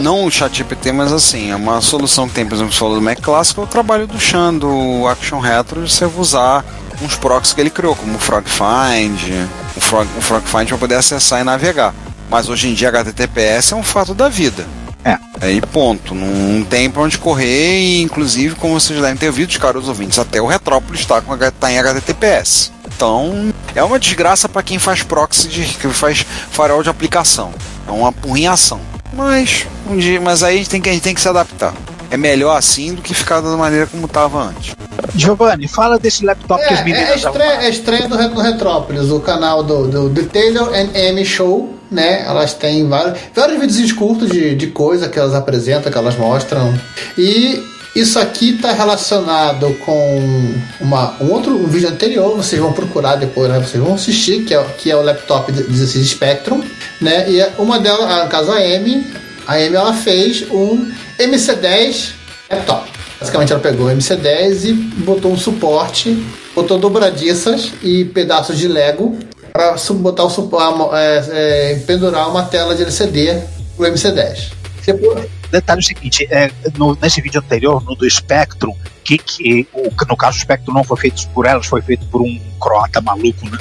Não 0.00 0.24
o 0.24 0.30
chat 0.30 0.56
GPT, 0.56 0.92
mas 0.92 1.12
assim, 1.12 1.50
é 1.50 1.56
uma 1.56 1.80
solução 1.80 2.11
que 2.12 2.34
tem, 2.34 2.46
por 2.46 2.54
exemplo, 2.54 2.72
você 2.72 2.78
falou 2.78 2.96
do 2.96 3.02
Mac 3.02 3.18
clássico, 3.20 3.60
é 3.62 3.64
o 3.64 3.66
trabalho 3.66 4.06
do 4.06 4.20
Chan, 4.20 4.54
do 4.54 5.06
Action 5.08 5.38
Retro, 5.38 5.88
você 5.88 6.04
usar 6.04 6.64
uns 7.00 7.16
proxies 7.16 7.54
que 7.54 7.60
ele 7.60 7.70
criou, 7.70 7.96
como 7.96 8.16
o 8.16 8.18
FrogFind, 8.18 9.48
o, 9.76 9.80
Frog, 9.80 10.08
o 10.16 10.20
FrogFind 10.20 10.68
para 10.68 10.78
poder 10.78 10.94
acessar 10.96 11.40
e 11.40 11.44
navegar. 11.44 11.94
Mas 12.30 12.48
hoje 12.48 12.68
em 12.68 12.74
dia 12.74 12.88
HTTPS 12.88 13.72
é 13.72 13.76
um 13.76 13.82
fato 13.82 14.14
da 14.14 14.28
vida. 14.28 14.66
É. 15.04 15.18
Aí 15.40 15.60
ponto. 15.60 16.14
Não 16.14 16.64
tem 16.64 16.90
pra 16.90 17.02
onde 17.02 17.18
correr 17.18 17.80
e 17.80 18.02
inclusive, 18.02 18.54
como 18.54 18.78
vocês 18.78 19.00
devem 19.00 19.16
ter 19.16 19.26
ouvido, 19.26 19.58
caros 19.58 19.88
ouvintes, 19.88 20.18
até 20.18 20.40
o 20.40 20.46
Retrópolis 20.46 21.00
está 21.00 21.20
com, 21.20 21.36
tá 21.36 21.72
em 21.72 21.78
HTTPS. 21.78 22.72
Então, 22.94 23.52
é 23.74 23.82
uma 23.82 23.98
desgraça 23.98 24.48
para 24.48 24.62
quem 24.62 24.78
faz 24.78 25.02
proxy, 25.02 25.48
de, 25.48 25.64
que 25.64 25.88
faz 25.88 26.24
farol 26.50 26.82
de 26.82 26.90
aplicação. 26.90 27.52
É 27.86 27.90
uma 27.90 28.10
apurrinhação. 28.10 28.80
Mas, 29.12 29.66
um 29.90 29.96
dia, 29.96 30.20
mas 30.20 30.42
aí 30.42 30.54
a 30.54 30.58
gente 30.58 30.70
tem 30.70 30.80
que, 30.80 30.88
a 30.88 30.92
gente 30.92 31.02
tem 31.02 31.14
que 31.14 31.20
se 31.20 31.28
adaptar. 31.28 31.74
É 32.12 32.16
melhor 32.18 32.58
assim 32.58 32.94
do 32.94 33.00
que 33.00 33.14
ficar 33.14 33.40
da 33.40 33.56
maneira 33.56 33.86
como 33.86 34.04
estava 34.04 34.42
antes. 34.42 34.76
Giovanni, 35.16 35.66
fala 35.66 35.98
desse 35.98 36.22
laptop 36.22 36.62
é, 36.62 36.68
que 36.68 36.74
as 36.74 36.84
meninas 36.84 37.08
é 37.08 37.16
estreia, 37.16 37.52
é 37.52 37.70
estreia 37.70 38.06
do, 38.06 38.28
do 38.34 38.40
Retrópolis, 38.42 39.10
o 39.10 39.18
canal 39.18 39.62
do, 39.62 39.88
do, 39.88 40.08
do 40.10 40.26
Taylor 40.26 40.68
and 40.74 40.90
Amy 40.94 41.24
Show, 41.24 41.74
né? 41.90 42.22
Elas 42.26 42.52
têm 42.52 42.86
vários, 42.86 43.18
vários 43.34 43.58
vídeos 43.58 43.92
curtos 43.92 44.30
de, 44.30 44.54
de 44.54 44.66
coisa 44.66 45.08
que 45.08 45.18
elas 45.18 45.34
apresentam, 45.34 45.90
que 45.90 45.96
elas 45.96 46.14
mostram. 46.18 46.78
E 47.16 47.64
isso 47.96 48.18
aqui 48.18 48.56
está 48.56 48.72
relacionado 48.72 49.74
com 49.78 50.54
uma, 50.82 51.16
um 51.18 51.30
outro 51.30 51.56
um 51.56 51.66
vídeo 51.66 51.88
anterior, 51.88 52.36
vocês 52.36 52.60
vão 52.60 52.74
procurar 52.74 53.16
depois, 53.16 53.50
né? 53.50 53.58
vocês 53.58 53.82
vão 53.82 53.94
assistir, 53.94 54.44
que 54.44 54.54
é, 54.54 54.62
que 54.76 54.90
é 54.90 54.96
o 54.96 55.00
laptop 55.00 55.50
16 55.50 56.10
Spectrum, 56.10 56.62
né? 57.00 57.30
E 57.30 57.42
uma 57.58 57.78
delas, 57.78 58.22
no 58.22 58.28
caso 58.28 58.52
a 58.52 58.56
Amy, 58.56 59.06
a 59.46 59.54
Amy 59.54 59.76
ela 59.76 59.94
fez 59.94 60.44
um 60.50 60.92
MC10 61.26 62.12
laptop. 62.50 62.90
Basicamente 63.20 63.52
ela 63.52 63.62
pegou 63.62 63.86
o 63.86 63.90
MC10 63.90 64.64
e 64.64 64.72
botou 64.72 65.32
um 65.32 65.38
suporte, 65.38 66.12
botou 66.54 66.78
dobradiças 66.78 67.72
e 67.82 68.04
pedaços 68.04 68.58
de 68.58 68.66
Lego 68.66 69.16
para 69.52 69.76
botar 69.92 70.24
o 70.24 70.96
é, 70.96 71.24
é, 71.30 71.74
pendurar 71.86 72.28
uma 72.28 72.42
tela 72.44 72.74
de 72.74 72.82
LCD 72.82 73.38
pro 73.76 73.86
MC10. 73.86 74.61
Depois, 74.86 75.28
detalhe 75.50 75.78
é 75.78 75.82
o 75.82 75.84
seguinte: 75.84 76.26
é, 76.30 76.50
no, 76.76 76.96
nesse 77.00 77.20
vídeo 77.20 77.40
anterior, 77.40 77.82
no 77.84 77.94
do 77.94 78.08
Spectrum, 78.08 78.74
que, 79.04 79.18
que 79.18 79.66
o, 79.72 79.90
no 80.08 80.16
caso 80.16 80.38
o 80.38 80.40
Spectrum 80.40 80.74
não 80.74 80.84
foi 80.84 80.96
feito 80.96 81.28
por 81.28 81.46
elas, 81.46 81.66
foi 81.66 81.82
feito 81.82 82.06
por 82.06 82.22
um 82.22 82.40
croata 82.60 83.00
maluco 83.00 83.48
né, 83.48 83.58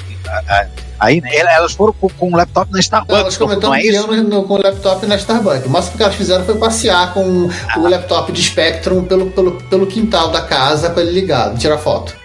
aí 0.99 1.19
né, 1.19 1.29
elas 1.33 1.73
foram 1.73 1.93
com, 1.93 2.07
com 2.09 2.29
um 2.29 2.35
laptop 2.35 2.71
na 2.71 2.79
Starbucks, 2.79 3.19
Elas 3.19 3.39
não, 3.39 3.47
comentando 3.47 3.69
não 3.69 3.75
é 3.75 3.81
que 3.81 3.87
isso? 3.89 4.13
iam 4.13 4.43
com 4.43 4.53
o 4.53 4.61
laptop 4.61 5.05
na 5.05 5.15
Starbucks. 5.15 5.65
O 5.65 5.69
máximo 5.69 5.97
que 5.97 6.03
elas 6.03 6.15
fizeram 6.15 6.45
foi 6.45 6.57
passear 6.57 7.13
com 7.13 7.49
Ah. 7.69 7.79
o 7.79 7.87
laptop 7.89 8.31
de 8.31 8.41
Spectrum 8.41 9.03
pelo, 9.05 9.31
pelo, 9.31 9.53
pelo 9.63 9.87
quintal 9.87 10.29
da 10.31 10.41
casa 10.41 10.89
com 10.91 10.99
ele 10.99 11.11
ligado, 11.11 11.57
tirar 11.57 11.77
foto. 11.77 12.15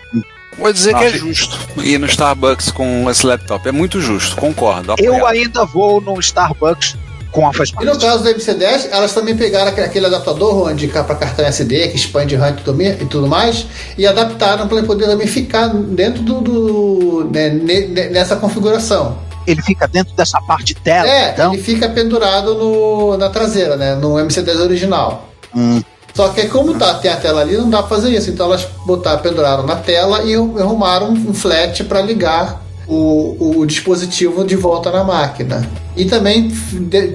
Vou 0.58 0.72
dizer 0.72 0.94
que 0.94 1.04
é 1.04 1.10
Nossa. 1.10 1.18
justo 1.18 1.58
ir 1.82 1.98
no 1.98 2.06
Starbucks 2.06 2.70
com 2.70 3.10
esse 3.10 3.26
laptop. 3.26 3.68
É 3.68 3.72
muito 3.72 4.00
justo, 4.00 4.36
concordo. 4.36 4.94
Eu 4.98 5.16
apoiado. 5.16 5.26
ainda 5.34 5.64
vou 5.66 6.00
no 6.00 6.18
Starbucks 6.20 6.96
com 7.32 7.46
a 7.48 7.52
faz 7.52 7.70
E 7.80 7.84
no 7.84 7.98
caso 7.98 8.22
do 8.22 8.30
MC10, 8.30 8.88
elas 8.90 9.12
também 9.12 9.36
pegaram 9.36 9.68
aquele, 9.70 10.06
adaptador 10.06 10.68
onde 10.68 10.88
para 11.04 11.14
cartão 11.14 11.44
SD, 11.44 11.88
que 11.88 11.96
expande 11.96 12.34
RAM 12.36 12.50
e 12.50 12.54
tudo, 12.54 12.82
e 12.82 13.04
mais, 13.26 13.66
e 13.98 14.06
adaptaram 14.06 14.66
para 14.68 14.82
poder 14.82 15.06
também 15.06 15.26
ficar 15.26 15.68
dentro 15.68 16.22
do, 16.22 16.40
do- 16.40 17.30
né, 17.32 17.50
ne- 17.50 17.86
ne- 17.88 18.08
nessa 18.10 18.36
configuração. 18.36 19.18
Ele 19.46 19.62
fica 19.62 19.86
dentro 19.86 20.14
dessa 20.16 20.40
parte 20.40 20.74
tela, 20.74 21.06
É, 21.08 21.30
então. 21.30 21.52
ele 21.54 21.62
fica 21.62 21.88
pendurado 21.88 22.54
no, 22.54 23.16
na 23.16 23.28
traseira, 23.28 23.76
né, 23.76 23.94
no 23.94 24.14
MC10 24.14 24.60
original. 24.60 25.28
Hum. 25.54 25.80
Só 26.14 26.30
que 26.30 26.48
como 26.48 26.74
tá, 26.78 26.94
tem 26.94 27.10
a 27.12 27.16
tela 27.16 27.42
ali, 27.42 27.56
não 27.58 27.68
dá 27.68 27.82
pra 27.82 27.94
fazer 27.94 28.10
isso. 28.10 28.30
Então 28.30 28.46
elas 28.46 28.66
botaram, 28.86 29.20
penduraram 29.20 29.64
na 29.64 29.76
tela 29.76 30.22
e 30.24 30.34
arrumaram 30.34 31.10
um 31.10 31.34
flat 31.34 31.84
para 31.84 32.00
ligar 32.00 32.62
o, 32.88 33.58
o 33.60 33.66
dispositivo 33.66 34.44
de 34.44 34.56
volta 34.56 34.90
na 34.90 35.04
máquina. 35.04 35.68
E 35.96 36.04
também 36.04 36.50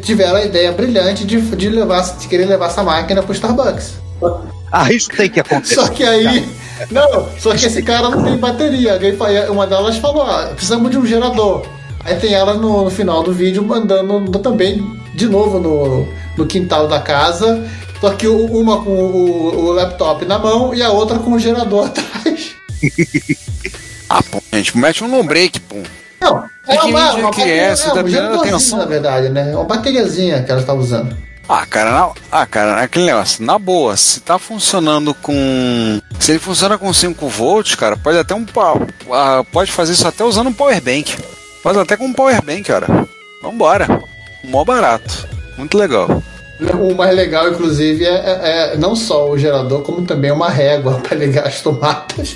tiveram 0.02 0.38
a 0.38 0.46
ideia 0.46 0.72
brilhante 0.72 1.26
de, 1.26 1.40
de, 1.40 1.70
levar, 1.70 2.02
de 2.18 2.28
querer 2.28 2.46
levar 2.46 2.68
essa 2.68 2.84
máquina 2.84 3.22
pro 3.24 3.34
Starbucks. 3.34 3.94
Ah, 4.74 4.90
isso 4.90 5.10
tem 5.10 5.30
que 5.30 5.38
acontecer. 5.38 5.76
Só 5.76 5.90
que 5.90 6.02
aí. 6.02 6.48
Não, 6.90 7.28
só 7.38 7.54
que 7.54 7.66
esse 7.66 7.84
cara 7.84 8.10
não 8.10 8.24
tem 8.24 8.38
bateria. 8.38 8.94
Alguém 8.94 9.14
Uma 9.50 9.68
delas 9.68 9.98
falou: 9.98 10.24
ah, 10.24 10.50
precisamos 10.56 10.90
de 10.90 10.98
um 10.98 11.06
gerador. 11.06 11.64
Aí 12.06 12.16
tem 12.16 12.34
ela 12.34 12.54
no, 12.54 12.86
no 12.86 12.90
final 12.90 13.22
do 13.22 13.34
vídeo 13.34 13.62
mandando 13.64 14.40
também 14.40 14.82
de 15.14 15.28
novo 15.28 15.60
no, 15.60 16.08
no 16.38 16.46
quintal 16.48 16.88
da 16.88 17.02
casa. 17.02 17.70
Só 18.00 18.12
que 18.12 18.28
o- 18.28 18.46
uma 18.46 18.82
com 18.82 18.92
o, 18.92 19.66
o 19.66 19.72
laptop 19.74 20.24
na 20.26 20.40
mão 20.40 20.74
e 20.74 20.82
a 20.82 20.90
outra 20.90 21.20
com 21.20 21.34
o 21.34 21.40
gerador 21.40 21.88
atrás. 21.92 22.56
Ah, 24.14 24.22
pô, 24.30 24.42
gente, 24.52 24.78
mete 24.78 25.04
um 25.04 25.08
no 25.08 25.24
break, 25.24 25.58
pô. 25.62 25.78
Não, 26.20 26.44
Que 26.68 26.86
mídia 26.88 27.30
que 27.34 27.42
é? 27.42 27.74
Você 27.74 27.90
tá 27.92 28.06
geradorzinho, 28.06 28.56
atenção? 28.56 28.80
Na 28.80 28.86
verdade, 28.86 29.30
né? 29.30 29.52
É 29.54 29.56
uma 29.56 29.64
bateriazinha 29.64 30.44
que 30.44 30.52
ela 30.52 30.60
está 30.60 30.74
usando. 30.74 31.16
Ah, 31.48 31.66
cara, 31.66 31.92
na, 31.92 32.12
ah, 32.30 32.46
cara, 32.46 32.82
aquele 32.82 33.06
negócio, 33.06 33.44
na 33.44 33.58
boa, 33.58 33.96
se 33.96 34.20
tá 34.20 34.38
funcionando 34.38 35.14
com. 35.14 36.00
Se 36.20 36.32
ele 36.34 36.40
funciona 36.40 36.78
com 36.78 36.94
5 36.94 37.28
volts, 37.30 37.76
cara, 37.76 37.96
pode 37.96 38.18
até 38.18 38.36
um. 38.36 38.46
ah, 39.12 39.44
Pode 39.50 39.72
fazer 39.72 39.94
isso 39.94 40.06
até 40.08 40.24
usando 40.26 40.48
um 40.48 40.54
power 40.54 40.80
bank. 40.82 41.18
Faz 41.64 41.78
até 41.78 41.96
com 41.96 42.06
um 42.06 42.14
power 42.14 42.42
bank, 42.44 42.64
cara. 42.64 42.88
Vambora. 43.42 43.88
Mó 44.44 44.66
barato. 44.66 45.26
Muito 45.58 45.78
legal. 45.78 46.22
O 46.80 46.94
mais 46.94 47.16
legal, 47.16 47.50
inclusive, 47.50 48.06
é, 48.06 48.10
é- 48.10 48.74
é 48.74 48.78
não 48.78 48.94
só 48.96 49.30
o 49.30 49.38
gerador, 49.38 49.82
como 49.84 50.04
também 50.06 50.32
uma 50.32 50.50
régua 50.50 51.00
para 51.02 51.18
ligar 51.18 51.48
as 51.48 51.62
tomadas. 51.62 52.36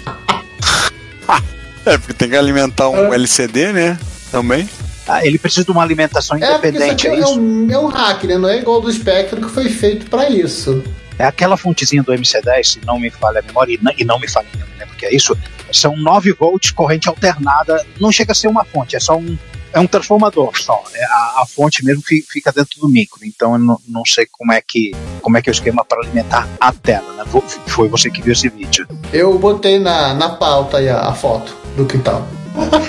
É, 1.85 1.97
porque 1.97 2.13
tem 2.13 2.29
que 2.29 2.35
alimentar 2.35 2.89
um 2.89 3.13
LCD, 3.13 3.71
né? 3.73 3.97
Também. 4.31 4.67
Ah, 5.07 5.25
ele 5.25 5.37
precisa 5.37 5.63
de 5.63 5.71
uma 5.71 5.83
alimentação 5.83 6.35
É, 6.35 6.39
porque 6.39 6.67
isso 6.69 6.77
independente, 6.77 7.07
aqui 7.07 7.15
é 7.15 7.19
é, 7.19 7.23
isso? 7.23 7.39
um, 7.39 7.71
é 7.71 7.77
um 7.77 7.85
hack, 7.87 8.23
né? 8.23 8.37
Não 8.37 8.49
é 8.49 8.57
igual 8.57 8.81
do 8.81 8.91
Spectrum 8.91 9.41
que 9.41 9.49
foi 9.49 9.69
feito 9.69 10.07
para 10.09 10.29
isso. 10.29 10.83
É 11.19 11.23
aquela 11.25 11.55
fontezinha 11.55 12.01
do 12.03 12.11
MC10, 12.11 12.63
se 12.63 12.81
não 12.85 12.99
me 12.99 13.09
falha 13.11 13.39
a 13.39 13.43
memória, 13.43 13.73
e 13.73 13.79
não, 13.81 13.93
e 13.97 14.03
não 14.03 14.19
me 14.19 14.27
falha 14.27 14.47
a 14.53 14.57
memória, 14.57 14.87
porque 14.87 15.05
é 15.05 15.15
isso, 15.15 15.37
são 15.71 15.95
9 15.95 16.33
volts 16.33 16.71
corrente 16.71 17.07
alternada, 17.07 17.85
não 18.01 18.11
chega 18.11 18.31
a 18.33 18.35
ser 18.35 18.47
uma 18.47 18.65
fonte, 18.65 18.95
é 18.97 18.99
só 18.99 19.15
um, 19.15 19.37
é 19.71 19.79
um 19.79 19.87
transformador 19.87 20.51
só. 20.59 20.83
É, 20.93 21.05
a, 21.05 21.41
a 21.41 21.45
fonte 21.47 21.85
mesmo 21.85 22.01
fi- 22.01 22.25
fica 22.27 22.51
dentro 22.51 22.81
do 22.81 22.89
micro, 22.89 23.19
então 23.23 23.53
eu 23.53 23.59
não, 23.59 23.79
não 23.87 24.03
sei 24.05 24.27
como 24.29 24.51
é 24.51 24.61
que 24.61 24.91
como 25.21 25.37
é 25.37 25.41
que 25.41 25.49
é 25.49 25.51
o 25.51 25.53
esquema 25.53 25.85
para 25.85 25.99
alimentar 26.01 26.49
a 26.59 26.73
tela, 26.73 27.13
né? 27.13 27.23
Foi 27.67 27.87
você 27.87 28.09
que 28.09 28.21
viu 28.21 28.33
esse 28.33 28.49
vídeo. 28.49 28.85
Eu 29.13 29.39
botei 29.39 29.79
na, 29.79 30.13
na 30.15 30.29
pauta 30.29 30.79
aí 30.79 30.89
a, 30.89 30.99
a 30.99 31.13
foto 31.13 31.55
do 31.75 31.85
quintal. 31.85 32.27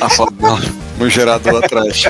A 0.00 0.08
foto 0.08 0.32
dela 0.34 0.60
no 0.98 1.08
gerador 1.10 1.62
atrás. 1.64 2.04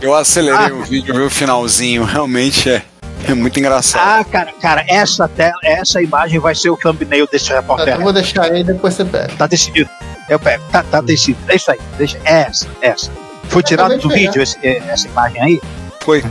Eu 0.00 0.14
acelerei 0.14 0.72
o 0.72 0.82
vídeo, 0.82 1.14
vi 1.14 1.20
o 1.20 1.30
finalzinho. 1.30 2.04
Realmente 2.04 2.70
é, 2.70 2.82
é 3.28 3.34
muito 3.34 3.58
engraçado. 3.60 4.20
Ah, 4.20 4.24
cara, 4.24 4.52
cara, 4.60 4.84
essa 4.88 5.28
tela, 5.28 5.58
essa 5.62 6.00
imagem 6.02 6.38
vai 6.40 6.54
ser 6.54 6.70
o 6.70 6.76
thumbnail 6.76 7.28
desse 7.30 7.50
repórter. 7.52 7.94
Eu 7.96 8.00
vou 8.00 8.12
deixar 8.12 8.44
aí 8.50 8.64
depois 8.64 8.94
você 8.94 9.04
pega. 9.04 9.28
Tá 9.36 9.46
decidido. 9.46 9.90
Eu 10.28 10.38
pego. 10.38 10.62
Tá, 10.72 10.82
tá 10.82 11.00
decidido. 11.02 11.38
É 11.48 11.56
isso 11.56 11.70
aí. 11.70 11.78
Deixa. 11.98 12.18
É 12.24 12.40
essa, 12.42 12.66
essa. 12.80 13.10
Foi 13.48 13.62
tirado 13.62 13.98
do 13.98 14.08
pegar. 14.08 14.14
vídeo 14.14 14.42
esse- 14.42 14.58
é, 14.62 14.78
essa 14.88 15.06
imagem 15.08 15.42
aí? 15.42 15.60
Foi. 16.02 16.22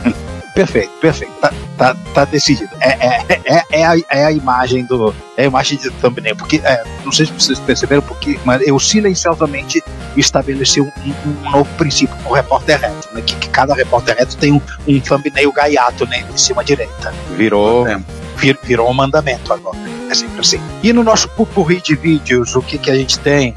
Perfeito, 0.54 0.92
perfeito. 1.00 1.32
Tá, 1.40 1.54
tá, 1.78 1.96
tá 2.14 2.26
decidido. 2.26 2.70
É, 2.82 2.90
é, 2.90 3.26
é, 3.46 3.64
é, 3.72 3.86
a, 3.86 3.96
é 4.10 4.26
a 4.26 4.32
imagem 4.32 4.84
do. 4.86 5.14
É 5.38 5.44
a 5.44 5.46
imagem 5.46 5.78
de 5.78 5.90
thumbnail. 5.92 6.36
Porque, 6.36 6.60
é, 6.64 6.84
não 7.06 7.12
sei 7.12 7.26
se 7.28 7.32
vocês 7.34 7.60
perceberam, 7.60 8.02
porque, 8.02 8.38
mas 8.44 8.62
eu 8.68 8.78
silenciosamente 8.80 9.82
estabeleci 10.18 10.82
um, 10.82 10.92
um- 11.06 11.14
um 11.48 11.52
novo 11.52 11.70
princípio 11.78 12.16
com 12.24 12.32
o 12.32 12.34
repórter 12.34 12.80
reto, 12.82 13.08
né? 13.14 13.22
Que, 13.22 13.36
que 13.36 13.50
cada 13.50 13.74
repórter 13.74 14.18
reto 14.18 14.36
tem 14.38 14.52
um, 14.52 14.62
um 14.88 15.00
thumbnail 15.00 15.52
gaiato 15.54 16.06
né, 16.08 16.26
em 16.34 16.38
cima 16.38 16.62
à 16.62 16.66
direita. 16.66 17.14
Virou, 17.38 17.88
É. 17.88 17.98
vir- 18.38 18.60
virou 18.64 18.90
um 18.90 18.94
mandamento 18.94 19.54
agora. 19.54 19.78
É 20.10 20.14
sempre 20.16 20.40
assim. 20.42 20.60
E 20.84 20.92
no 20.92 21.04
nosso 21.04 21.30
pupurri 21.30 21.80
de 21.80 21.96
vídeos, 21.96 22.56
o 22.56 22.62
que, 22.62 22.78
que 22.78 22.90
a 22.92 22.96
gente 22.96 23.20
tem? 23.20 23.54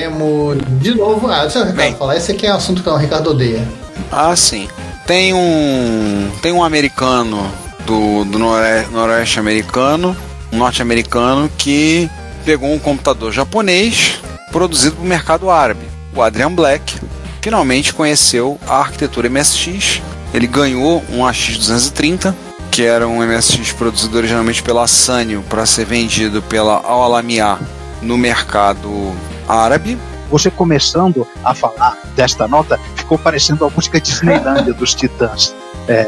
Temos 0.00 0.56
de 0.80 0.94
novo. 0.94 1.30
Ah, 1.30 1.42
deixa 1.42 1.58
o 1.58 1.62
Ricardo 1.62 1.76
Bem. 1.76 1.94
falar. 1.94 2.16
Esse 2.16 2.32
aqui 2.32 2.46
é 2.46 2.52
um 2.52 2.56
assunto 2.56 2.82
que 2.82 2.88
o 2.88 2.96
Ricardo 2.96 3.30
odeia. 3.30 3.68
Ah, 4.10 4.34
sim. 4.34 4.66
Tem 5.06 5.34
um. 5.34 6.30
Tem 6.40 6.52
um 6.52 6.64
americano 6.64 7.50
do, 7.84 8.24
do 8.24 8.38
nore- 8.38 8.86
noroeste 8.90 9.38
americano, 9.38 10.16
um 10.50 10.56
norte-americano, 10.56 11.50
que 11.58 12.08
pegou 12.46 12.72
um 12.72 12.78
computador 12.78 13.30
japonês 13.30 14.18
produzido 14.50 14.96
para 14.96 15.04
o 15.04 15.06
mercado 15.08 15.50
árabe. 15.50 15.82
O 16.16 16.22
Adrian 16.22 16.50
Black 16.52 16.94
finalmente 17.42 17.92
conheceu 17.92 18.58
a 18.66 18.76
arquitetura 18.78 19.28
MSX. 19.28 20.00
Ele 20.32 20.46
ganhou 20.46 21.04
um 21.10 21.18
AX230, 21.24 22.34
que 22.70 22.82
era 22.84 23.06
um 23.06 23.18
MSX 23.22 23.72
produzido 23.72 24.16
originalmente 24.16 24.62
pela 24.62 24.86
Sanyo 24.86 25.44
para 25.48 25.66
ser 25.66 25.84
vendido 25.84 26.40
pela 26.40 26.80
Al-Alamiah 26.84 27.58
no 28.00 28.16
mercado 28.16 29.12
árabe. 29.50 29.98
Você 30.30 30.50
começando 30.50 31.26
a 31.44 31.52
falar 31.54 31.98
desta 32.14 32.46
nota, 32.46 32.78
ficou 32.94 33.18
parecendo 33.18 33.64
a 33.64 33.70
música 33.70 34.00
Disneylândia 34.00 34.72
dos 34.72 34.94
Titãs. 34.94 35.54
É. 35.88 36.06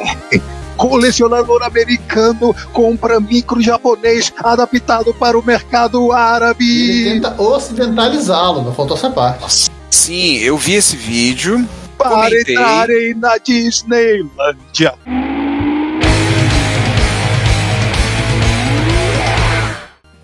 Colecionador 0.76 1.62
americano 1.62 2.54
compra 2.72 3.20
micro 3.20 3.60
japonês 3.60 4.32
adaptado 4.42 5.12
para 5.14 5.38
o 5.38 5.44
mercado 5.44 6.04
Ele 6.04 6.12
árabe. 6.12 7.04
tenta 7.04 7.40
ocidentalizá-lo, 7.40 8.62
não 8.62 8.72
faltou 8.72 8.96
essa 8.96 9.10
parte. 9.10 9.70
Sim, 9.90 10.36
eu 10.38 10.56
vi 10.56 10.74
esse 10.74 10.96
vídeo. 10.96 11.66
Para 11.98 12.10
comentei. 12.10 12.54
entrarem 12.54 13.14
na 13.14 13.38
Disneylândia. 13.38 14.94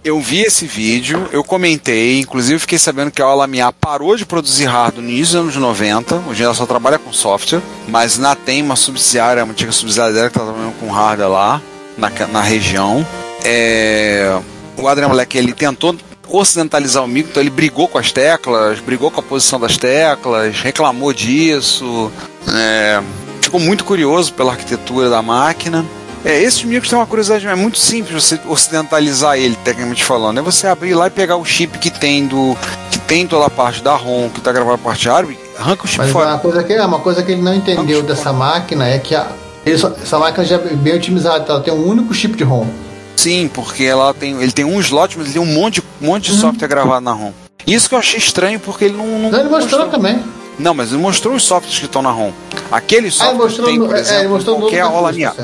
Eu 0.09 0.19
vi 0.23 0.41
esse 0.41 0.67
vídeo, 0.67 1.29
eu 1.33 1.45
comentei, 1.45 2.19
inclusive 2.19 2.59
fiquei 2.61 2.79
sabendo 2.79 3.11
que 3.11 3.21
a 3.21 3.27
Alamiah 3.27 3.71
parou 3.71 4.17
de 4.17 4.25
produzir 4.25 4.65
hardware 4.65 5.05
no 5.05 5.11
início 5.11 5.35
dos 5.35 5.55
anos 5.55 5.57
90, 5.57 6.23
hoje 6.31 6.43
ela 6.43 6.55
só 6.55 6.65
trabalha 6.65 6.99
com 6.99 7.13
software, 7.13 7.61
mas 7.87 8.17
na 8.17 8.35
tem 8.35 8.63
uma 8.63 8.75
subsidiária, 8.75 9.45
uma 9.45 9.53
antiga 9.53 9.71
subsidiária 9.71 10.15
dela 10.15 10.31
que 10.31 10.39
tá 10.39 10.47
trabalhando 10.47 10.81
com 10.81 10.91
hardware 10.91 11.29
lá, 11.29 11.61
na, 11.99 12.11
na 12.29 12.41
região. 12.41 13.07
É, 13.45 14.41
o 14.79 14.89
Adrian 14.89 15.11
Black, 15.11 15.37
ele 15.37 15.53
tentou 15.53 15.95
ocidentalizar 16.27 17.05
o 17.05 17.07
micro, 17.07 17.31
então 17.31 17.43
ele 17.43 17.51
brigou 17.51 17.87
com 17.87 17.99
as 17.99 18.11
teclas, 18.11 18.81
brigou 18.81 19.11
com 19.11 19.21
a 19.21 19.23
posição 19.23 19.61
das 19.61 19.77
teclas, 19.77 20.59
reclamou 20.59 21.13
disso, 21.13 22.11
é, 22.51 23.03
ficou 23.43 23.61
muito 23.61 23.85
curioso 23.85 24.33
pela 24.33 24.53
arquitetura 24.53 25.11
da 25.11 25.21
máquina. 25.21 25.85
É, 26.25 26.43
esses 26.43 26.63
micros 26.65 26.89
têm 26.91 26.99
uma 26.99 27.07
curiosidade, 27.07 27.47
é 27.47 27.55
muito 27.55 27.79
simples 27.79 28.25
você 28.25 28.41
ocidentalizar 28.47 29.37
ele, 29.39 29.57
tecnicamente 29.65 30.05
falando. 30.05 30.39
É 30.39 30.43
você 30.43 30.67
abrir 30.67 30.95
lá 30.95 31.07
e 31.07 31.11
pegar 31.11 31.37
o 31.37 31.45
chip 31.45 31.79
que 31.79 31.91
tem 31.91 32.27
do. 32.27 32.57
que 32.91 32.99
tem 32.99 33.27
toda 33.27 33.47
a 33.47 33.51
parte 33.51 33.83
da 33.83 33.95
ROM, 33.95 34.29
que 34.29 34.39
está 34.39 34.51
gravada 34.53 34.75
a 34.75 34.79
parte 34.79 35.09
árabe, 35.09 35.39
arranca 35.59 35.85
o 35.85 35.87
chip 35.87 35.99
Mas 36.01 36.11
fora. 36.11 36.31
uma 36.31 36.39
coisa, 36.39 36.63
que, 36.65 36.77
uma 36.79 36.99
coisa 36.99 37.23
que 37.23 37.33
ele 37.33 37.43
não 37.43 37.55
entendeu 37.55 38.03
dessa 38.03 38.33
máquina 38.33 38.87
é 38.89 38.99
que 38.99 39.15
a, 39.15 39.27
só- 39.79 39.93
essa 40.03 40.19
máquina 40.19 40.45
já 40.45 40.57
é 40.57 40.59
bem 40.59 40.97
otimizada, 40.97 41.45
ela 41.49 41.61
tem 41.61 41.73
um 41.73 41.87
único 41.87 42.13
chip 42.13 42.37
de 42.37 42.45
ROM. 42.45 42.67
Sim, 43.17 43.49
porque 43.53 43.85
ela 43.85 44.13
tem, 44.15 44.41
ele 44.43 44.53
tem 44.53 44.65
um 44.65 44.79
slot, 44.81 45.17
mas 45.17 45.27
ele 45.29 45.35
tem 45.35 45.43
um 45.43 45.47
monte, 45.55 45.75
de- 45.81 45.87
um 46.03 46.07
monte 46.07 46.33
de 46.33 46.39
software 46.39 46.69
gravado 46.69 47.01
na 47.05 47.13
ROM. 47.13 47.33
Isso 47.67 47.89
que 47.89 47.95
eu 47.95 47.99
achei 47.99 48.19
estranho, 48.19 48.59
porque 48.59 48.87
ele 48.87 48.97
não. 48.97 49.07
não 49.07 49.29
Então 49.29 49.41
ele 49.41 49.49
mostrou 49.51 49.87
também. 49.89 50.23
Não, 50.59 50.75
mas 50.75 50.89
ele 50.93 51.01
mostrou 51.01 51.35
os 51.35 51.45
softwares 51.45 51.79
que 51.79 51.85
estão 51.87 52.03
na 52.03 52.11
ROM. 52.11 52.33
Aqueles 52.73 53.21
Ah, 53.21 53.29
ele 53.29 53.37
softwares 53.39 53.39
mostrou, 53.39 53.67
tem, 53.67 53.79
por 53.79 53.97
é, 53.97 54.01
exemplo, 54.01 54.21
ele 54.23 54.29
mostrou 54.29 54.59
qualquer 54.59 54.85
curso, 54.87 55.15
minha. 55.15 55.35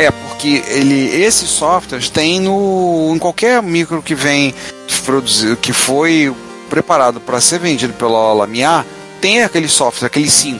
É, 0.00 0.10
porque 0.10 0.62
ele, 0.68 1.22
esses 1.22 1.48
softwares 1.50 2.08
tem 2.08 2.40
no, 2.40 3.12
em 3.14 3.18
qualquer 3.18 3.62
micro 3.62 4.02
que 4.02 4.14
vem 4.14 4.54
produzido, 5.04 5.56
que 5.56 5.72
foi 5.72 6.34
preparado 6.68 7.20
para 7.20 7.40
ser 7.40 7.58
vendido 7.58 7.92
pela 7.94 8.32
Lamiar, 8.32 8.86
tem 9.20 9.42
aquele 9.42 9.68
software, 9.68 10.06
aquele 10.06 10.30
5. 10.30 10.58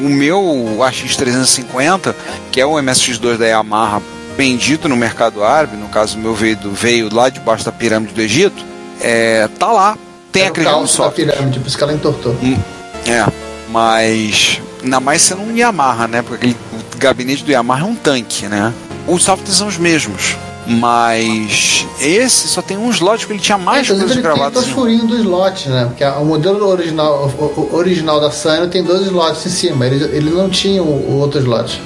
O 0.00 0.08
meu 0.08 0.40
AX350, 0.78 2.14
que 2.52 2.60
é 2.60 2.64
o 2.64 2.74
MSX2 2.74 3.36
da 3.36 3.46
Yamaha, 3.46 4.00
vendido 4.36 4.88
no 4.88 4.96
mercado 4.96 5.42
árabe, 5.42 5.76
no 5.76 5.88
caso 5.88 6.16
o 6.16 6.20
meu 6.20 6.32
veio, 6.32 6.56
veio 6.70 7.12
lá 7.12 7.28
debaixo 7.28 7.64
da 7.64 7.72
pirâmide 7.72 8.14
do 8.14 8.22
Egito, 8.22 8.64
é, 9.00 9.48
tá 9.58 9.72
lá. 9.72 9.98
Tem 10.30 10.46
aquele 10.46 10.66
caos 10.66 10.82
da 10.82 10.86
software. 10.96 11.26
pirâmide, 11.26 11.58
por 11.58 11.66
isso 11.66 11.76
que 11.76 11.82
ela 11.82 11.92
entortou. 11.92 12.36
É, 13.06 13.26
mas 13.68 14.60
ainda 14.82 15.00
mais 15.00 15.22
sendo 15.22 15.42
um 15.42 15.56
Yamaha, 15.56 16.06
né? 16.06 16.22
Porque 16.22 16.36
aquele, 16.36 16.56
gabinete 16.98 17.44
do 17.44 17.50
Yamaha 17.50 17.82
é 17.82 17.88
um 17.88 17.94
tanque, 17.94 18.46
né? 18.46 18.72
Os 19.06 19.22
softwares 19.22 19.56
são 19.56 19.68
os 19.68 19.78
mesmos, 19.78 20.36
mas 20.66 21.86
esse 22.00 22.48
só 22.48 22.60
tem 22.60 22.76
um 22.76 22.90
slot 22.90 23.26
que 23.26 23.32
ele 23.32 23.40
tinha 23.40 23.56
mais 23.56 23.86
Inclusive, 23.88 24.06
coisas 24.06 24.16
ele 24.16 24.22
tem 24.22 24.36
gravadas. 24.36 24.62
dois 24.64 24.74
furinhos 24.74 25.06
do 25.06 25.16
slot, 25.18 25.68
né? 25.68 25.86
Porque 25.86 26.04
o 26.04 26.24
modelo 26.24 26.66
original, 26.66 27.30
o, 27.38 27.44
o 27.72 27.74
original 27.76 28.20
da 28.20 28.30
Sanyo 28.30 28.68
tem 28.68 28.82
dois 28.82 29.02
slots 29.02 29.46
em 29.46 29.50
cima. 29.50 29.86
Ele, 29.86 30.04
ele 30.16 30.30
não 30.30 30.50
tinha 30.50 30.82
o, 30.82 30.86
o 30.86 31.18
outro 31.18 31.40
slot. 31.40 31.80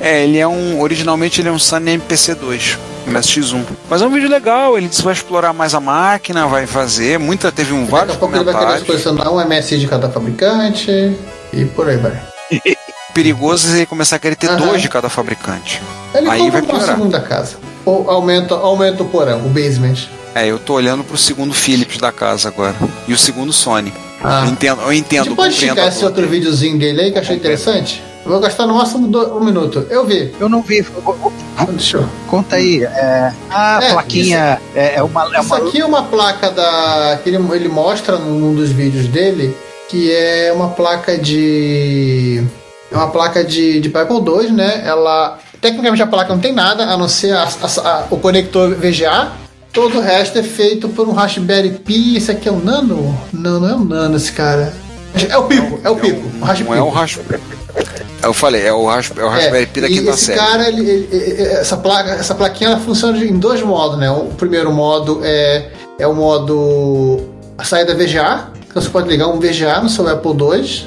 É, 0.00 0.22
ele 0.24 0.38
é 0.38 0.46
um. 0.46 0.80
Originalmente 0.80 1.40
ele 1.40 1.48
é 1.48 1.52
um 1.52 1.58
Sunny 1.58 1.98
MPC2, 1.98 2.76
MSX1. 3.08 3.64
Mas 3.90 4.02
é 4.02 4.06
um 4.06 4.10
vídeo 4.10 4.28
legal, 4.28 4.76
ele 4.78 4.88
vai 5.02 5.12
explorar 5.12 5.52
mais 5.52 5.74
a 5.74 5.80
máquina, 5.80 6.46
vai 6.46 6.66
fazer. 6.66 7.18
Muita, 7.18 7.50
teve 7.50 7.72
um, 7.72 7.80
Daqui 7.80 7.90
vários 7.90 8.14
a 8.16 8.18
pouco 8.18 8.36
ele 8.36 8.44
vai 8.44 8.54
querer 8.54 8.84
posicionar 8.84 9.32
um 9.32 9.40
MS 9.40 9.78
de 9.78 9.88
cada 9.88 10.08
fabricante 10.08 11.16
e 11.52 11.64
por 11.64 11.88
aí 11.88 11.96
vai. 11.96 12.12
Perigoso 13.22 13.72
é 13.72 13.78
ele 13.78 13.86
começar 13.86 14.14
a 14.14 14.18
querer 14.20 14.36
ter 14.36 14.48
Aham. 14.48 14.68
dois 14.68 14.80
de 14.80 14.88
cada 14.88 15.08
fabricante. 15.08 15.82
Ele 16.14 16.30
Aí 16.30 16.48
vai 16.52 16.62
piorar. 16.62 16.86
segunda 16.86 17.18
casa. 17.20 17.56
Ou 17.84 18.08
aumenta, 18.08 18.54
aumenta 18.54 19.02
o 19.02 19.06
porão, 19.06 19.44
o 19.44 19.48
basement. 19.48 20.06
É, 20.36 20.46
eu 20.46 20.56
tô 20.56 20.74
olhando 20.74 21.02
pro 21.02 21.18
segundo 21.18 21.52
Philips 21.52 21.98
da 21.98 22.12
casa 22.12 22.46
agora. 22.46 22.76
E 23.08 23.12
o 23.12 23.18
segundo 23.18 23.52
Sony. 23.52 23.92
Ah. 24.22 24.44
Eu 24.44 24.52
entendo, 24.52 24.82
eu 24.82 24.92
entendo. 24.92 25.24
gente 25.24 25.34
pode 25.34 25.68
a 25.80 25.86
esse 25.88 26.04
outro 26.04 26.28
videozinho 26.28 26.78
dele 26.78 27.00
aí 27.00 27.10
que 27.10 27.18
eu 27.18 27.22
achei 27.22 27.34
interessante? 27.34 28.00
Eu 28.24 28.30
vou 28.30 28.40
gastar 28.40 28.68
no 28.68 28.74
máximo 28.74 29.08
do- 29.08 29.36
um 29.36 29.44
minuto. 29.44 29.84
Eu 29.90 30.06
vi. 30.06 30.32
Eu 30.38 30.48
não 30.48 30.62
vi. 30.62 30.86
Deixa 31.70 31.96
eu. 31.96 32.08
Conta 32.28 32.54
aí. 32.54 32.84
É, 32.84 33.32
a 33.50 33.80
É, 33.82 33.92
plaquinha 33.94 34.60
é, 34.76 34.94
é 34.96 35.02
uma. 35.02 35.24
É 35.24 35.40
Isso 35.40 35.48
uma 35.54 35.56
aqui 35.68 35.80
é 35.80 35.84
uma 35.84 36.02
placa 36.04 36.50
da. 36.52 37.18
que 37.24 37.30
ele, 37.30 37.38
ele 37.52 37.68
mostra 37.68 38.16
num 38.16 38.54
dos 38.54 38.70
vídeos 38.70 39.08
dele, 39.08 39.56
que 39.88 40.12
é 40.12 40.52
uma 40.54 40.68
placa 40.68 41.18
de. 41.18 42.44
É 42.90 42.96
uma 42.96 43.08
placa 43.10 43.44
de, 43.44 43.80
de 43.80 43.88
Apple 43.96 44.16
II, 44.16 44.50
né? 44.52 44.82
Ela. 44.84 45.38
Tecnicamente 45.60 46.02
a 46.02 46.06
placa 46.06 46.32
não 46.32 46.40
tem 46.40 46.52
nada, 46.52 46.84
a 46.84 46.96
não 46.96 47.08
ser 47.08 47.32
a- 47.32 47.42
a- 47.62 47.80
a- 47.90 48.04
o 48.10 48.16
conector 48.16 48.74
VGA. 48.76 49.28
Todo 49.72 49.98
o 49.98 50.00
resto 50.00 50.38
é 50.38 50.42
feito 50.42 50.88
por 50.88 51.08
um 51.08 51.12
Raspberry 51.12 51.70
Pi. 51.70 52.16
Esse 52.16 52.30
aqui 52.30 52.48
é 52.48 52.52
um 52.52 52.60
Nano? 52.60 53.16
Não, 53.32 53.60
não 53.60 53.68
é 53.68 53.74
um 53.74 53.84
Nano 53.84 54.16
esse 54.16 54.32
cara. 54.32 54.72
É 55.28 55.36
o 55.36 55.44
Pico, 55.44 55.80
é 55.84 55.90
o 55.90 55.96
Pico. 55.96 56.22
o 56.40 56.44
Raspberry 56.44 56.70
Não 56.70 56.74
é 56.76 56.82
o 56.82 56.90
Raspberry. 56.90 57.42
Eu 58.22 58.32
falei, 58.34 58.66
é 58.66 58.72
o, 58.72 58.84
Rasp, 58.86 59.16
é 59.18 59.24
o 59.24 59.28
Raspberry 59.28 59.66
Pi 59.66 59.80
da 59.80 59.86
quinta 59.88 60.10
esse 60.10 60.24
série. 60.26 60.38
cara, 60.38 60.68
ele, 60.68 60.80
ele- 60.82 61.08
ele- 61.12 61.42
essa 61.42 61.76
placa, 61.76 62.10
essa 62.12 62.34
plaquinha, 62.34 62.70
ela 62.70 62.80
funciona 62.80 63.16
em 63.24 63.38
dois 63.38 63.62
modos, 63.62 63.98
né? 63.98 64.10
O 64.10 64.24
primeiro 64.36 64.72
modo 64.72 65.20
é, 65.22 65.70
é 65.98 66.06
o 66.06 66.14
modo 66.14 67.20
a 67.56 67.62
saída 67.64 67.94
VGA, 67.94 68.48
que 68.68 68.74
você 68.74 68.88
pode 68.88 69.08
ligar 69.08 69.28
um 69.28 69.38
VGA 69.38 69.80
no 69.80 69.88
seu 69.88 70.06
Apple 70.08 70.32
II, 70.32 70.86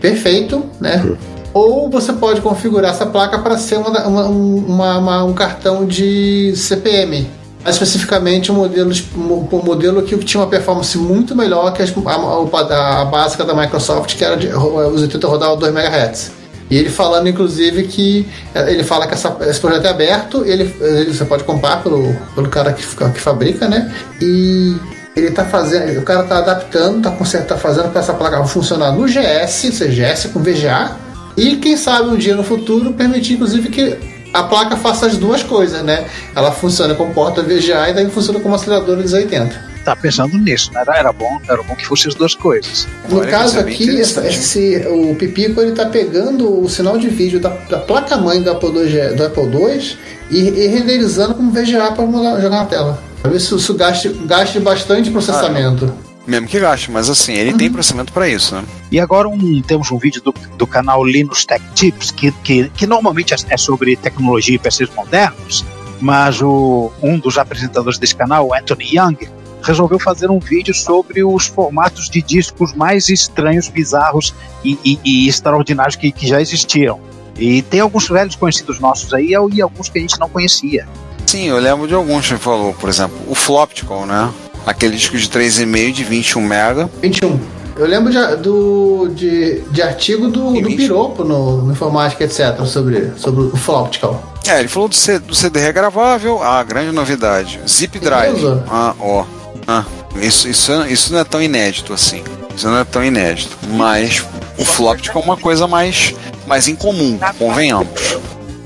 perfeito, 0.00 0.64
né? 0.80 1.04
Ou 1.52 1.90
você 1.90 2.12
pode 2.12 2.40
configurar 2.40 2.92
essa 2.92 3.06
placa 3.06 3.38
para 3.38 3.58
ser 3.58 3.76
uma, 3.76 4.06
uma- 4.06 4.26
uma- 4.28 4.98
uma- 4.98 5.24
um 5.24 5.32
cartão 5.32 5.84
de 5.84 6.52
CPM. 6.56 7.28
Mais 7.62 7.74
especificamente 7.76 8.50
um 8.50 8.54
modelo, 8.54 8.90
um 9.16 9.62
modelo 9.62 10.00
que 10.02 10.16
tinha 10.18 10.40
uma 10.40 10.46
performance 10.48 10.96
muito 10.96 11.36
melhor 11.36 11.72
que 11.72 11.82
a, 11.82 11.84
a- 11.84 13.00
a 13.02 13.04
básica 13.04 13.44
da 13.44 13.52
Microsoft, 13.54 14.16
que 14.16 14.24
era 14.24 14.36
de, 14.36 14.46
os 14.48 15.02
80 15.02 15.26
rodava 15.26 15.56
2 15.56 15.72
MHz. 15.74 16.32
E 16.70 16.76
ele 16.76 16.88
falando, 16.88 17.28
inclusive, 17.28 17.82
que 17.82 18.26
eh, 18.54 18.72
ele 18.72 18.84
fala 18.84 19.06
que 19.08 19.14
essa- 19.14 19.36
esse 19.42 19.58
projeto 19.60 19.84
é 19.86 19.88
aberto, 19.90 20.44
ele, 20.46 20.72
ele- 20.80 21.12
você 21.12 21.24
pode 21.24 21.42
comprar 21.42 21.82
pelo, 21.82 22.14
pelo 22.34 22.48
cara 22.48 22.72
que, 22.72 22.82
que 22.86 23.20
fabrica, 23.20 23.68
né? 23.68 23.92
E 24.22 24.76
ele 25.16 25.30
tá 25.30 25.44
fazendo, 25.44 25.98
o 25.98 26.02
cara 26.02 26.22
tá 26.22 26.38
adaptando, 26.38 27.02
tá, 27.02 27.10
consertando, 27.10 27.48
tá 27.48 27.56
fazendo 27.56 27.90
para 27.90 28.00
essa 28.00 28.14
placa 28.14 28.44
funcionar 28.44 28.92
no 28.92 29.06
GS, 29.06 29.64
ou 29.64 29.72
seja, 29.72 30.14
GS 30.14 30.26
com 30.26 30.40
VGA, 30.40 30.96
e 31.36 31.56
quem 31.56 31.76
sabe 31.76 32.10
um 32.10 32.16
dia 32.16 32.34
no 32.34 32.44
futuro 32.44 32.92
permitir, 32.92 33.34
inclusive, 33.34 33.68
que 33.68 33.98
a 34.32 34.44
placa 34.44 34.76
faça 34.76 35.06
as 35.06 35.16
duas 35.16 35.42
coisas, 35.42 35.82
né? 35.82 36.06
Ela 36.34 36.52
funciona 36.52 36.94
como 36.94 37.12
porta 37.12 37.42
VGA 37.42 37.90
e 37.90 37.94
também 37.94 38.10
funciona 38.10 38.38
como 38.38 38.54
acelerador 38.54 38.96
dos 38.96 39.12
80. 39.12 39.70
tá 39.84 39.96
pensando 39.96 40.36
nisso, 40.38 40.72
né? 40.72 40.84
Era, 40.86 41.12
bom, 41.12 41.40
era 41.48 41.62
bom 41.62 41.74
que 41.74 41.86
fossem 41.86 42.08
as 42.08 42.14
duas 42.14 42.34
coisas. 42.34 42.86
No 43.08 43.18
Olha, 43.18 43.30
caso 43.30 43.58
é 43.58 43.60
aqui, 43.62 43.88
esse, 43.88 44.86
o 44.86 45.14
Pipico 45.16 45.60
ele 45.60 45.72
tá 45.72 45.86
pegando 45.86 46.62
o 46.62 46.68
sinal 46.68 46.96
de 46.98 47.08
vídeo 47.08 47.40
da, 47.40 47.48
da 47.48 47.78
placa-mãe 47.78 48.42
do 48.42 48.50
Apple 48.50 48.68
II, 48.68 49.16
do 49.16 49.24
Apple 49.24 49.44
II 49.44 49.96
e, 50.30 50.38
e 50.38 50.66
renderizando 50.68 51.34
como 51.34 51.50
VGA 51.50 51.92
para 51.92 52.04
jogar 52.40 52.50
na 52.50 52.64
tela. 52.66 53.09
Pra 53.22 53.30
ver 53.30 53.40
se 53.40 53.54
isso 53.54 53.74
gaste, 53.74 54.08
gaste 54.24 54.58
bastante 54.60 55.10
processamento. 55.10 55.92
Mesmo 56.26 56.46
que 56.46 56.60
gaste, 56.60 56.90
mas 56.90 57.08
assim, 57.08 57.32
ele 57.34 57.52
Uhum. 57.52 57.56
tem 57.58 57.72
processamento 57.72 58.12
para 58.12 58.28
isso, 58.28 58.54
né? 58.54 58.64
E 58.90 59.00
agora 59.00 59.28
um, 59.28 59.60
temos 59.62 59.90
um 59.90 59.98
vídeo 59.98 60.22
do, 60.22 60.32
do 60.56 60.66
canal 60.66 61.04
Linux 61.04 61.44
Tech 61.44 61.62
Tips, 61.74 62.10
que, 62.10 62.30
que, 62.44 62.68
que 62.70 62.86
normalmente 62.86 63.34
é, 63.34 63.36
é 63.50 63.56
sobre 63.56 63.96
tecnologia 63.96 64.54
e 64.54 64.58
PCs 64.58 64.90
modernos, 64.94 65.64
mas 66.00 66.40
o, 66.40 66.92
um 67.02 67.18
dos 67.18 67.36
apresentadores 67.36 67.98
desse 67.98 68.14
canal, 68.14 68.54
Anthony 68.54 68.96
Young, 68.96 69.16
resolveu 69.62 69.98
fazer 69.98 70.30
um 70.30 70.38
vídeo 70.38 70.72
sobre 70.74 71.22
os 71.24 71.46
formatos 71.46 72.08
de 72.08 72.22
discos 72.22 72.72
mais 72.74 73.08
estranhos, 73.10 73.68
bizarros 73.68 74.34
e, 74.64 74.78
e- 74.84 74.98
e 75.04 75.28
extraordinários 75.28 75.96
que, 75.96 76.10
que 76.12 76.26
já 76.26 76.40
existiam. 76.40 76.98
E 77.36 77.60
tem 77.62 77.80
alguns 77.80 78.08
velhos 78.08 78.36
conhecidos 78.36 78.78
nossos 78.78 79.12
aí 79.12 79.34
e 79.52 79.60
alguns 79.62 79.88
que 79.88 79.98
a 79.98 80.00
gente 80.00 80.18
não 80.18 80.28
conhecia. 80.28 80.86
Sim, 81.30 81.46
eu 81.46 81.58
lembro 81.58 81.86
de 81.86 81.94
alguns 81.94 82.26
que 82.26 82.32
ele 82.32 82.40
falou, 82.40 82.74
por 82.74 82.88
exemplo, 82.88 83.16
o 83.28 83.36
Floptical, 83.36 84.04
né? 84.04 84.28
Aquele 84.66 84.96
disco 84.96 85.16
de 85.16 85.28
3,5 85.28 85.92
de 85.92 86.02
21 86.02 86.40
mega. 86.42 86.90
21. 87.00 87.38
Eu 87.76 87.86
lembro 87.86 88.10
de, 88.12 88.36
do, 88.42 89.08
de, 89.14 89.60
de 89.70 89.80
artigo 89.80 90.26
do, 90.26 90.46
do 90.46 90.52
20. 90.52 90.76
Piropo 90.76 91.22
no, 91.22 91.62
no 91.62 91.72
Informática, 91.72 92.24
etc., 92.24 92.64
sobre, 92.66 93.12
sobre 93.16 93.42
o 93.44 93.56
Floptical. 93.56 94.20
É, 94.44 94.58
ele 94.58 94.66
falou 94.66 94.88
do, 94.88 94.96
C- 94.96 95.20
do 95.20 95.32
CD 95.32 95.60
regravável, 95.60 96.42
ah, 96.42 96.64
grande 96.64 96.90
novidade. 96.90 97.60
Zip 97.68 98.00
Drive. 98.00 98.34
Beleza. 98.34 98.64
Ah, 98.68 98.92
ó. 98.98 99.24
Ah, 99.68 99.84
isso, 100.16 100.48
isso, 100.48 100.72
isso 100.88 101.12
não 101.12 101.20
é 101.20 101.24
tão 101.24 101.40
inédito 101.40 101.92
assim. 101.92 102.24
Isso 102.56 102.66
não 102.66 102.76
é 102.78 102.82
tão 102.84 103.04
inédito. 103.04 103.56
Mas 103.68 104.24
o 104.58 104.64
Floptical 104.64 105.22
é 105.22 105.24
uma 105.26 105.36
coisa 105.36 105.68
mais, 105.68 106.12
mais 106.44 106.66
incomum, 106.66 107.20
convenhamos. 107.38 108.16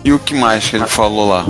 E 0.02 0.14
o 0.14 0.18
que 0.18 0.34
mais 0.34 0.66
que 0.66 0.76
ele 0.76 0.86
falou 0.86 1.28
lá? 1.28 1.46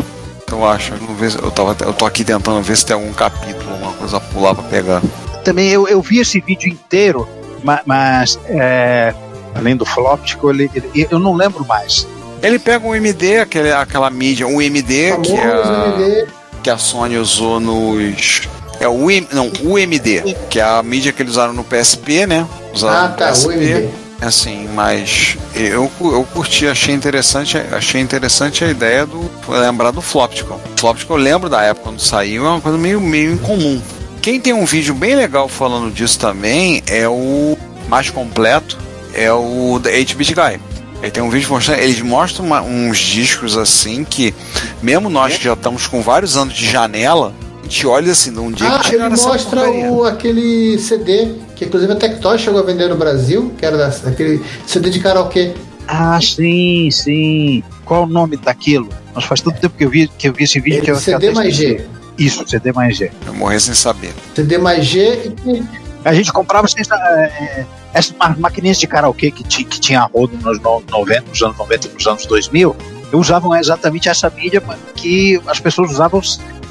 Eu 0.51 0.65
acho, 0.65 0.93
eu, 0.95 0.99
não 1.01 1.15
vejo- 1.15 1.39
eu, 1.43 1.51
tava, 1.51 1.77
eu 1.81 1.93
tô 1.93 2.05
aqui 2.07 2.25
tentando 2.25 2.63
ver 2.63 2.77
se 2.77 2.87
tem 2.87 2.95
algum 2.95 3.13
capítulo, 3.13 3.71
alguma 3.73 3.93
coisa 3.93 4.17
a 4.19 4.21
pular 4.21 4.55
pra 4.55 4.65
pegar. 4.65 5.03
Também 5.45 5.69
eu, 5.69 5.89
eu 5.89 6.01
vi 6.01 6.21
esse 6.21 6.41
vídeo 6.41 6.69
inteiro, 6.71 7.29
ma- 7.63 7.81
mas, 7.85 8.39
é, 8.47 9.13
além 9.55 9.77
do 9.77 9.85
Floptical, 9.85 10.51
ele, 10.51 10.71
ele- 10.75 11.09
eu 11.11 11.19
não 11.19 11.35
lembro 11.35 11.65
mais. 11.67 12.07
Ele 12.43 12.59
pega 12.59 12.87
um 12.87 12.95
MD, 12.95 13.39
aquele, 13.39 13.73
aquela 13.73 14.11
mídia, 14.11 14.47
um 14.47 14.61
MD 14.61 15.17
que 15.23 15.33
é 15.33 15.45
a, 15.45 15.95
MD. 15.99 16.27
que 16.63 16.71
a 16.71 16.77
Sony 16.79 17.17
usou 17.17 17.59
nos. 17.59 18.43
É 18.81 18.87
o 18.89 18.93
UM, 19.07 19.27
não, 19.33 19.51
UMD, 19.63 20.37
que 20.51 20.61
é 20.61 20.63
a 20.63 20.83
mídia 20.83 21.11
que 21.13 21.23
eles 21.23 21.33
usaram 21.33 21.53
no 21.55 21.65
PSP, 21.65 22.27
né? 22.27 22.47
Usaram 22.75 23.07
Ah, 23.07 23.09
tá, 23.09 23.33
o 23.33 23.53
MD. 23.53 23.89
Assim, 24.25 24.69
mas 24.75 25.37
eu, 25.55 25.91
eu 26.01 26.27
curti, 26.33 26.67
achei 26.67 26.95
interessante, 26.95 27.59
achei 27.59 28.01
interessante 28.01 28.65
a 28.65 28.69
ideia 28.71 29.05
do 29.05 29.31
lembrar 29.49 29.91
do 29.91 30.01
Floptical. 30.01 30.61
Floptical 30.77 31.19
eu 31.19 31.23
lembro 31.23 31.49
da 31.51 31.63
época 31.63 31.85
quando 31.91 32.01
saiu, 32.01 32.47
é 32.47 32.49
uma 32.49 32.61
coisa 32.61 32.79
meio, 32.79 33.01
meio 33.01 33.33
incomum. 33.35 33.81
Quem 34.23 34.41
tem 34.41 34.55
um 34.55 34.65
vídeo 34.65 34.95
bem 34.95 35.15
legal 35.15 35.49
falando 35.49 35.93
disso 35.93 36.19
também 36.19 36.83
é 36.87 37.07
o 37.07 37.59
mais 37.89 38.09
completo, 38.09 38.79
é 39.13 39.31
o 39.31 39.79
da 39.83 39.91
8-Bit 39.91 40.35
Guy. 40.35 40.61
Ele 41.03 41.11
tem 41.11 41.23
um 41.23 41.29
vídeo 41.29 41.51
mostrando, 41.51 41.81
eles 41.81 42.01
mostram 42.01 42.47
uma- 42.47 42.63
uns 42.63 42.99
discos 42.99 43.59
assim 43.59 44.05
que, 44.05 44.35
mesmo 44.83 45.11
nós 45.11 45.37
que 45.37 45.45
já 45.45 45.53
estamos 45.53 45.87
com 45.87 46.01
vários 46.01 46.35
anos 46.39 46.55
de 46.55 46.65
janela, 46.67 47.35
a 47.61 47.63
gente 47.65 47.87
olha 47.87 48.13
assim, 48.13 48.33
de 48.33 48.39
um 48.41 48.51
dia 48.51 48.69
Ah, 48.69 48.79
que 48.79 48.95
ele 48.95 49.07
mostra 49.11 49.71
o, 49.71 50.05
aquele 50.07 50.79
CD 50.79 51.29
que 51.55 51.65
inclusive 51.65 51.93
a 51.93 51.97
Tectoy 51.97 52.39
chegou 52.39 52.61
a 52.61 52.63
vender 52.63 52.89
no 52.89 52.97
Brasil, 52.97 53.53
que 53.59 53.65
era 53.65 53.77
da- 53.77 53.89
aquele 54.09 54.43
CD 54.67 54.91
de 54.91 55.01
karaokê. 55.01 55.53
Ah, 55.87 56.19
sim, 56.21 56.91
sim. 56.91 57.63
Qual 57.85 58.05
o 58.05 58.07
nome 58.07 58.37
daquilo? 58.37 58.89
Mas 59.15 59.25
faz 59.25 59.41
tanto 59.41 59.61
tempo 59.61 59.77
que 59.77 59.85
eu 59.85 59.91
vi, 59.91 60.09
que 60.09 60.29
eu 60.29 60.33
vi 60.33 60.45
esse 60.45 60.59
vídeo 60.61 60.83
que 60.83 60.91
eu 60.91 60.97
CD 60.97 61.31
mais. 61.31 61.55
G. 61.55 61.85
Isso, 62.19 62.47
CD 62.49 62.73
mais 62.73 62.97
G. 62.97 63.11
Eu 63.27 63.35
morrer 63.35 63.61
sem 63.61 63.75
saber. 63.75 64.13
CD 64.35 64.57
mais 64.59 64.85
G 64.87 65.33
e 65.47 65.63
A 66.05 66.13
gente 66.15 66.33
comprava 66.33 66.67
essa, 66.77 66.95
é, 66.97 67.65
essas 67.93 68.15
ma- 68.19 68.35
maquininhas 68.39 68.79
de 68.79 68.87
karaokê 68.87 69.31
que, 69.31 69.43
ti- 69.45 69.65
que 69.65 69.81
tinha 69.81 70.01
a 70.01 70.05
rodo 70.05 70.37
nos 70.43 70.61
no- 70.61 70.83
90, 70.91 71.25
nos 71.29 71.43
anos 71.43 71.57
90 71.59 71.89
e 71.89 71.93
nos 71.95 72.07
anos 72.07 72.27
2000. 72.27 72.75
usavam 73.13 73.55
exatamente 73.55 74.09
essa 74.09 74.29
mídia 74.31 74.61
que 74.97 75.41
as 75.47 75.61
pessoas 75.61 75.93
usavam. 75.93 76.21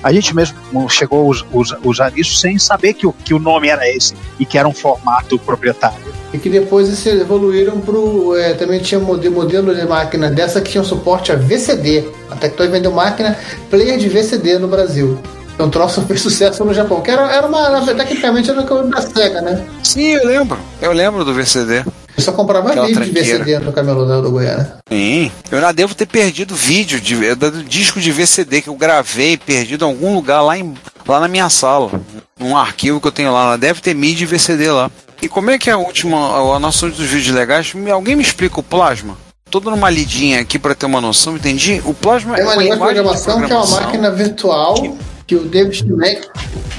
A 0.04 0.12
gente 0.12 0.36
mesmo 0.36 0.58
chegou 0.90 1.32
a 1.32 1.88
usar 1.88 2.12
isso 2.18 2.36
sem 2.36 2.60
saber 2.60 2.94
que 2.94 3.08
o, 3.08 3.14
que 3.14 3.34
o 3.34 3.40
nome 3.40 3.70
era 3.70 3.88
esse 3.90 4.14
e 4.38 4.46
que 4.46 4.58
era 4.58 4.68
um 4.68 4.74
formato 4.74 5.40
proprietário. 5.40 6.14
E 6.34 6.38
que 6.38 6.50
depois 6.50 6.88
eles 6.88 7.22
evoluíram 7.22 7.80
para 7.80 8.40
é, 8.40 8.54
também 8.54 8.82
tinha 8.82 9.00
modelo 9.00 9.74
de 9.74 9.86
máquina 9.86 10.30
dessa 10.30 10.60
que 10.60 10.72
tinha 10.72 10.84
suporte 10.84 11.32
a 11.32 11.36
VCD. 11.36 12.04
A 12.30 12.36
Tectoy 12.36 12.68
vendeu 12.68 12.92
máquina 12.92 13.38
player 13.70 13.98
de 13.98 14.10
VCD 14.10 14.60
no 14.60 14.68
Brasil. 14.68 15.18
Então, 15.54 15.68
o 15.68 15.70
troço 15.70 16.02
fez 16.04 16.22
sucesso 16.22 16.66
no 16.66 16.74
Japão, 16.74 17.02
que 17.02 17.12
era, 17.12 17.32
era 17.32 17.46
uma. 17.48 17.82
Tecnicamente 17.86 18.50
era 18.50 18.62
da 18.64 19.02
SEGA, 19.02 19.42
né? 19.42 19.66
Sim, 19.84 20.14
eu 20.14 20.26
lembro. 20.28 20.58
Eu 20.82 20.92
lembro 20.92 21.24
do 21.24 21.34
VCD. 21.34 21.84
Eu 22.16 22.24
só 22.24 22.32
comprava 22.32 22.70
Aquela 22.70 22.86
vídeo 22.88 23.02
tranqueira. 23.02 23.40
de 23.40 23.44
VCD 23.44 23.60
no 23.60 23.74
camelô 23.74 24.22
do 24.22 24.32
Goiânia. 24.32 24.78
Sim. 24.90 25.32
Eu 25.52 25.60
já 25.60 25.72
devo 25.72 25.96
ter 25.96 26.06
perdido 26.06 26.56
vídeo 26.56 27.00
de, 27.00 27.36
do 27.36 27.64
disco 27.64 28.00
de 28.00 28.12
VCD 28.12 28.62
que 28.62 28.68
eu 28.70 28.76
gravei, 28.76 29.38
perdido 29.38 29.86
em 29.86 29.88
algum 29.88 30.14
lugar 30.14 30.42
lá, 30.42 30.58
em, 30.58 30.74
lá 31.08 31.20
na 31.20 31.28
minha 31.28 31.50
sala. 31.50 31.92
Um 32.40 32.56
arquivo 32.56 33.00
que 33.02 33.08
eu 33.08 33.12
tenho 33.12 33.32
lá. 33.32 33.56
Deve 33.58 33.82
ter 33.82 33.96
mídia 33.96 34.24
e 34.24 34.28
VCD 34.28 34.72
lá. 34.72 34.92
E 35.22 35.28
como 35.30 35.50
é 35.50 35.58
que 35.58 35.70
é 35.70 35.74
a 35.74 35.78
última, 35.78 36.56
a 36.56 36.60
noção 36.60 36.90
dos 36.90 37.00
vídeos 37.00 37.36
legais? 37.36 37.74
Alguém 37.92 38.16
me 38.16 38.24
explica 38.24 38.60
o 38.60 38.64
plasma? 38.64 39.18
Tô 39.50 39.60
dando 39.60 39.76
uma 39.76 39.90
lidinha 39.90 40.40
aqui 40.42 40.58
para 40.58 40.74
ter 40.76 40.86
uma 40.86 41.00
noção, 41.00 41.36
entendi? 41.36 41.82
O 41.86 41.94
plasma 41.94 42.36
é 42.36 42.44
uma, 42.44 42.54
é 42.54 42.66
uma 42.66 42.78
programação, 42.78 43.36
de 43.36 43.40
programação 43.40 43.48
que 43.48 43.54
é 43.54 43.58
uma 43.58 43.86
máquina 43.86 44.12
virtual 44.12 44.74
que 44.74 44.94
que 45.26 45.36
o 45.36 45.46
David 45.46 45.92
Mack 45.94 46.28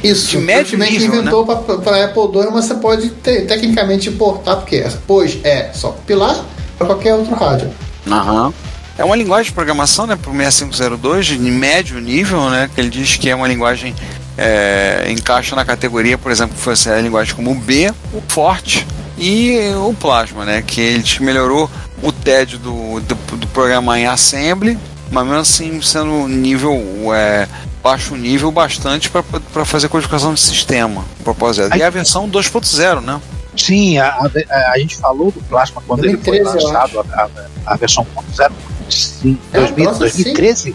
isso, 0.03 0.39
médio 0.39 0.79
Mac 0.79 0.91
nível, 0.91 1.21
inventou 1.21 1.47
né? 1.47 1.79
para 1.83 2.05
Apple 2.05 2.23
II, 2.23 2.51
mas 2.53 2.67
você 2.67 2.75
pode 2.75 3.09
ter, 3.09 3.47
tecnicamente 3.47 4.11
importar, 4.11 4.57
porque 4.57 4.77
é, 4.77 4.93
pois 5.07 5.39
é 5.43 5.73
só 5.73 5.93
pilar 6.07 6.45
para 6.77 6.87
qualquer 6.87 7.15
outro 7.15 7.35
rádio. 7.35 7.71
Aham. 8.07 8.53
É 8.97 9.05
uma 9.05 9.17
linguagem 9.17 9.47
de 9.47 9.53
programação, 9.53 10.07
né, 10.07 10.15
para 10.15 10.31
o 10.31 10.37
6502 10.37 11.27
de 11.27 11.39
médio 11.39 11.99
nível, 12.01 12.49
né, 12.49 12.71
que 12.73 12.81
ele 12.81 12.91
diz 12.91 13.17
que 13.17 13.29
é 13.29 13.35
uma 13.35 13.49
linguagem 13.49 13.95
é, 14.39 15.07
encaixa 15.09 15.57
na 15.57 15.65
categoria, 15.65 16.17
por 16.17 16.31
exemplo, 16.31 16.55
que 16.55 16.63
fosse 16.63 16.89
a 16.89 17.01
linguagem 17.01 17.35
como 17.35 17.51
o 17.51 17.55
B, 17.55 17.93
o 18.13 18.23
Forte 18.29 18.87
e 19.19 19.59
o 19.77 19.93
Plasma, 19.95 20.45
né, 20.45 20.63
que 20.65 20.81
ele 20.81 21.05
melhorou 21.21 21.69
o 22.03 22.13
TED 22.13 22.59
do, 22.59 23.01
do, 23.01 23.37
do 23.37 23.47
programa 23.49 23.99
em 23.99 24.07
Assembly, 24.07 24.79
mas 25.11 25.25
mesmo 25.25 25.41
assim 25.41 25.83
sendo 25.83 26.29
nível 26.29 26.81
é, 27.15 27.49
baixo 27.85 28.17
nível 28.17 28.51
bastante 28.51 29.11
para 29.11 29.65
fazer 29.67 29.91
codificação 29.91 30.33
de 30.33 30.41
sistema. 30.41 31.05
Propósito. 31.23 31.77
E 31.77 31.83
a 31.83 31.91
versão 31.91 32.29
2.0, 32.31 33.03
né? 33.03 33.21
Sim, 33.55 33.99
a, 33.99 34.09
a, 34.09 34.73
a, 34.73 34.79
gente 34.79 34.97
falou 34.97 35.31
do 35.31 35.41
Plasma 35.43 35.83
quando 35.87 36.01
2013, 36.01 36.41
ele 36.41 36.49
foi 36.49 36.63
lançado, 36.63 37.07
a, 37.13 37.29
a, 37.67 37.77
versão 37.77 38.07
1.0. 38.17 38.53
Sim, 38.89 39.39
é, 39.53 39.59
2000, 39.59 39.95
2013? 39.97 40.75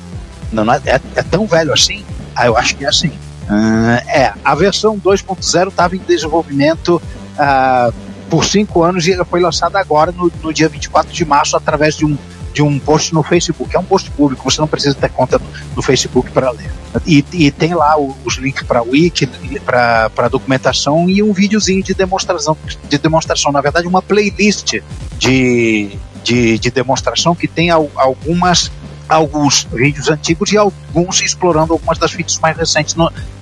Não, 0.52 0.64
não 0.64 0.74
é, 0.74 0.82
é, 0.86 1.02
é, 1.16 1.24
tão 1.24 1.48
velho 1.48 1.74
assim? 1.74 2.06
Ah, 2.36 2.46
eu 2.46 2.56
acho 2.56 2.76
que 2.76 2.86
é 2.86 2.88
assim. 2.88 3.10
Uh, 3.50 4.08
é, 4.08 4.32
a 4.46 4.54
versão 4.54 4.98
2.0 5.00 5.70
estava 5.70 5.96
em 5.96 6.00
desenvolvimento 6.00 7.02
uh, 7.34 7.94
por 8.30 8.46
cinco 8.46 8.84
anos 8.84 9.08
e 9.08 9.26
foi 9.26 9.42
lançada 9.42 9.80
agora 9.80 10.12
no, 10.12 10.32
no 10.42 10.54
dia 10.54 10.70
24 10.70 11.12
de 11.12 11.26
março 11.26 11.58
através 11.58 11.96
de 11.96 12.06
um 12.06 12.16
de 12.54 12.62
um 12.62 12.80
post 12.80 13.14
no 13.14 13.24
Facebook. 13.24 13.76
É 13.76 13.80
um 13.80 13.84
post 13.84 14.10
público, 14.12 14.50
você 14.50 14.60
não 14.60 14.68
precisa 14.68 14.96
ter 14.96 15.10
conta 15.10 15.40
no, 15.76 15.82
Facebook 15.82 16.32
para 16.32 16.52
ler. 16.52 16.72
E, 17.06 17.24
e, 17.34 17.52
tem 17.52 17.74
lá 17.74 17.96
os 17.98 18.36
links 18.38 18.64
para 18.64 18.82
wiki, 18.82 19.28
para 19.66 20.28
documentação 20.30 21.10
e 21.10 21.22
um 21.24 21.32
videozinho 21.34 21.84
de 21.84 21.94
demonstração, 21.94 22.58
de 22.88 22.98
demonstração. 22.98 23.52
Na 23.52 23.62
verdade, 23.62 23.88
uma 23.88 24.02
playlist 24.02 24.82
de, 25.18 25.98
de, 26.24 26.60
de 26.60 26.72
demonstração 26.72 27.36
que 27.36 27.48
tem 27.48 27.70
algumas 27.70 28.72
alguns 29.08 29.68
vídeos 29.74 30.08
antigos 30.08 30.52
e 30.52 30.58
alguns 30.58 31.20
explorando 31.22 31.74
algumas 31.74 31.98
das 31.98 32.12
features 32.12 32.38
mais 32.40 32.56
recentes. 32.56 32.96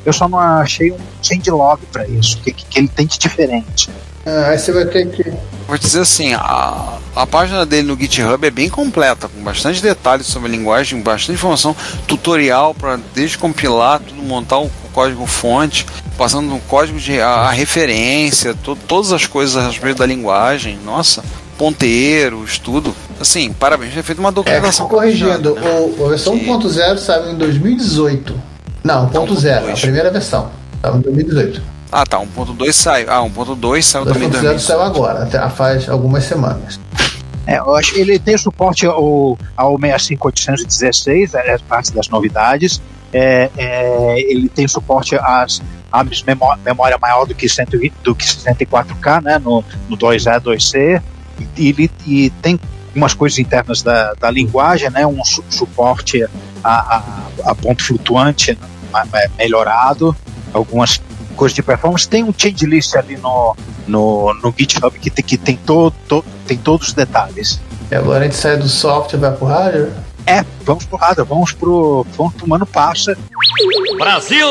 eu 0.06 0.14
só 0.14 0.30
não 0.30 0.40
achei 0.40 0.94
um 0.94 0.98
changelog 1.22 1.86
para 1.92 2.08
isso, 2.08 2.40
que, 2.42 2.54
que 2.54 2.80
ele 2.80 2.88
tem 2.88 3.06
de 3.06 3.18
diferente. 3.18 3.90
Ah, 4.28 4.50
aí 4.50 4.60
você 4.60 4.74
vai 4.74 4.84
ter 4.84 5.08
que. 5.08 5.24
Vou 5.66 5.78
dizer 5.78 6.02
assim, 6.02 6.34
a, 6.34 6.98
a 7.16 7.26
página 7.26 7.66
dele 7.66 7.88
no 7.88 7.98
GitHub 7.98 8.46
é 8.46 8.52
bem 8.52 8.68
completa, 8.68 9.30
com 9.30 9.42
bastante 9.42 9.82
detalhes 9.82 10.28
sobre 10.28 10.50
a 10.50 10.52
linguagem, 10.52 11.02
bastante 11.02 11.36
informação, 11.36 11.74
tutorial 12.06 12.74
para 12.74 13.00
desde 13.16 13.38
compilar, 13.38 14.02
tudo 14.02 14.22
montar 14.22 14.60
o 14.60 14.70
código 14.92 15.26
fonte, 15.26 15.86
passando 16.18 16.48
no 16.50 16.60
código 16.60 17.00
de 17.00 17.22
a, 17.22 17.28
a 17.28 17.52
referência, 17.52 18.54
to, 18.54 18.76
todas 18.76 19.14
as 19.14 19.26
coisas 19.26 19.56
a 19.56 19.68
respeito 19.68 20.00
da 20.00 20.06
linguagem, 20.06 20.78
nossa, 20.84 21.24
ponteiros, 21.58 22.60
tudo. 22.60 22.94
Assim, 23.22 23.54
parabéns, 23.54 23.94
já 23.94 24.04
feito 24.04 24.20
uma 24.20 24.32
documentação. 24.32 24.88
É, 24.88 24.90
corrigindo, 24.90 25.56
né? 25.56 25.62
o, 25.98 26.06
a 26.06 26.10
versão 26.10 26.38
que... 26.38 26.46
1.0 26.46 26.98
saiu 26.98 27.32
em 27.32 27.36
2018. 27.36 28.42
Não, 28.84 29.10
1.0, 29.10 29.72
a 29.72 29.74
primeira 29.74 30.12
versão. 30.12 30.52
Saiu 30.82 30.98
em 30.98 31.02
2018. 31.02 31.77
Ah, 31.92 32.06
tá. 32.06 32.20
1.2 32.20 32.72
saiu. 32.72 33.10
Ah, 33.10 33.22
1.2 33.22 33.82
saiu 33.82 34.06
também 34.06 34.30
2.0 34.30 34.60
saiu 34.60 34.82
agora, 34.82 35.24
até 35.24 35.50
faz 35.50 35.90
algumas 35.90 36.24
semanas. 36.24 36.80
É, 37.46 37.60
eu 37.60 37.76
acho 37.76 37.94
que 37.94 38.02
ele 38.02 38.20
tem 38.20 38.38
suporte 38.38 38.86
ao, 38.86 39.38
ao 39.56 39.80
65816, 39.80 41.34
é, 41.34 41.54
é 41.54 41.58
parte 41.60 41.94
das 41.94 42.10
novidades. 42.10 42.82
É, 43.14 43.50
é, 43.58 44.20
ele 44.20 44.50
tem 44.50 44.68
suporte 44.68 45.16
às, 45.16 45.62
às 45.90 46.24
memória, 46.24 46.62
memória 46.66 46.98
maior 47.02 47.26
do 47.26 47.34
que, 47.34 47.48
120, 47.48 47.94
do 48.04 48.14
que 48.14 48.26
64K, 48.26 49.24
né, 49.24 49.40
no, 49.40 49.64
no 49.88 49.98
2E, 49.98 50.42
2C. 50.42 51.02
E, 51.58 51.70
ele, 51.70 51.90
e 52.06 52.30
tem 52.42 52.60
umas 52.94 53.14
coisas 53.14 53.40
internas 53.40 53.82
da, 53.82 54.14
da 54.16 54.30
linguagem, 54.30 54.90
né, 54.90 55.08
um 55.08 55.24
su 55.24 55.42
suporte 55.50 56.22
a, 56.24 56.30
a, 56.64 57.04
a 57.52 57.56
ponto 57.56 57.82
flutuante 57.82 58.58
né, 58.92 59.32
melhorado, 59.38 60.14
algumas 60.54 61.00
coisa 61.38 61.56
de 61.56 61.64
performance, 61.64 62.10
tem 62.10 62.24
um 62.24 62.34
change 62.36 62.66
list 62.66 62.96
ali 62.96 63.16
no, 63.18 63.56
no, 63.88 64.34
no 64.44 64.54
GitHub 64.58 64.98
que 65.00 65.10
tem, 65.10 65.24
que 65.24 65.38
tem, 65.38 65.56
to, 65.56 65.92
to, 66.10 66.26
tem 66.46 66.58
todos 66.58 66.90
os 66.90 66.94
detalhes. 66.94 67.62
E 67.90 67.96
agora 67.96 68.22
a 68.22 68.24
gente 68.24 68.36
sai 68.36 68.58
do 68.58 68.68
software 68.68 69.18
e 69.18 69.22
vai 69.22 69.32
pro 69.32 69.46
hardware? 69.46 69.92
É, 70.26 70.44
vamos 70.66 70.84
pro 70.84 70.98
hardware, 70.98 71.26
vamos 71.26 71.54
pro, 71.54 72.06
vamos 72.18 72.34
pro 72.34 72.50
Mano 72.50 72.66
Passa. 72.66 73.18
Brasil! 73.98 74.48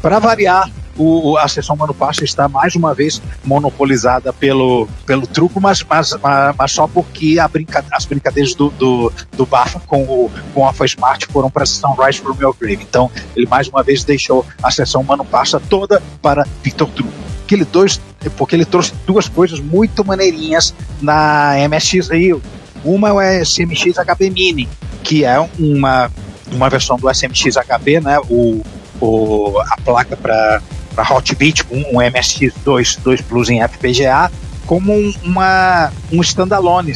Para 0.00 0.18
variar, 0.18 0.70
o, 1.00 1.38
a 1.38 1.48
sessão 1.48 1.74
Mano 1.74 1.94
Passa 1.94 2.24
está 2.24 2.46
mais 2.46 2.76
uma 2.76 2.94
vez 2.94 3.22
monopolizada 3.42 4.34
pelo, 4.34 4.86
pelo 5.06 5.26
truco, 5.26 5.58
mas, 5.58 5.82
mas, 5.82 6.14
mas, 6.58 6.72
só 6.72 6.86
porque 6.86 7.36
brinca, 7.50 7.82
as 7.90 8.04
brincadeiras 8.04 8.54
do, 8.54 8.68
do, 8.70 9.10
do 9.34 9.46
Bafa 9.46 9.80
com 9.80 10.02
o 10.02 10.30
com 10.52 10.68
a 10.68 10.72
Smart 10.84 11.26
foram 11.26 11.50
para 11.50 11.62
a 11.62 11.66
sessão 11.66 11.94
Rise 11.94 12.20
from 12.20 12.36
Your 12.38 12.54
Grave. 12.58 12.82
Então, 12.82 13.10
ele 13.34 13.46
mais 13.46 13.66
uma 13.68 13.82
vez 13.82 14.04
deixou 14.04 14.44
a 14.62 14.70
sessão 14.70 15.02
Mano 15.02 15.24
Passa 15.24 15.58
toda 15.58 16.02
para 16.20 16.46
Victor 16.62 16.88
Truco. 16.90 17.12
Que 17.46 17.54
ele 17.54 17.64
dois, 17.64 17.98
porque 18.36 18.54
ele 18.54 18.66
trouxe 18.66 18.92
duas 19.06 19.26
coisas 19.26 19.58
muito 19.58 20.04
maneirinhas 20.04 20.74
na 21.00 21.54
MSX 21.68 22.10
Rio. 22.10 22.42
Uma 22.84 23.08
é 23.08 23.12
o 23.12 23.44
SMX 23.44 23.96
HB 23.96 24.30
Mini, 24.30 24.68
que 25.02 25.24
é 25.24 25.38
uma, 25.58 26.10
uma 26.52 26.68
versão 26.68 26.96
do 26.96 27.10
SMX 27.10 27.56
HB, 27.56 28.00
né? 28.00 28.18
O, 28.28 28.62
o, 29.00 29.58
a 29.60 29.76
placa 29.82 30.16
para 30.16 30.62
para 31.00 31.14
Hotbit 31.14 31.64
um 31.70 31.98
MSX2 31.98 32.98
2 33.02 33.20
Plus 33.22 33.48
em 33.48 33.66
FPGA 33.66 34.30
como 34.66 34.92
um, 34.92 35.14
uma, 35.24 35.90
um 36.12 36.20
standalone 36.20 36.92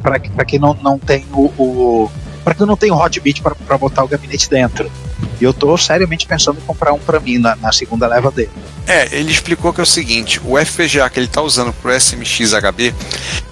para 0.00 0.44
quem 0.44 0.58
não, 0.58 0.74
não 0.74 0.98
tem 0.98 1.26
o, 1.32 1.46
o 1.58 2.10
para 2.44 2.54
quem 2.54 2.66
não 2.66 2.76
tem 2.76 2.92
o 2.92 2.94
Hotbit 2.94 3.42
para 3.42 3.78
botar 3.78 4.04
o 4.04 4.08
gabinete 4.08 4.48
dentro. 4.48 4.90
E 5.40 5.44
eu 5.44 5.50
estou 5.50 5.76
seriamente 5.78 6.26
pensando 6.26 6.58
em 6.58 6.66
comprar 6.66 6.92
um 6.92 6.98
para 6.98 7.18
mim 7.18 7.38
na, 7.38 7.56
na, 7.56 7.72
segunda 7.72 8.06
leva 8.06 8.30
dele. 8.30 8.50
É, 8.86 9.08
ele 9.16 9.32
explicou 9.32 9.72
que 9.72 9.80
é 9.80 9.82
o 9.82 9.86
seguinte: 9.86 10.40
o 10.44 10.58
FPGA 10.58 11.08
que 11.08 11.18
ele 11.18 11.26
está 11.26 11.40
usando 11.40 11.72
para 11.72 11.90
o 11.90 12.00
SMX 12.00 12.52
HB 12.52 12.94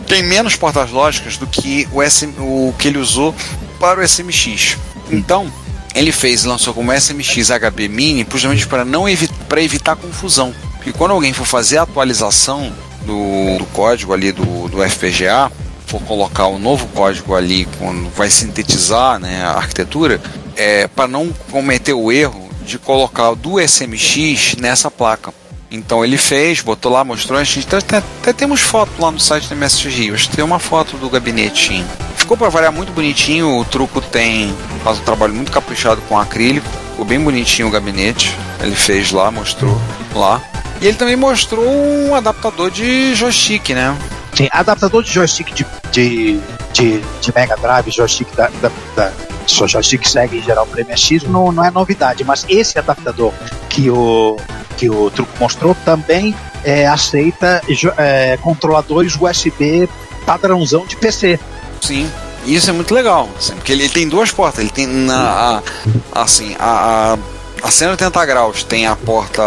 tem 0.07 0.23
menos 0.23 0.55
portas 0.55 0.91
lógicas 0.91 1.39
do 1.39 1.47
que 1.47 1.89
o, 1.91 2.03
SM, 2.03 2.35
o 2.39 2.75
que 2.79 2.89
ele 2.89 2.99
usou 2.99 3.35
para 3.81 4.01
o 4.01 4.07
SMX. 4.07 4.77
Então, 5.11 5.51
ele 5.95 6.13
fez 6.13 6.45
lançou 6.45 6.73
como 6.73 6.93
SMX 6.93 7.51
HB 7.51 7.89
Mini 7.89 8.27
justamente 8.31 8.67
para 8.67 8.85
não 8.85 9.09
evi 9.09 9.29
para 9.53 9.63
evitar 9.63 9.97
confusão. 9.97 10.55
Porque 10.77 10.95
quando 10.95 11.11
alguém 11.11 11.35
for 11.35 11.45
fazer 11.45 11.77
a 11.77 11.83
atualização 11.83 12.73
do, 13.05 13.59
do 13.59 13.67
código 13.67 14.15
ali 14.15 14.33
do, 14.33 14.67
do 14.67 14.83
FPGA, 14.83 15.53
for 15.87 16.01
colocar 16.05 16.47
o 16.47 16.59
novo 16.59 16.87
código 16.87 17.35
ali, 17.35 17.69
quando 17.79 18.09
vai 18.17 18.31
sintetizar 18.31 19.19
né, 19.19 19.45
a 19.45 19.51
arquitetura, 19.51 20.19
é, 20.57 20.87
para 20.87 21.07
não 21.07 21.31
cometer 21.51 21.93
o 21.93 22.11
erro 22.11 22.49
de 22.65 22.79
colocar 22.79 23.35
do 23.35 23.61
SMX 23.61 24.57
nessa 24.59 24.91
placa. 24.91 25.35
Então 25.71 26.03
ele 26.03 26.17
fez, 26.17 26.63
botou 26.63 26.91
lá, 26.91 27.05
mostrou, 27.05 27.39
a 27.39 27.45
gente 27.45 27.77
até, 27.77 27.99
até 27.99 28.33
temos 28.33 28.63
foto 28.63 28.93
lá 28.99 29.11
no 29.11 29.21
site 29.21 29.51
do 29.51 29.55
MSX 29.57 29.85
Rio, 29.85 30.17
tem 30.35 30.43
uma 30.43 30.59
foto 30.59 30.97
do 30.97 31.11
gabinetinho. 31.11 31.87
Ficou 32.17 32.39
para 32.39 32.49
variar 32.49 32.73
muito 32.73 32.91
bonitinho, 32.91 33.59
o 33.59 33.67
truco 33.67 34.01
tem 34.01 34.55
faz 34.83 34.99
um 34.99 35.03
trabalho 35.03 35.35
muito 35.35 35.53
caprichado 35.53 36.01
com 36.09 36.19
acrílico, 36.19 36.67
ficou 36.93 37.05
bem 37.05 37.21
bonitinho 37.21 37.69
o 37.69 37.71
gabinete. 37.71 38.37
Ele 38.61 38.75
fez 38.75 39.11
lá, 39.11 39.31
mostrou 39.31 39.77
lá. 40.15 40.41
E 40.81 40.87
ele 40.87 40.97
também 40.97 41.17
mostrou 41.17 41.65
um 41.65 42.15
adaptador 42.15 42.71
de 42.71 43.15
joystick, 43.15 43.71
né? 43.71 43.97
Sim, 44.35 44.49
adaptador 44.51 45.03
de 45.03 45.13
joystick 45.13 45.53
de, 45.53 45.67
de, 45.91 46.41
de 46.73 47.03
de, 47.21 47.35
Mega 47.35 47.57
Drive, 47.57 47.91
joystick 47.91 48.35
da, 48.35 48.49
da, 48.61 48.71
da 48.97 49.13
joystick 49.47 50.07
segue 50.07 50.39
em 50.39 50.43
geral 50.43 50.67
para 50.67 50.85
MSX, 50.85 51.25
não, 51.25 51.53
não 51.53 51.65
é 51.65 51.71
novidade, 51.71 52.25
mas 52.25 52.47
esse 52.49 52.79
adaptador 52.79 53.33
que 53.69 53.91
o, 53.91 54.37
que 54.77 54.89
o 54.89 55.11
Truco 55.11 55.33
mostrou 55.39 55.75
também 55.85 56.35
é, 56.65 56.87
aceita 56.87 57.61
é, 57.99 58.37
controladores 58.39 59.17
USB 59.21 59.89
padrãozão 60.25 60.87
de 60.87 60.97
PC. 60.97 61.39
Sim. 61.81 62.11
Isso 62.45 62.71
é 62.71 62.73
muito 62.73 62.93
legal, 62.93 63.29
assim, 63.39 63.55
porque 63.55 63.73
ele, 63.73 63.85
ele, 63.85 63.93
tem 63.93 64.09
duas 64.09 64.31
portas. 64.31 64.61
Ele 64.61 64.71
tem 64.71 64.87
na, 64.87 65.63
a, 66.13 66.23
assim, 66.23 66.57
a, 66.59 67.17
a, 67.63 67.67
a 67.69 67.71
180 67.71 68.27
graus 68.27 68.65
tem 68.65 68.87
a 68.87 68.97
porta 68.97 69.43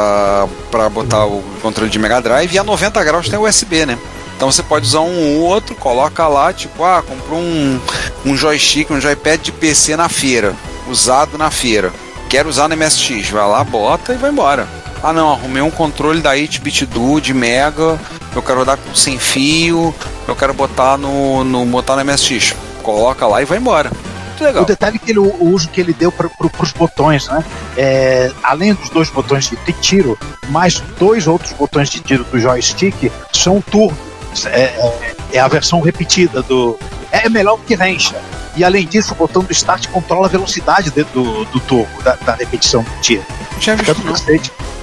para 0.72 0.90
botar 0.90 1.26
o 1.26 1.44
controle 1.62 1.90
de 1.90 2.00
Mega 2.00 2.22
Drive 2.22 2.54
e 2.54 2.60
a 2.60 2.64
90 2.64 3.04
graus 3.04 3.28
tem 3.28 3.38
USB, 3.38 3.86
né? 3.86 3.98
Então 4.36 4.52
você 4.52 4.64
pode 4.64 4.86
usar 4.86 5.02
um 5.02 5.38
ou 5.38 5.44
outro, 5.44 5.76
coloca 5.76 6.28
lá, 6.28 6.52
tipo, 6.52 6.84
ah, 6.84 7.02
comprou 7.02 7.40
um, 7.40 7.80
um 8.26 8.36
joystick, 8.36 8.92
um 8.92 9.00
joypad 9.00 9.44
de 9.44 9.52
PC 9.52 9.96
na 9.96 10.10
feira, 10.10 10.54
usado 10.90 11.38
na 11.38 11.50
feira. 11.52 11.92
Quero 12.30 12.50
usar 12.50 12.68
no 12.68 12.76
MSX, 12.76 13.30
vai 13.30 13.48
lá, 13.48 13.64
bota 13.64 14.14
e 14.14 14.18
vai 14.18 14.32
embora. 14.32 14.68
Ah 15.02 15.14
não, 15.14 15.32
arrumei 15.32 15.62
um 15.62 15.72
controle 15.72 16.22
da 16.22 16.34
8-bit 16.34 16.86
do 16.88 17.20
de 17.20 17.34
Mega, 17.34 18.00
eu 18.36 18.42
quero 18.42 18.60
rodar 18.60 18.80
sem 18.94 19.20
fio, 19.20 19.94
eu 20.28 20.36
quero 20.36 20.54
botar 20.54 20.98
no, 20.98 21.44
no 21.44 21.66
botar 21.66 21.96
no 21.96 22.04
MSX 22.04 22.56
coloca 22.86 23.26
lá 23.26 23.42
e 23.42 23.46
vai 23.46 23.58
embora. 23.58 23.92
Muito 24.28 24.44
legal. 24.44 24.64
O 24.64 24.66
detalhe 24.66 24.98
é 24.98 25.00
que 25.00 25.12
ele, 25.12 25.20
o 25.20 25.46
uso 25.46 25.68
que 25.70 25.82
ele 25.82 25.92
deu 25.92 26.12
para 26.12 26.30
pro, 26.30 26.52
os 26.62 26.72
botões, 26.72 27.28
né? 27.28 27.44
É, 27.76 28.32
além 28.44 28.74
dos 28.74 28.90
dois 28.90 29.10
botões 29.10 29.50
de 29.50 29.74
tiro, 29.74 30.18
mais 30.50 30.80
dois 31.00 31.26
outros 31.28 31.52
botões 31.54 31.90
de 31.90 32.00
tiro 32.00 32.24
do 32.26 32.40
joystick 32.40 33.12
são 33.34 33.60
turbo. 33.60 33.98
É, 34.46 34.60
é, 34.60 35.16
é 35.34 35.40
a 35.40 35.48
versão 35.48 35.82
repetida 35.82 36.42
do. 36.44 36.78
É 37.12 37.28
melhor 37.28 37.58
que 37.66 37.76
Rensha. 37.76 38.16
E 38.56 38.64
além 38.64 38.86
disso, 38.86 39.14
o 39.14 39.16
botão 39.16 39.44
do 39.44 39.52
start 39.52 39.88
controla 39.88 40.28
a 40.28 40.30
velocidade 40.30 40.90
do, 40.90 41.46
do 41.46 41.60
turbo, 41.62 42.02
da, 42.04 42.16
da 42.16 42.36
repetição 42.36 42.84
do 42.84 43.02
tiro. 43.02 43.26
Tinha 43.60 43.76
visto 43.76 44.02
não. 44.04 44.16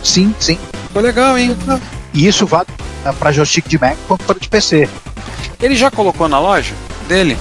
Sim, 0.02 0.34
sim. 0.40 0.58
Foi 0.92 1.02
legal, 1.02 1.38
hein? 1.38 1.56
E 2.12 2.26
isso 2.26 2.46
vale 2.46 2.68
para 3.18 3.32
joystick 3.32 3.68
de 3.68 3.78
Mac 3.78 3.96
quanto 4.08 4.24
para 4.24 4.38
de 4.38 4.48
PC. 4.48 4.88
Ele 5.60 5.76
já 5.76 5.90
colocou 5.90 6.28
na 6.28 6.38
loja? 6.38 6.74
dele? 7.02 7.36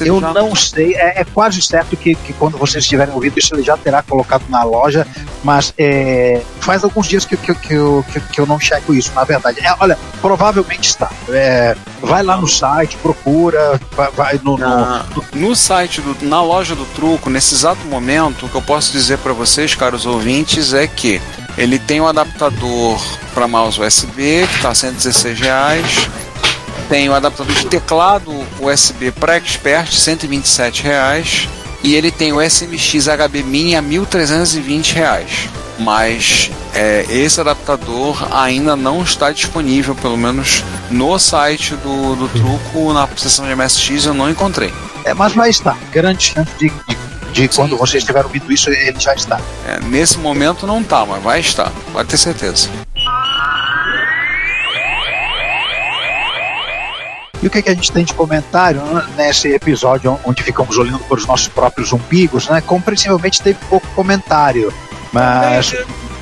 Eu 0.00 0.20
já... 0.20 0.32
não 0.32 0.54
sei, 0.54 0.94
é, 0.94 1.20
é, 1.20 1.24
quase 1.24 1.60
certo 1.62 1.96
que, 1.96 2.14
que 2.14 2.32
quando 2.32 2.58
vocês 2.58 2.84
estiverem 2.84 3.14
ouvindo 3.14 3.38
isso 3.38 3.54
ele 3.54 3.62
já 3.62 3.76
terá 3.76 4.02
colocado 4.02 4.44
na 4.48 4.62
loja, 4.62 5.06
mas 5.42 5.72
é, 5.78 6.42
faz 6.60 6.84
alguns 6.84 7.06
dias 7.06 7.24
que, 7.24 7.36
que, 7.36 7.54
que, 7.54 7.74
eu, 7.74 8.04
que, 8.12 8.20
que 8.20 8.40
eu 8.40 8.46
não 8.46 8.58
checo 8.58 8.94
isso, 8.94 9.12
na 9.14 9.24
verdade. 9.24 9.60
É, 9.60 9.74
olha, 9.80 9.98
provavelmente 10.20 10.88
está. 10.88 11.10
É, 11.28 11.76
vai 12.00 12.22
lá 12.22 12.36
no 12.36 12.46
site, 12.46 12.96
procura, 12.98 13.80
vai, 13.92 14.10
vai 14.10 14.40
no, 14.42 14.58
na, 14.58 15.04
no, 15.14 15.48
no, 15.48 15.56
site, 15.56 16.00
do, 16.00 16.16
na 16.26 16.42
loja 16.42 16.74
do 16.74 16.84
truco, 16.86 17.30
nesse 17.30 17.54
exato 17.54 17.84
momento, 17.86 18.46
o 18.46 18.48
que 18.48 18.54
eu 18.54 18.62
posso 18.62 18.92
dizer 18.92 19.18
para 19.18 19.32
vocês, 19.32 19.74
caros 19.74 20.06
ouvintes, 20.06 20.72
é 20.74 20.86
que 20.86 21.20
ele 21.56 21.78
tem 21.78 22.00
um 22.00 22.06
adaptador 22.06 23.00
para 23.34 23.46
mouse 23.46 23.80
USB 23.80 24.46
que 24.46 24.56
está 24.56 24.74
116 24.74 25.40
reais 25.40 26.08
tem 26.92 27.08
o 27.08 27.14
adaptador 27.14 27.54
de 27.54 27.64
teclado 27.68 28.30
USB 28.60 29.10
para 29.12 29.36
Expert, 29.36 29.90
127 29.90 30.82
reais, 30.82 31.48
e 31.82 31.94
ele 31.94 32.10
tem 32.10 32.34
o 32.34 32.42
SMX 32.42 33.06
HB 33.06 33.42
Mini 33.44 33.74
a 33.74 33.82
1.320 33.82 34.92
reais. 34.92 35.48
Mas 35.78 36.50
é, 36.74 37.06
esse 37.08 37.40
adaptador 37.40 38.28
ainda 38.30 38.76
não 38.76 39.02
está 39.02 39.32
disponível, 39.32 39.94
pelo 39.94 40.18
menos 40.18 40.62
no 40.90 41.18
site 41.18 41.74
do, 41.76 42.14
do 42.14 42.28
Truco, 42.28 42.92
na 42.92 43.08
seção 43.16 43.46
de 43.46 43.56
MSX 43.56 44.04
eu 44.04 44.12
não 44.12 44.28
encontrei. 44.28 44.70
É, 45.06 45.14
mas 45.14 45.32
vai 45.32 45.48
estar, 45.48 45.78
grande 45.90 46.24
chance 46.24 46.52
de, 46.58 46.68
de 46.68 47.12
de 47.32 47.48
quando 47.48 47.78
você 47.78 47.96
estiver 47.96 48.22
ouvindo 48.22 48.52
isso, 48.52 48.68
ele 48.68 49.00
já 49.00 49.14
está. 49.14 49.40
É, 49.66 49.80
nesse 49.80 50.18
momento 50.18 50.66
não 50.66 50.82
está, 50.82 51.06
mas 51.06 51.22
vai 51.22 51.40
estar, 51.40 51.72
pode 51.90 52.06
ter 52.10 52.18
certeza. 52.18 52.68
E 57.42 57.46
o 57.46 57.50
que, 57.50 57.58
é 57.58 57.62
que 57.62 57.70
a 57.70 57.74
gente 57.74 57.90
tem 57.90 58.04
de 58.04 58.14
comentário 58.14 58.80
né, 58.80 59.04
nesse 59.16 59.48
episódio 59.48 60.16
onde 60.24 60.42
ficamos 60.42 60.78
olhando 60.78 61.00
por 61.00 61.18
os 61.18 61.26
nossos 61.26 61.48
próprios 61.48 61.92
umbigos, 61.92 62.48
né? 62.48 62.60
Compreensivelmente 62.60 63.42
teve 63.42 63.58
pouco 63.68 63.86
comentário, 63.96 64.72
mas, 65.12 65.74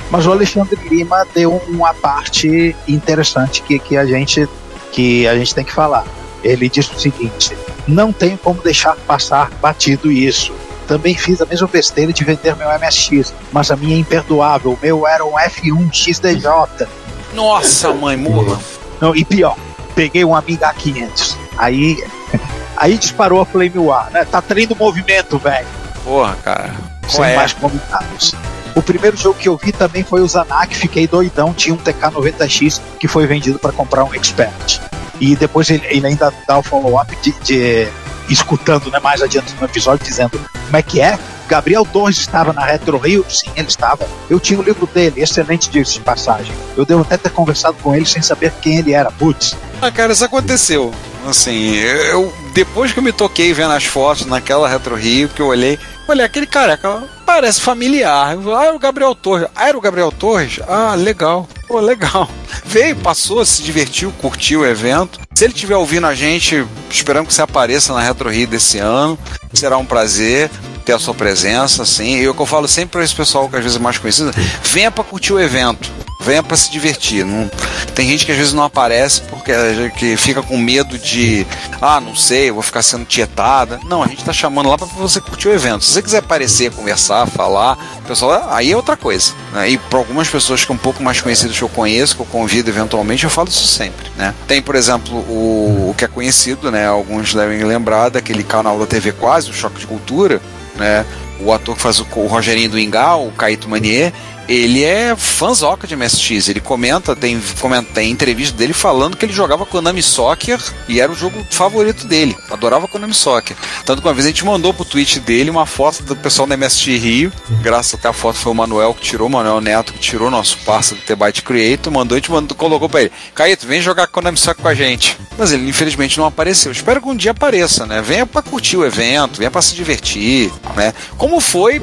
mas 0.09 0.25
o 0.25 0.31
Alexandre 0.31 0.79
Lima 0.89 1.25
deu 1.33 1.61
uma 1.67 1.93
parte 1.93 2.75
interessante 2.87 3.61
que, 3.61 3.77
que, 3.77 3.95
a 3.95 4.05
gente, 4.05 4.49
que 4.91 5.27
a 5.27 5.37
gente 5.37 5.53
tem 5.53 5.63
que 5.63 5.71
falar. 5.71 6.05
Ele 6.43 6.67
disse 6.67 6.91
o 6.95 6.99
seguinte: 6.99 7.55
não 7.87 8.11
tenho 8.11 8.37
como 8.37 8.59
deixar 8.61 8.95
passar 8.95 9.51
batido 9.61 10.11
isso. 10.11 10.51
Também 10.87 11.15
fiz 11.15 11.39
a 11.39 11.45
mesma 11.45 11.67
besteira 11.67 12.11
de 12.11 12.23
vender 12.23 12.55
meu 12.55 12.67
MSX, 12.67 13.33
mas 13.51 13.69
a 13.69 13.75
minha 13.75 13.95
é 13.95 13.99
imperdoável. 13.99 14.71
O 14.71 14.79
meu 14.81 15.07
era 15.07 15.23
um 15.23 15.33
F1 15.33 15.93
XDJ. 15.93 16.87
Nossa, 17.33 17.93
mãe, 17.93 18.17
morra. 18.17 18.59
Não, 18.99 19.15
e 19.15 19.23
pior, 19.23 19.55
peguei 19.91 20.25
um 20.25 20.35
Amiga 20.35 20.73
500. 20.73 21.37
Aí, 21.57 22.03
aí 22.77 22.97
disparou 22.97 23.41
a 23.41 23.45
Flame 23.45 23.77
War, 23.77 24.09
né? 24.11 24.25
Tá 24.25 24.41
traindo 24.41 24.75
movimento, 24.75 25.37
velho. 25.37 25.67
Porra, 26.03 26.35
cara. 26.43 26.73
Sem 27.07 27.25
é? 27.25 27.35
mais 27.35 27.53
comentários. 27.53 28.33
O 28.75 28.81
primeiro 28.81 29.17
jogo 29.17 29.37
que 29.37 29.49
eu 29.49 29.57
vi 29.57 29.71
também 29.71 30.03
foi 30.03 30.21
o 30.21 30.27
Zanak, 30.27 30.73
fiquei 30.75 31.05
doidão, 31.05 31.53
tinha 31.53 31.75
um 31.75 31.77
TK90X 31.77 32.79
que 32.99 33.07
foi 33.07 33.27
vendido 33.27 33.59
para 33.59 33.71
comprar 33.71 34.05
um 34.05 34.13
Expert. 34.13 34.79
E 35.19 35.35
depois 35.35 35.69
ele, 35.69 35.85
ele 35.87 36.07
ainda 36.07 36.33
dá 36.47 36.57
o 36.57 36.63
follow-up 36.63 37.15
de, 37.21 37.31
de, 37.41 37.87
escutando 38.29 38.89
né, 38.89 38.99
mais 38.99 39.21
adiante 39.21 39.53
no 39.59 39.65
episódio, 39.65 40.05
dizendo 40.05 40.39
como 40.65 40.77
é 40.77 40.81
que 40.81 41.01
é, 41.01 41.19
Gabriel 41.51 41.85
Torres 41.85 42.17
estava 42.17 42.53
na 42.53 42.63
Retro 42.63 42.97
Rio? 42.97 43.25
Sim, 43.27 43.51
ele 43.57 43.67
estava. 43.67 44.07
Eu 44.29 44.39
tinha 44.39 44.57
o 44.57 44.63
livro 44.63 44.87
dele, 44.87 45.21
excelente 45.21 45.69
disso 45.69 45.95
de 45.95 45.99
passagem. 45.99 46.53
Eu 46.77 46.85
devo 46.85 47.01
até 47.01 47.17
ter 47.17 47.29
conversado 47.29 47.75
com 47.83 47.93
ele 47.93 48.05
sem 48.05 48.21
saber 48.21 48.53
quem 48.61 48.77
ele 48.77 48.93
era. 48.93 49.11
Putz. 49.11 49.57
Ah, 49.81 49.91
cara, 49.91 50.13
isso 50.13 50.23
aconteceu. 50.23 50.93
Assim, 51.27 51.75
eu 51.75 52.33
depois 52.53 52.93
que 52.93 52.99
eu 52.99 53.03
me 53.03 53.11
toquei 53.11 53.51
vendo 53.51 53.73
as 53.73 53.83
fotos 53.83 54.25
naquela 54.25 54.69
Retro 54.69 54.95
Rio, 54.95 55.27
que 55.27 55.41
eu 55.41 55.47
olhei, 55.47 55.77
olhei 56.07 56.25
aquele 56.25 56.47
careca, 56.47 57.03
parece 57.25 57.59
familiar. 57.59 58.37
Ah, 58.55 58.65
era 58.67 58.75
o 58.75 58.79
Gabriel 58.79 59.13
Torres. 59.13 59.49
Ah, 59.53 59.67
era 59.67 59.77
o 59.77 59.81
Gabriel 59.81 60.09
Torres? 60.09 60.61
Ah, 60.69 60.95
legal. 60.95 61.49
Pô, 61.67 61.81
legal. 61.81 62.29
Veio, 62.63 62.95
passou, 62.95 63.45
se 63.45 63.61
divertiu, 63.61 64.13
curtiu 64.21 64.61
o 64.61 64.65
evento. 64.65 65.19
Se 65.35 65.43
ele 65.43 65.53
estiver 65.53 65.75
ouvindo 65.75 66.07
a 66.07 66.15
gente, 66.15 66.65
esperamos 66.89 67.27
que 67.27 67.33
você 67.33 67.41
apareça 67.41 67.93
na 67.93 67.99
Retro 67.99 68.29
Rio 68.29 68.47
desse 68.47 68.77
ano. 68.77 69.19
Será 69.53 69.77
um 69.77 69.85
prazer 69.85 70.49
ter 70.81 70.93
a 70.93 70.99
sua 70.99 71.13
presença, 71.13 71.83
assim. 71.83 72.17
E 72.17 72.27
o 72.27 72.33
que 72.33 72.41
eu 72.41 72.45
falo 72.45 72.67
sempre 72.67 72.91
para 72.91 73.03
esse 73.03 73.15
pessoal 73.15 73.49
que 73.49 73.55
às 73.55 73.63
vezes 73.63 73.77
é 73.77 73.81
mais 73.81 73.97
conhecido, 73.97 74.31
venha 74.63 74.91
para 74.91 75.03
curtir 75.03 75.33
o 75.33 75.39
evento, 75.39 75.89
venha 76.21 76.43
para 76.43 76.55
se 76.55 76.71
divertir. 76.71 77.25
Não, 77.25 77.49
tem 77.95 78.07
gente 78.07 78.25
que 78.25 78.31
às 78.31 78.37
vezes 78.37 78.53
não 78.53 78.63
aparece 78.63 79.21
porque 79.21 79.51
que 79.97 80.15
fica 80.15 80.41
com 80.41 80.57
medo 80.57 80.97
de, 80.97 81.45
ah, 81.81 81.99
não 81.99 82.15
sei, 82.15 82.51
vou 82.51 82.61
ficar 82.61 82.81
sendo 82.81 83.05
tietada. 83.05 83.79
Não, 83.85 84.03
a 84.03 84.07
gente 84.07 84.19
está 84.19 84.31
chamando 84.31 84.69
lá 84.69 84.77
para 84.77 84.87
você 84.87 85.19
curtir 85.19 85.49
o 85.49 85.53
evento. 85.53 85.83
Se 85.83 85.93
você 85.93 86.01
quiser 86.01 86.19
aparecer, 86.19 86.71
conversar, 86.71 87.27
falar, 87.27 87.77
pessoal, 88.07 88.47
aí 88.49 88.71
é 88.71 88.75
outra 88.75 88.95
coisa. 88.95 89.33
Né? 89.53 89.71
E 89.71 89.77
para 89.77 89.99
algumas 89.99 90.29
pessoas 90.29 90.61
que 90.61 90.67
são 90.67 90.75
um 90.75 90.79
pouco 90.79 91.03
mais 91.03 91.19
conhecidas 91.19 91.57
que 91.57 91.63
eu 91.63 91.69
conheço, 91.69 92.15
que 92.15 92.21
eu 92.21 92.25
convido 92.25 92.69
eventualmente, 92.69 93.23
eu 93.23 93.29
falo 93.29 93.49
isso 93.49 93.67
sempre. 93.67 94.09
Né? 94.15 94.33
Tem, 94.47 94.61
por 94.61 94.75
exemplo, 94.75 95.15
o, 95.15 95.89
o 95.89 95.95
que 95.97 96.05
é 96.05 96.07
conhecido, 96.07 96.71
né? 96.71 96.87
Alguns 96.87 97.33
devem 97.33 97.63
lembrar 97.63 98.09
daquele 98.09 98.43
canal 98.43 98.79
da 98.79 98.85
TV 98.85 99.11
Quase, 99.11 99.49
o 99.49 99.53
Choque 99.53 99.79
de 99.79 99.87
Cultura, 99.87 100.41
né? 100.81 101.05
O 101.39 101.53
ator 101.53 101.75
que 101.75 101.81
faz 101.81 101.99
o, 101.99 102.07
o 102.15 102.27
Rogerinho 102.27 102.71
do 102.71 102.79
Ingá, 102.79 103.15
o 103.15 103.31
Caíto 103.31 103.69
Manier, 103.69 104.11
ele 104.47 104.83
é 104.83 105.15
fãzoca 105.15 105.87
de 105.87 105.95
MSX. 105.95 106.49
Ele 106.49 106.59
comenta, 106.59 107.15
tem, 107.15 107.41
comenta, 107.59 107.93
tem 107.93 108.11
entrevista 108.11 108.57
dele 108.57 108.73
falando 108.73 109.15
que 109.15 109.25
ele 109.25 109.33
jogava 109.33 109.65
Konami 109.65 110.01
Soccer 110.01 110.59
e 110.87 110.99
era 110.99 111.11
o 111.11 111.15
jogo 111.15 111.45
favorito 111.49 112.05
dele. 112.07 112.35
Adorava 112.49 112.87
Konami 112.87 113.13
Soccer. 113.13 113.55
Tanto 113.85 114.01
que 114.01 114.07
uma 114.07 114.13
vez 114.13 114.25
a 114.25 114.29
gente 114.29 114.45
mandou 114.45 114.73
pro 114.73 114.85
tweet 114.85 115.19
dele 115.19 115.49
uma 115.49 115.65
foto 115.65 116.03
do 116.03 116.15
pessoal 116.15 116.47
da 116.47 116.57
MSX 116.57 116.85
Rio. 117.01 117.31
Graças 117.61 117.95
até 117.95 118.09
a 118.09 118.13
foto 118.13 118.37
foi 118.37 118.51
o 118.51 118.55
Manuel 118.55 118.93
que 118.93 119.01
tirou, 119.01 119.27
o 119.27 119.31
Manuel 119.31 119.61
Neto 119.61 119.93
que 119.93 119.99
tirou, 119.99 120.29
nosso 120.29 120.57
parceiro 120.59 121.01
do 121.01 121.05
T-Byte 121.05 121.41
Creator, 121.43 121.91
mandou 121.91 122.17
e 122.17 122.21
te 122.21 122.31
mandou, 122.31 122.55
colocou 122.57 122.89
pra 122.89 123.01
ele. 123.01 123.11
Caíto, 123.33 123.67
vem 123.67 123.81
jogar 123.81 124.07
Konami 124.07 124.37
Soccer 124.37 124.61
com 124.61 124.67
a 124.67 124.73
gente. 124.73 125.17
Mas 125.37 125.51
ele 125.51 125.69
infelizmente 125.69 126.17
não 126.17 126.25
apareceu. 126.25 126.71
Espero 126.71 127.01
que 127.01 127.07
um 127.07 127.15
dia 127.15 127.31
apareça, 127.31 127.85
né? 127.85 128.01
Venha 128.01 128.25
pra 128.25 128.41
curtir 128.41 128.77
o 128.77 128.85
evento, 128.85 129.37
venha 129.37 129.51
pra 129.51 129.61
se 129.61 129.75
divertir, 129.75 130.51
né? 130.75 130.93
Como 131.17 131.39
foi 131.39 131.81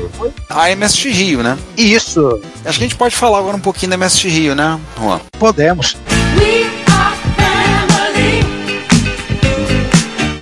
a 0.48 0.74
MSX 0.74 1.04
Rio, 1.04 1.42
né? 1.42 1.56
Isso. 1.76 2.40
Acho 2.64 2.78
que 2.78 2.84
a 2.84 2.88
gente 2.88 2.96
pode 2.96 3.14
falar 3.16 3.38
agora 3.38 3.56
um 3.56 3.60
pouquinho 3.60 3.90
da 3.90 3.96
MSX 3.96 4.24
Rio, 4.24 4.54
né, 4.54 4.78
Juan? 4.98 5.20
Podemos. 5.38 5.96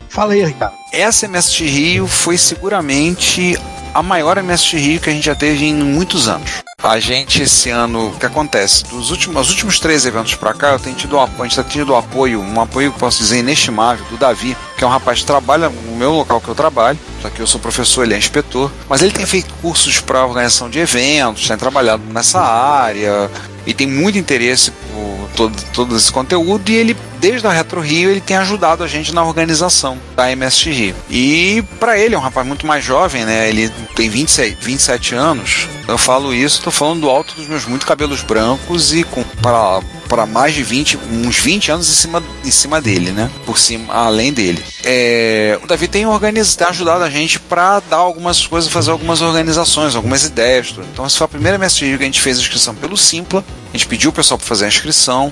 Fala 0.08 0.32
aí, 0.32 0.44
Ricardo. 0.44 0.74
Essa 0.92 1.28
MSX 1.28 1.60
Rio 1.60 2.06
foi 2.06 2.38
seguramente 2.38 3.58
a 3.92 4.02
maior 4.02 4.42
MSX 4.42 4.72
Rio 4.72 5.00
que 5.00 5.10
a 5.10 5.12
gente 5.12 5.26
já 5.26 5.34
teve 5.34 5.66
em 5.66 5.74
muitos 5.74 6.28
anos. 6.28 6.62
a 6.82 6.98
gente 6.98 7.42
esse 7.42 7.70
ano, 7.70 8.08
o 8.08 8.12
que 8.12 8.26
acontece? 8.26 8.84
Dos 8.84 9.10
últimos, 9.10 9.42
os 9.42 9.50
últimos 9.50 9.78
três 9.78 10.06
eventos 10.06 10.34
para 10.34 10.54
cá, 10.54 10.72
eu 10.72 10.78
tenho 10.78 10.96
tido, 10.96 11.18
a 11.18 11.26
gente 11.42 11.56
tá 11.56 11.64
tendo 11.64 11.94
apoio, 11.94 12.40
um 12.40 12.60
apoio 12.60 12.92
que 12.92 12.98
posso 12.98 13.18
dizer 13.18 13.40
inestimável, 13.40 14.04
do 14.10 14.16
Davi, 14.16 14.56
que 14.76 14.84
é 14.84 14.86
um 14.86 14.90
rapaz 14.90 15.20
que 15.20 15.26
trabalha 15.26 15.68
no 15.68 15.96
meu 15.96 16.12
local 16.12 16.40
que 16.40 16.48
eu 16.48 16.54
trabalho, 16.54 16.98
só 17.22 17.30
que 17.30 17.40
eu 17.40 17.46
sou 17.46 17.60
professor, 17.60 18.04
ele 18.04 18.14
é 18.14 18.18
inspetor, 18.18 18.70
mas 18.88 19.02
ele 19.02 19.12
tem 19.12 19.24
feito 19.24 19.52
cursos 19.62 20.00
para 20.00 20.24
organização 20.24 20.68
de 20.68 20.78
eventos, 20.78 21.48
tem 21.48 21.56
trabalhado 21.56 22.02
nessa 22.12 22.40
área 22.40 23.30
e 23.66 23.74
tem 23.74 23.86
muito 23.86 24.18
interesse 24.18 24.70
por 24.70 25.28
todo, 25.34 25.62
todo 25.72 25.96
esse 25.96 26.12
conteúdo 26.12 26.70
e 26.70 26.74
ele 26.74 26.96
desde 27.18 27.46
a 27.46 27.50
Retro 27.50 27.80
Rio 27.80 28.10
ele 28.10 28.20
tem 28.20 28.36
ajudado 28.36 28.84
a 28.84 28.86
gente 28.86 29.12
na 29.12 29.24
organização 29.24 29.98
da 30.14 30.34
MSX 30.34 30.66
Rio. 30.66 30.96
E 31.10 31.64
para 31.80 31.98
ele 31.98 32.14
é 32.14 32.18
um 32.18 32.20
rapaz 32.20 32.46
muito 32.46 32.66
mais 32.66 32.84
jovem, 32.84 33.24
né? 33.24 33.48
Ele 33.48 33.68
tem 33.94 34.08
26, 34.08 34.56
27 34.60 35.14
anos. 35.14 35.68
Eu 35.88 35.98
falo 35.98 36.34
isso, 36.34 36.62
tô 36.62 36.70
falando 36.70 37.00
do 37.00 37.10
alto 37.10 37.34
dos 37.34 37.48
meus 37.48 37.64
muito 37.64 37.86
cabelos 37.86 38.22
brancos 38.22 38.92
e 38.92 39.02
com 39.02 39.22
para 39.42 39.80
para 40.06 40.24
mais 40.24 40.54
de 40.54 40.62
20, 40.62 40.98
uns 41.10 41.36
20 41.36 41.72
anos 41.72 41.88
em 41.88 41.92
cima, 41.92 42.22
em 42.44 42.50
cima 42.50 42.80
dele, 42.80 43.10
né? 43.10 43.28
Por 43.44 43.58
cima, 43.58 43.92
além 43.92 44.32
dele. 44.32 44.62
É, 44.84 45.58
o 45.62 45.66
Davi 45.66 45.88
tem, 45.88 46.06
organizado, 46.06 46.58
tem 46.58 46.66
ajudado 46.68 47.04
a 47.04 47.10
gente 47.10 47.40
para 47.40 47.80
dar 47.80 47.96
algumas 47.96 48.46
coisas, 48.46 48.70
fazer 48.70 48.90
algumas 48.90 49.20
organizações, 49.20 49.94
algumas 49.94 50.24
ideias. 50.24 50.72
Tudo. 50.72 50.86
Então, 50.92 51.04
essa 51.04 51.16
foi 51.16 51.24
a 51.24 51.28
primeira 51.28 51.58
MSX 51.58 51.78
que 51.78 52.02
a 52.02 52.06
gente 52.06 52.20
fez 52.20 52.38
a 52.38 52.40
inscrição 52.40 52.74
pelo 52.74 52.96
Simpla. 52.96 53.44
Gente 53.76 53.88
pediu 53.88 54.08
o 54.08 54.12
pessoal 54.12 54.38
para 54.38 54.46
fazer 54.46 54.64
a 54.64 54.68
inscrição. 54.68 55.30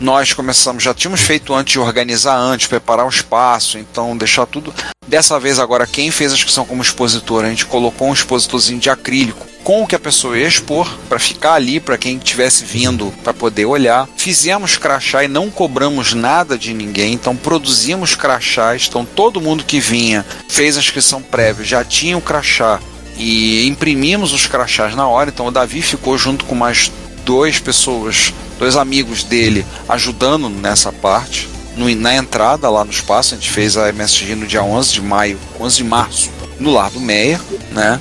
Nós 0.00 0.32
começamos, 0.32 0.82
já 0.82 0.92
tínhamos 0.92 1.20
feito 1.20 1.54
antes 1.54 1.74
de 1.74 1.78
organizar 1.78 2.36
antes, 2.36 2.66
preparar 2.66 3.06
o 3.06 3.08
espaço, 3.08 3.78
então 3.78 4.16
deixar 4.16 4.46
tudo. 4.46 4.74
Dessa 5.06 5.38
vez 5.38 5.60
agora 5.60 5.86
quem 5.86 6.10
fez 6.10 6.32
a 6.32 6.34
inscrição 6.34 6.64
como 6.64 6.82
expositor, 6.82 7.44
a 7.44 7.48
gente 7.48 7.64
colocou 7.64 8.08
um 8.08 8.12
expositorzinho 8.12 8.80
de 8.80 8.90
acrílico 8.90 9.46
com 9.62 9.80
o 9.80 9.86
que 9.86 9.94
a 9.94 10.00
pessoa 10.00 10.36
ia 10.36 10.48
expor 10.48 10.92
para 11.08 11.20
ficar 11.20 11.54
ali 11.54 11.78
para 11.78 11.96
quem 11.96 12.18
tivesse 12.18 12.64
vindo 12.64 13.14
para 13.22 13.32
poder 13.32 13.64
olhar. 13.64 14.08
Fizemos 14.16 14.76
crachá 14.76 15.22
e 15.22 15.28
não 15.28 15.48
cobramos 15.48 16.14
nada 16.14 16.58
de 16.58 16.74
ninguém, 16.74 17.12
então 17.12 17.36
produzimos 17.36 18.16
crachás, 18.16 18.86
então 18.88 19.04
todo 19.04 19.40
mundo 19.40 19.62
que 19.62 19.78
vinha 19.78 20.26
fez 20.48 20.76
a 20.76 20.80
inscrição 20.80 21.22
prévia, 21.22 21.64
já 21.64 21.84
tinha 21.84 22.18
o 22.18 22.20
crachá 22.20 22.80
e 23.16 23.68
imprimimos 23.68 24.32
os 24.32 24.48
crachás 24.48 24.96
na 24.96 25.06
hora, 25.06 25.30
então 25.30 25.46
o 25.46 25.52
Davi 25.52 25.80
ficou 25.80 26.18
junto 26.18 26.44
com 26.44 26.56
mais 26.56 26.90
duas 27.24 27.58
pessoas, 27.58 28.32
dois 28.58 28.76
amigos 28.76 29.24
dele 29.24 29.64
ajudando 29.88 30.48
nessa 30.48 30.92
parte. 30.92 31.48
No, 31.76 31.92
na 31.96 32.14
entrada 32.14 32.70
lá 32.70 32.84
no 32.84 32.90
espaço, 32.90 33.34
a 33.34 33.36
gente 33.36 33.50
fez 33.50 33.76
a 33.76 33.88
MSG 33.88 34.36
no 34.36 34.46
dia 34.46 34.62
11 34.62 34.92
de 34.92 35.02
maio, 35.02 35.38
11 35.58 35.76
de 35.76 35.84
março, 35.84 36.30
no 36.60 36.70
Lar 36.72 36.90
do 36.90 37.00
Meia, 37.00 37.40
né? 37.72 38.00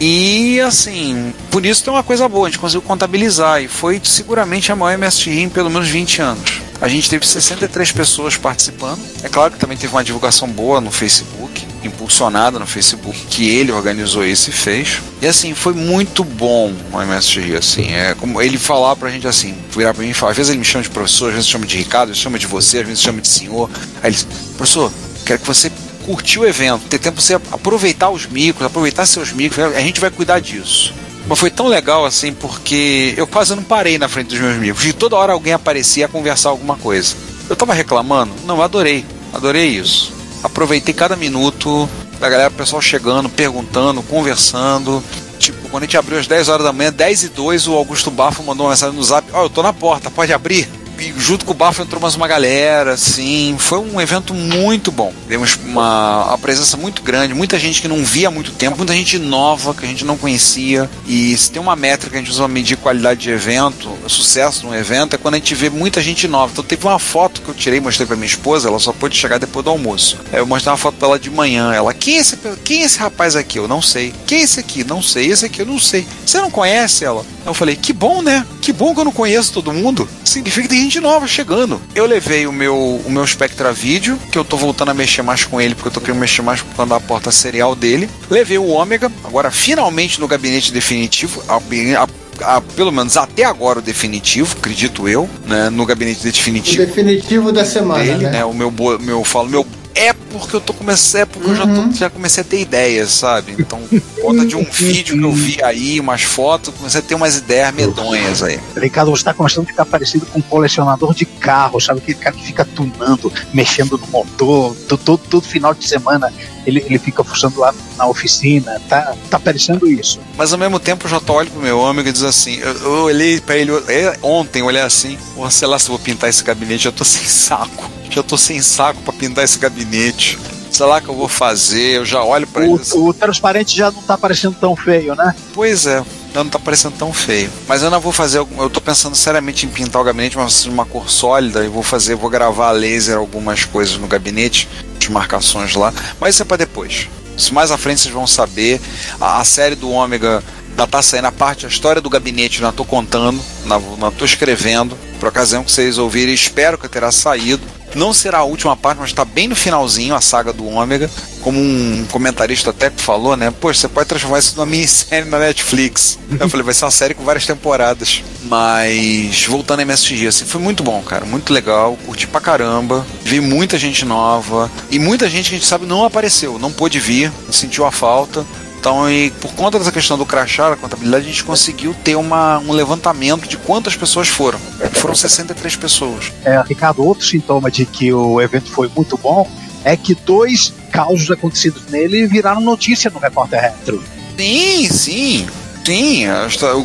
E 0.00 0.60
assim, 0.60 1.32
por 1.50 1.64
isso 1.66 1.82
tem 1.84 1.92
uma 1.92 2.02
coisa 2.02 2.28
boa, 2.28 2.46
a 2.46 2.50
gente 2.50 2.58
conseguiu 2.58 2.82
contabilizar 2.82 3.62
e 3.62 3.68
foi 3.68 4.00
seguramente 4.02 4.70
a 4.70 4.76
maior 4.76 4.94
MSG 4.94 5.40
em 5.40 5.48
pelo 5.48 5.70
menos 5.70 5.88
20 5.88 6.22
anos. 6.22 6.60
A 6.80 6.86
gente 6.86 7.10
teve 7.10 7.26
63 7.26 7.90
pessoas 7.90 8.36
participando. 8.36 9.00
É 9.24 9.28
claro 9.28 9.52
que 9.52 9.58
também 9.58 9.76
teve 9.76 9.92
uma 9.92 10.04
divulgação 10.04 10.48
boa 10.48 10.80
no 10.80 10.92
Facebook, 10.92 11.66
impulsionada 11.82 12.58
no 12.58 12.66
Facebook, 12.66 13.18
que 13.30 13.48
ele 13.48 13.72
organizou 13.72 14.24
isso 14.24 14.50
e 14.50 14.52
fez. 14.52 15.00
E 15.20 15.26
assim, 15.26 15.54
foi 15.54 15.72
muito 15.72 16.24
bom 16.24 16.72
o 16.92 17.00
MSG, 17.00 17.56
assim. 17.56 17.92
É 17.92 18.14
como 18.14 18.40
ele 18.40 18.58
falar 18.58 18.96
pra 18.96 19.10
gente 19.10 19.26
assim, 19.26 19.54
virar 19.70 19.94
pra 19.94 20.02
mim 20.02 20.10
e 20.10 20.14
falar, 20.14 20.32
às 20.32 20.36
vezes 20.36 20.50
ele 20.50 20.58
me 20.58 20.64
chama 20.64 20.82
de 20.82 20.90
professor, 20.90 21.28
às 21.28 21.34
vezes 21.34 21.48
chama 21.48 21.66
de 21.66 21.76
Ricardo, 21.76 22.04
às 22.04 22.08
vezes 22.10 22.22
chama 22.22 22.38
de 22.38 22.46
você, 22.46 22.78
às 22.78 22.86
vezes 22.86 23.02
chama 23.02 23.20
de 23.20 23.28
senhor. 23.28 23.70
Aí 24.02 24.10
ele, 24.10 24.18
professor, 24.56 24.92
quero 25.24 25.40
que 25.40 25.46
você 25.46 25.70
curtir 26.04 26.38
o 26.38 26.46
evento, 26.46 26.86
ter 26.88 26.98
tempo 26.98 27.20
você 27.20 27.34
aproveitar 27.34 28.08
os 28.10 28.26
micros, 28.26 28.66
aproveitar 28.66 29.04
seus 29.04 29.30
micros, 29.32 29.62
a 29.74 29.80
gente 29.80 30.00
vai 30.00 30.10
cuidar 30.10 30.40
disso. 30.40 30.94
Mas 31.28 31.38
foi 31.38 31.50
tão 31.50 31.66
legal 31.66 32.06
assim, 32.06 32.32
porque 32.32 33.12
eu 33.14 33.26
quase 33.26 33.54
não 33.54 33.62
parei 33.62 33.98
na 33.98 34.08
frente 34.08 34.28
dos 34.28 34.38
meus 34.38 34.54
amigos. 34.54 34.84
E 34.86 34.94
toda 34.94 35.16
hora 35.16 35.34
alguém 35.34 35.52
aparecia 35.52 36.06
a 36.06 36.08
conversar 36.08 36.48
alguma 36.48 36.76
coisa. 36.76 37.14
Eu 37.50 37.54
tava 37.54 37.74
reclamando? 37.74 38.32
Não, 38.46 38.62
adorei. 38.62 39.04
Adorei 39.32 39.68
isso. 39.68 40.17
Aproveitei 40.42 40.94
cada 40.94 41.16
minuto 41.16 41.88
da 42.20 42.28
galera, 42.28 42.50
o 42.50 42.54
pessoal 42.54 42.82
chegando, 42.82 43.28
perguntando, 43.28 44.02
conversando. 44.02 45.02
Tipo, 45.38 45.68
quando 45.68 45.84
a 45.84 45.86
gente 45.86 45.96
abriu 45.96 46.18
às 46.18 46.26
10 46.26 46.48
horas 46.48 46.64
da 46.64 46.72
manhã, 46.72 46.92
10 46.92 47.24
e 47.24 47.28
2, 47.28 47.68
o 47.68 47.74
Augusto 47.74 48.10
Bafo 48.10 48.42
mandou 48.42 48.66
uma 48.66 48.70
mensagem 48.70 48.96
no 48.96 49.02
zap: 49.02 49.26
Ó, 49.32 49.40
oh, 49.40 49.44
eu 49.44 49.50
tô 49.50 49.62
na 49.62 49.72
porta, 49.72 50.10
pode 50.10 50.32
abrir? 50.32 50.68
E 50.98 51.14
junto 51.16 51.44
com 51.44 51.52
o 51.52 51.54
Bafo 51.54 51.82
entrou 51.82 52.00
mais 52.00 52.14
uma 52.14 52.26
galera, 52.26 52.92
assim, 52.92 53.56
foi 53.58 53.78
um 53.78 54.00
evento 54.00 54.34
muito 54.34 54.90
bom. 54.90 55.12
Temos 55.28 55.58
uma, 55.64 56.26
uma 56.26 56.38
presença 56.38 56.76
muito 56.76 57.02
grande, 57.02 57.34
muita 57.34 57.58
gente 57.58 57.80
que 57.80 57.88
não 57.88 58.04
via 58.04 58.28
há 58.28 58.30
muito 58.30 58.52
tempo, 58.52 58.76
muita 58.76 58.92
gente 58.92 59.18
nova 59.18 59.74
que 59.74 59.84
a 59.84 59.88
gente 59.88 60.04
não 60.04 60.16
conhecia. 60.16 60.90
E 61.06 61.36
se 61.36 61.50
tem 61.50 61.62
uma 61.62 61.76
métrica 61.76 62.10
que 62.10 62.16
a 62.16 62.20
gente 62.20 62.30
usa 62.30 62.42
para 62.42 62.52
medir 62.52 62.76
qualidade 62.76 63.20
de 63.20 63.30
evento, 63.30 63.96
sucesso 64.08 64.66
no 64.66 64.74
evento, 64.74 65.14
é 65.14 65.18
quando 65.18 65.34
a 65.34 65.38
gente 65.38 65.54
vê 65.54 65.70
muita 65.70 66.00
gente 66.00 66.26
nova. 66.26 66.52
Então 66.52 66.64
teve 66.64 66.86
uma 66.86 66.98
foto 66.98 67.42
que 67.42 67.48
eu 67.48 67.54
tirei, 67.54 67.80
mostrei 67.80 68.06
para 68.06 68.16
minha 68.16 68.26
esposa, 68.26 68.68
ela 68.68 68.78
só 68.78 68.92
pôde 68.92 69.16
chegar 69.16 69.38
depois 69.38 69.64
do 69.64 69.70
almoço. 69.70 70.18
Eu 70.32 70.46
mostrei 70.46 70.70
uma 70.70 70.78
foto 70.78 70.98
dela 70.98 71.18
de 71.18 71.30
manhã. 71.30 71.72
Ela, 71.72 71.94
quem 71.94 72.16
é, 72.16 72.20
esse, 72.20 72.36
quem 72.64 72.82
é 72.82 72.84
esse 72.84 72.98
rapaz 72.98 73.36
aqui? 73.36 73.58
Eu 73.58 73.68
não 73.68 73.80
sei. 73.80 74.12
Quem 74.26 74.40
é 74.40 74.42
esse 74.42 74.58
aqui? 74.58 74.84
Não 74.84 75.02
sei. 75.02 75.30
Esse 75.30 75.46
aqui 75.46 75.62
eu 75.62 75.66
não 75.66 75.78
sei. 75.78 76.06
Você 76.24 76.40
não 76.40 76.50
conhece 76.50 77.04
ela? 77.04 77.24
Eu 77.48 77.54
falei, 77.54 77.76
que 77.76 77.94
bom, 77.94 78.20
né? 78.20 78.46
Que 78.60 78.74
bom 78.74 78.92
que 78.92 79.00
eu 79.00 79.04
não 79.06 79.12
conheço 79.12 79.54
todo 79.54 79.72
mundo. 79.72 80.06
Significa 80.22 80.68
que 80.68 80.74
tem 80.74 80.82
gente 80.82 81.00
nova 81.00 81.26
chegando. 81.26 81.80
Eu 81.94 82.04
levei 82.04 82.46
o 82.46 82.52
meu, 82.52 82.76
o 82.76 83.10
meu 83.10 83.26
Spectra 83.26 83.72
Video, 83.72 84.18
que 84.30 84.38
eu 84.38 84.44
tô 84.44 84.58
voltando 84.58 84.90
a 84.90 84.94
mexer 84.94 85.22
mais 85.22 85.44
com 85.44 85.58
ele, 85.58 85.74
porque 85.74 85.88
eu 85.88 85.92
tô 85.92 86.00
querendo 86.00 86.20
mexer 86.20 86.42
mais 86.42 86.60
por 86.60 86.76
causa 86.76 86.90
da 86.90 87.00
porta 87.00 87.32
serial 87.32 87.74
dele. 87.74 88.08
Levei 88.28 88.58
o 88.58 88.66
Ômega, 88.66 89.10
agora 89.24 89.50
finalmente 89.50 90.20
no 90.20 90.28
gabinete 90.28 90.70
definitivo. 90.70 91.42
A, 91.48 91.56
a, 91.56 92.56
a, 92.56 92.60
pelo 92.60 92.92
menos 92.92 93.16
até 93.16 93.44
agora 93.44 93.78
o 93.78 93.82
definitivo, 93.82 94.54
acredito 94.58 95.08
eu, 95.08 95.26
né, 95.46 95.70
no 95.70 95.86
gabinete 95.86 96.22
definitivo. 96.22 96.82
O 96.82 96.86
definitivo 96.86 97.50
da 97.50 97.64
semana, 97.64 98.04
dele, 98.04 98.24
né? 98.24 98.30
né? 98.30 98.44
O 98.44 98.52
meu, 98.52 98.70
meu, 99.00 99.24
falo, 99.24 99.48
meu 99.48 99.66
é 99.98 100.12
porque 100.12 100.54
eu 100.54 100.60
tô 100.60 100.72
começando, 100.72 101.22
é 101.22 101.26
porque 101.26 101.48
uhum. 101.48 101.54
eu 101.54 101.56
já, 101.56 101.66
tô, 101.66 101.92
já 101.92 102.10
comecei 102.10 102.40
a 102.40 102.44
ter 102.44 102.60
ideias, 102.60 103.10
sabe? 103.10 103.56
Então, 103.58 103.80
por 103.80 104.22
conta 104.22 104.46
de 104.46 104.54
um 104.54 104.64
vídeo 104.64 105.18
que 105.18 105.24
eu 105.24 105.32
vi 105.32 105.62
aí, 105.62 105.98
umas 105.98 106.22
fotos, 106.22 106.72
comecei 106.74 107.00
a 107.00 107.02
ter 107.02 107.14
umas 107.14 107.36
ideias 107.36 107.74
medonhas 107.74 108.42
aí. 108.42 108.60
Ricardo, 108.76 109.10
você 109.10 109.24
tá 109.24 109.34
começando 109.34 109.64
a 109.64 109.66
ficar 109.66 109.84
parecido 109.84 110.24
com 110.26 110.38
um 110.38 110.42
colecionador 110.42 111.12
de 111.14 111.24
carros, 111.24 111.84
sabe? 111.84 111.98
Aquele 111.98 112.18
cara 112.18 112.36
que 112.36 112.46
fica 112.46 112.64
tunando, 112.64 113.32
mexendo 113.52 113.98
no 113.98 114.06
motor, 114.06 114.76
todo, 115.04 115.40
final 115.40 115.74
de 115.74 115.86
semana 115.86 116.32
ele, 116.66 116.84
ele 116.86 116.98
fica 116.98 117.24
funcionando 117.24 117.58
lá 117.60 117.74
na 117.96 118.06
oficina, 118.06 118.80
tá, 118.88 119.14
tá 119.30 119.40
parecendo 119.40 119.88
isso. 119.88 120.20
Mas 120.36 120.52
ao 120.52 120.58
mesmo 120.58 120.78
tempo 120.78 121.06
eu 121.06 121.10
já 121.10 121.18
tô 121.18 121.34
olhando 121.34 121.52
pro 121.52 121.62
meu 121.62 121.84
amigo 121.86 122.08
e 122.08 122.12
diz 122.12 122.22
assim, 122.22 122.56
eu, 122.56 122.72
eu 122.74 122.90
olhei 123.04 123.40
para 123.40 123.56
ele 123.56 123.70
eu, 123.70 123.82
ontem, 124.22 124.62
olhei 124.62 124.82
assim, 124.82 125.18
sei 125.50 125.68
lá 125.68 125.78
se 125.78 125.88
vou 125.88 125.98
pintar 125.98 126.28
esse 126.28 126.44
gabinete, 126.44 126.86
eu 126.86 126.92
tô 126.92 127.04
sem 127.04 127.24
saco. 127.24 127.90
Já 128.10 128.22
tô 128.22 128.36
sem 128.36 128.60
saco 128.60 129.00
para 129.02 129.12
pintar 129.12 129.44
esse 129.44 129.58
gabinete. 129.58 130.38
Sei 130.70 130.84
lá 130.84 131.00
que 131.00 131.08
eu 131.08 131.14
vou 131.14 131.28
fazer, 131.28 131.96
eu 131.96 132.04
já 132.04 132.22
olho 132.22 132.46
para 132.46 132.64
ele. 132.64 132.80
O 132.94 133.12
transparente 133.14 133.76
já 133.76 133.90
não 133.90 134.02
tá 134.02 134.18
parecendo 134.18 134.56
tão 134.60 134.76
feio, 134.76 135.14
né? 135.14 135.34
Pois 135.54 135.86
é, 135.86 136.04
já 136.34 136.44
não 136.44 136.50
tá 136.50 136.58
parecendo 136.58 136.94
tão 136.98 137.12
feio. 137.12 137.50
Mas 137.66 137.82
eu 137.82 137.90
não 137.90 138.00
vou 138.00 138.12
fazer, 138.12 138.38
eu 138.38 138.70
tô 138.70 138.80
pensando 138.80 139.16
seriamente 139.16 139.64
em 139.66 139.68
pintar 139.68 140.00
o 140.02 140.04
gabinete, 140.04 140.36
mas 140.36 140.62
de 140.62 140.68
uma 140.68 140.84
cor 140.84 141.08
sólida, 141.08 141.64
e 141.64 141.68
vou 141.68 141.82
fazer, 141.82 142.14
vou 142.16 142.28
gravar 142.28 142.68
a 142.68 142.72
laser 142.72 143.16
algumas 143.16 143.64
coisas 143.64 143.96
no 143.96 144.06
gabinete, 144.06 144.68
de 144.98 145.10
marcações 145.10 145.74
lá, 145.74 145.92
mas 146.20 146.34
isso 146.34 146.42
é 146.42 146.44
para 146.44 146.58
depois. 146.58 147.08
Isso 147.36 147.54
mais 147.54 147.70
à 147.70 147.78
frente 147.78 148.02
vocês 148.02 148.12
vão 148.12 148.26
saber. 148.26 148.80
A, 149.20 149.40
a 149.40 149.44
série 149.44 149.74
do 149.74 149.90
Ômega 149.90 150.42
já 150.76 150.86
tá 150.86 151.02
saindo 151.02 151.26
a 151.26 151.32
parte, 151.32 151.66
a 151.66 151.68
história 151.68 152.00
do 152.00 152.10
gabinete, 152.10 152.60
não 152.60 152.72
tô 152.72 152.84
contando, 152.84 153.40
não 153.64 154.12
tô 154.12 154.24
escrevendo, 154.24 154.96
por 155.18 155.28
ocasião 155.28 155.64
que 155.64 155.72
vocês 155.72 155.98
ouvirem, 155.98 156.34
espero 156.34 156.76
que 156.76 156.88
terá 156.88 157.10
saído. 157.10 157.62
Não 157.94 158.12
será 158.12 158.38
a 158.38 158.44
última 158.44 158.76
parte, 158.76 158.98
mas 159.00 159.10
está 159.10 159.24
bem 159.24 159.48
no 159.48 159.56
finalzinho 159.56 160.14
a 160.14 160.20
saga 160.20 160.52
do 160.52 160.66
Ômega. 160.66 161.10
Como 161.40 161.58
um 161.58 162.04
comentarista 162.10 162.70
até 162.70 162.90
que 162.90 163.00
falou, 163.00 163.36
né? 163.36 163.50
Poxa, 163.50 163.80
você 163.80 163.88
pode 163.88 164.08
transformar 164.08 164.38
isso 164.38 164.56
numa 164.56 164.66
minissérie 164.66 165.28
na 165.28 165.38
Netflix. 165.38 166.18
Eu 166.38 166.48
falei, 166.48 166.64
vai 166.64 166.74
ser 166.74 166.84
uma 166.84 166.90
série 166.90 167.14
com 167.14 167.24
várias 167.24 167.46
temporadas. 167.46 168.22
Mas 168.42 169.44
voltando 169.46 169.80
a 169.80 169.82
MSG, 169.82 170.26
assim, 170.26 170.44
foi 170.44 170.60
muito 170.60 170.82
bom, 170.82 171.00
cara. 171.02 171.24
Muito 171.24 171.52
legal. 171.52 171.96
Curti 172.04 172.26
pra 172.26 172.40
caramba. 172.40 173.06
Vi 173.22 173.40
muita 173.40 173.78
gente 173.78 174.04
nova. 174.04 174.70
E 174.90 174.98
muita 174.98 175.28
gente 175.28 175.48
que 175.48 175.54
a 175.54 175.58
gente 175.58 175.68
sabe 175.68 175.86
não 175.86 176.04
apareceu, 176.04 176.58
não 176.58 176.72
pôde 176.72 176.98
vir, 176.98 177.32
sentiu 177.50 177.86
a 177.86 177.92
falta. 177.92 178.44
Então, 178.78 179.10
e 179.10 179.30
por 179.32 179.52
conta 179.54 179.78
dessa 179.78 179.90
questão 179.90 180.16
do 180.16 180.24
crachá, 180.24 180.70
da 180.70 180.76
contabilidade, 180.76 181.24
a 181.24 181.28
gente 181.28 181.42
conseguiu 181.42 181.94
ter 182.04 182.14
uma, 182.14 182.58
um 182.60 182.72
levantamento 182.72 183.48
de 183.48 183.56
quantas 183.56 183.96
pessoas 183.96 184.28
foram. 184.28 184.58
Foram 184.92 185.14
63 185.14 185.76
pessoas. 185.76 186.32
É, 186.44 186.62
Ricardo, 186.62 187.04
outro 187.04 187.26
sintoma 187.26 187.70
de 187.70 187.84
que 187.84 188.12
o 188.12 188.40
evento 188.40 188.70
foi 188.70 188.88
muito 188.94 189.18
bom 189.18 189.50
é 189.84 189.96
que 189.96 190.14
dois 190.14 190.72
causos 190.92 191.30
acontecidos 191.30 191.86
nele 191.88 192.26
viraram 192.26 192.60
notícia 192.60 193.10
no 193.10 193.18
Repórter 193.18 193.60
Retro. 193.60 194.02
Sim, 194.36 194.88
sim. 194.88 195.46
Sim, 195.84 196.26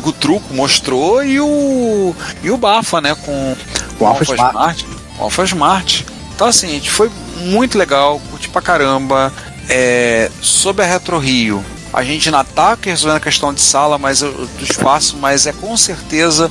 o 0.02 0.12
Truco 0.12 0.54
mostrou 0.54 1.22
e 1.22 1.38
o 1.38 2.16
e 2.42 2.50
o 2.50 2.56
Bafa, 2.56 3.02
né, 3.02 3.14
com 3.14 3.54
o 4.00 4.06
Alpha 4.06 4.24
Smart. 4.24 4.50
Smart. 4.50 4.86
O 5.18 5.22
Alpha 5.24 5.44
Smart. 5.44 6.06
Então 6.34 6.46
assim, 6.46 6.68
gente, 6.68 6.90
foi 6.90 7.10
muito 7.36 7.76
legal, 7.76 8.18
curti 8.30 8.48
pra 8.48 8.62
caramba. 8.62 9.30
É, 9.68 10.30
sobre 10.40 10.84
a 10.84 10.86
Retro 10.86 11.18
Rio, 11.18 11.62
A 11.94 12.02
gente 12.02 12.28
ainda 12.28 12.40
está 12.40 12.76
resolvendo 12.82 13.18
a 13.18 13.20
questão 13.20 13.54
de 13.54 13.60
sala, 13.60 13.96
mas 13.96 14.18
do 14.18 14.48
espaço, 14.60 15.16
mas 15.16 15.46
é 15.46 15.52
com 15.52 15.76
certeza, 15.76 16.50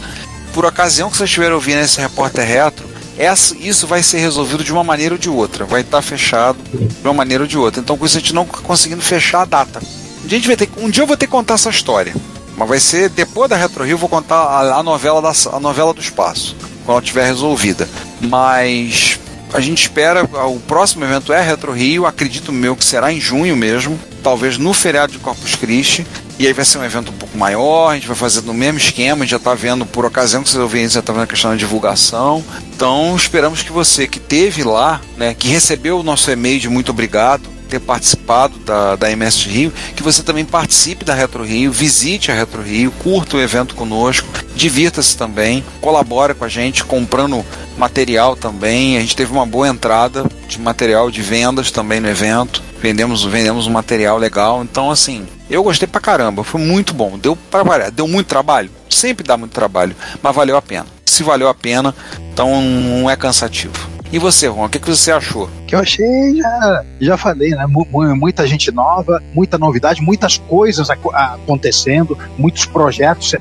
por 0.54 0.64
ocasião 0.66 1.10
que 1.12 1.18
vocês 1.18 1.30
estiverem 1.30 1.54
ouvindo 1.54 1.82
esse 1.82 2.00
repórter 2.00 2.48
retro, 2.48 2.88
essa, 3.18 3.54
isso 3.58 3.86
vai 3.86 4.02
ser 4.02 4.20
resolvido 4.20 4.64
de 4.64 4.72
uma 4.72 4.86
maneira 4.86 5.16
ou 5.16 5.20
de 5.20 5.30
outra. 5.30 5.66
Vai 5.66 5.82
estar 5.82 5.98
tá 5.98 6.02
fechado 6.02 6.58
de 6.72 7.06
uma 7.06 7.14
maneira 7.14 7.44
ou 7.44 7.48
de 7.48 7.58
outra. 7.58 7.82
Então, 7.82 7.98
com 7.98 8.06
isso, 8.06 8.16
a 8.16 8.22
gente 8.22 8.34
não 8.34 8.46
conseguindo 8.46 9.02
fechar 9.02 9.42
a 9.42 9.46
data. 9.46 9.82
Um 10.24 10.28
dia, 10.28 10.38
a 10.38 10.42
gente 10.42 10.48
vai 10.48 10.56
ter, 10.56 10.70
um 10.78 10.90
dia 10.90 11.04
eu 11.04 11.08
vou 11.08 11.18
ter 11.18 11.26
que 11.26 11.32
contar 11.34 11.56
essa 11.56 11.70
história. 11.70 12.16
Mas 12.56 12.70
vai 12.70 12.80
ser 12.80 13.10
depois 13.10 13.50
da 13.50 13.58
Retro 13.58 13.84
Rio, 13.84 13.98
vou 13.98 14.08
contar 14.08 14.38
a, 14.38 14.78
a 14.78 14.84
novela 14.84 15.22
da, 15.22 15.34
a 15.52 15.60
novela 15.60 15.94
do 15.94 16.00
espaço, 16.00 16.56
quando 16.86 16.92
ela 16.92 17.00
estiver 17.02 17.26
resolvida. 17.26 17.90
Mas 18.22 19.20
a 19.54 19.60
gente 19.60 19.82
espera, 19.82 20.24
o 20.24 20.60
próximo 20.62 21.04
evento 21.04 21.34
é 21.34 21.42
Retro 21.42 21.74
Rio, 21.74 22.06
acredito 22.06 22.54
meu 22.54 22.78
que 22.78 22.86
será 22.86 23.12
em 23.12 23.20
junho 23.20 23.58
mesmo, 23.58 24.00
talvez 24.24 24.58
no 24.58 24.74
feriado 24.74 25.12
de 25.12 25.20
Corpus 25.20 25.56
Christi, 25.56 26.08
e 26.40 26.48
aí 26.48 26.54
vai 26.54 26.66
ser 26.66 26.80
um 26.80 26.84
evento 26.84 27.12
um 27.12 27.16
pouco 27.16 27.38
maior, 27.38 27.92
a 27.92 27.96
gente 27.96 28.08
vai 28.08 28.16
fazer 28.16 28.42
no 28.42 28.54
mesmo 28.54 28.80
esquema, 28.80 29.18
a 29.18 29.26
gente 29.26 29.32
já 29.32 29.38
está 29.38 29.54
vendo, 29.54 29.86
por 29.86 30.06
ocasião 30.06 30.42
que 30.42 30.50
vocês 30.50 30.62
ouvirem, 30.62 30.90
já 30.90 31.02
está 31.02 31.14
vendo 31.14 31.24
a 31.24 31.28
questão 31.28 31.52
da 31.52 31.58
divulgação. 31.58 32.44
Então 32.74 33.16
esperamos 33.16 33.62
que 33.62 33.72
você 33.72 34.08
que 34.08 34.20
teve 34.20 34.64
lá, 34.64 35.02
né, 35.18 35.36
que 35.38 35.48
recebeu 35.48 36.00
o 36.00 36.04
nosso 36.04 36.32
e-mail 36.32 36.60
de 36.60 36.70
muito 36.70 36.90
obrigado, 36.90 37.54
ter 37.74 37.80
participado 37.80 38.60
da, 38.60 38.96
da 38.96 39.12
MS 39.12 39.50
Rio, 39.50 39.74
que 39.96 40.04
você 40.04 40.22
também 40.22 40.46
participe 40.46 41.04
da 41.04 41.16
Retro 41.16 41.44
Rio, 41.44 41.72
visite 41.72 42.32
a 42.32 42.36
Retro 42.36 42.62
Rio, 42.62 42.92
curta 42.92 43.38
o 43.38 43.42
evento 43.42 43.74
conosco, 43.74 44.28
divirta-se 44.56 45.18
também, 45.18 45.64
colabore 45.82 46.36
com 46.36 46.46
a 46.46 46.50
gente 46.50 46.84
comprando 46.84 47.44
material 47.76 48.36
também. 48.36 48.98
A 48.98 49.02
gente 49.02 49.16
teve 49.16 49.32
uma 49.32 49.46
boa 49.46 49.68
entrada 49.68 50.26
de 50.48 50.60
material 50.60 51.10
de 51.10 51.24
vendas 51.24 51.72
também 51.72 52.00
no 52.00 52.08
evento. 52.08 52.62
Vendemos, 52.84 53.24
vendemos 53.24 53.66
um 53.66 53.72
material 53.72 54.18
legal. 54.18 54.62
Então, 54.62 54.92
assim, 54.92 55.26
eu 55.50 55.64
gostei 55.64 55.88
pra 55.88 56.02
caramba. 56.02 56.44
Foi 56.44 56.60
muito 56.60 56.94
bom. 56.94 57.18
Deu 57.18 57.34
para 57.34 57.90
deu 57.90 58.10
muito 58.10 58.28
trabalho. 58.28 58.70
Sempre 58.90 59.26
dá 59.26 59.38
muito 59.38 59.54
trabalho, 59.54 59.96
mas 60.22 60.36
valeu 60.36 60.58
a 60.58 60.62
pena. 60.62 60.86
Se 61.06 61.24
valeu 61.24 61.48
a 61.48 61.54
pena, 61.54 61.96
então 62.34 62.62
não 62.62 63.10
é 63.10 63.16
cansativo. 63.16 63.93
E 64.14 64.20
você, 64.20 64.46
Juan, 64.46 64.66
o 64.66 64.70
que, 64.70 64.78
que 64.78 64.88
você 64.88 65.12
achou? 65.12 65.50
Que 65.66 65.74
eu 65.74 65.80
achei, 65.80 66.36
já, 66.38 66.86
já 67.02 67.18
falei, 67.18 67.50
né? 67.50 67.66
Muita 67.66 68.46
gente 68.46 68.72
nova, 68.72 69.20
muita 69.34 69.58
novidade, 69.58 70.04
muitas 70.04 70.38
coisas 70.38 70.88
acontecendo, 70.92 72.16
muitos 72.38 72.64
projetos 72.64 73.34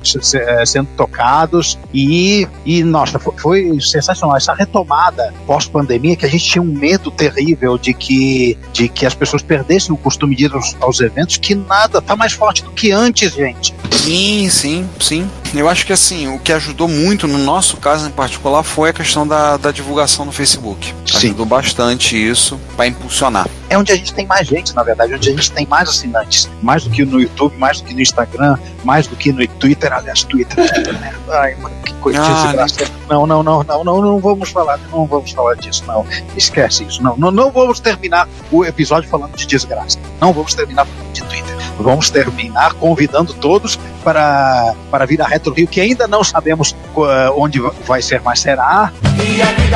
sendo 0.64 0.88
tocados 0.96 1.78
e, 1.92 2.48
e 2.64 2.82
nossa, 2.82 3.18
foi 3.18 3.78
sensacional. 3.82 4.34
Essa 4.34 4.54
retomada 4.54 5.34
pós-pandemia 5.46 6.16
que 6.16 6.24
a 6.24 6.28
gente 6.30 6.46
tinha 6.46 6.62
um 6.62 6.72
medo 6.72 7.10
terrível 7.10 7.76
de 7.76 7.92
que, 7.92 8.56
de 8.72 8.88
que 8.88 9.04
as 9.04 9.12
pessoas 9.12 9.42
perdessem 9.42 9.94
o 9.94 9.98
costume 9.98 10.34
de 10.34 10.46
ir 10.46 10.54
aos, 10.54 10.74
aos 10.80 11.00
eventos, 11.00 11.36
que 11.36 11.54
nada 11.54 12.00
tá 12.00 12.16
mais 12.16 12.32
forte 12.32 12.64
do 12.64 12.70
que 12.70 12.90
antes, 12.90 13.34
gente. 13.34 13.74
Sim, 13.90 14.48
sim, 14.48 14.88
sim. 14.98 15.30
Eu 15.54 15.68
acho 15.68 15.84
que 15.84 15.92
assim, 15.92 16.28
o 16.28 16.38
que 16.38 16.52
ajudou 16.52 16.88
muito 16.88 17.28
no 17.28 17.38
nosso 17.38 17.76
caso 17.76 18.08
em 18.08 18.10
particular 18.10 18.62
foi 18.62 18.90
a 18.90 18.92
questão 18.92 19.26
da, 19.26 19.56
da 19.56 19.70
divulgação 19.70 20.24
no 20.24 20.32
Facebook. 20.32 20.94
Sim. 21.06 21.28
Ajudou 21.28 21.46
bastante 21.46 22.16
isso 22.16 22.58
para 22.76 22.86
impulsionar. 22.86 23.46
É 23.68 23.78
onde 23.78 23.92
a 23.92 23.96
gente 23.96 24.12
tem 24.12 24.26
mais 24.26 24.46
gente, 24.46 24.74
na 24.74 24.82
verdade, 24.82 25.14
onde 25.14 25.30
a 25.30 25.32
gente 25.32 25.50
tem 25.52 25.66
mais 25.66 25.88
assinantes. 25.88 26.48
Mais 26.62 26.84
do 26.84 26.90
que 26.90 27.04
no 27.04 27.20
YouTube, 27.20 27.56
mais 27.56 27.80
do 27.80 27.86
que 27.86 27.94
no 27.94 28.00
Instagram, 28.00 28.58
mais 28.84 29.06
do 29.06 29.16
que 29.16 29.32
no 29.32 29.46
Twitter. 29.46 29.92
Aliás, 29.92 30.22
Twitter. 30.24 30.56
né? 31.00 31.14
Ai, 31.30 31.54
mano, 31.56 31.74
que 31.84 31.94
coisa 31.94 32.20
ah, 32.22 32.52
né? 32.52 32.66
Não, 33.08 33.26
não, 33.26 33.42
não, 33.42 33.62
não, 33.62 33.84
não, 33.84 34.02
não 34.02 34.18
vamos 34.20 34.50
falar, 34.50 34.78
não 34.90 35.06
vamos 35.06 35.32
falar 35.32 35.54
disso, 35.54 35.84
não. 35.86 36.06
Esquece 36.36 36.84
isso. 36.84 37.02
Não, 37.02 37.16
não, 37.16 37.30
não 37.30 37.50
vamos 37.50 37.80
terminar 37.80 38.28
o 38.50 38.64
episódio 38.64 39.08
falando 39.08 39.36
de 39.36 39.46
desgraça. 39.46 39.98
Não 40.20 40.32
vamos 40.32 40.54
terminar 40.54 40.86
falando 40.86 41.12
de. 41.12 41.22
Vamos 41.78 42.10
terminar 42.10 42.74
convidando 42.74 43.34
todos 43.34 43.78
para, 44.04 44.74
para 44.90 45.06
vir 45.06 45.20
a 45.22 45.26
Retro 45.26 45.52
Rio, 45.52 45.66
que 45.66 45.80
ainda 45.80 46.06
não 46.06 46.22
sabemos 46.22 46.72
uh, 46.94 47.32
onde 47.36 47.60
vai 47.86 48.02
ser, 48.02 48.20
mas 48.22 48.40
será. 48.40 48.92
E 49.16 49.42
a 49.42 49.46
vida. 49.46 49.72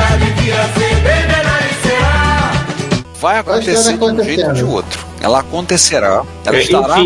Vai 3.19 3.39
acontecer 3.39 3.97
de 3.97 4.03
um 4.03 4.23
jeito 4.23 4.45
ou 4.45 4.53
de 4.53 4.63
outro. 4.63 5.05
Ela 5.19 5.39
acontecerá. 5.39 6.23
Ela 6.45 6.57
é, 6.57 6.61
estará 6.61 6.97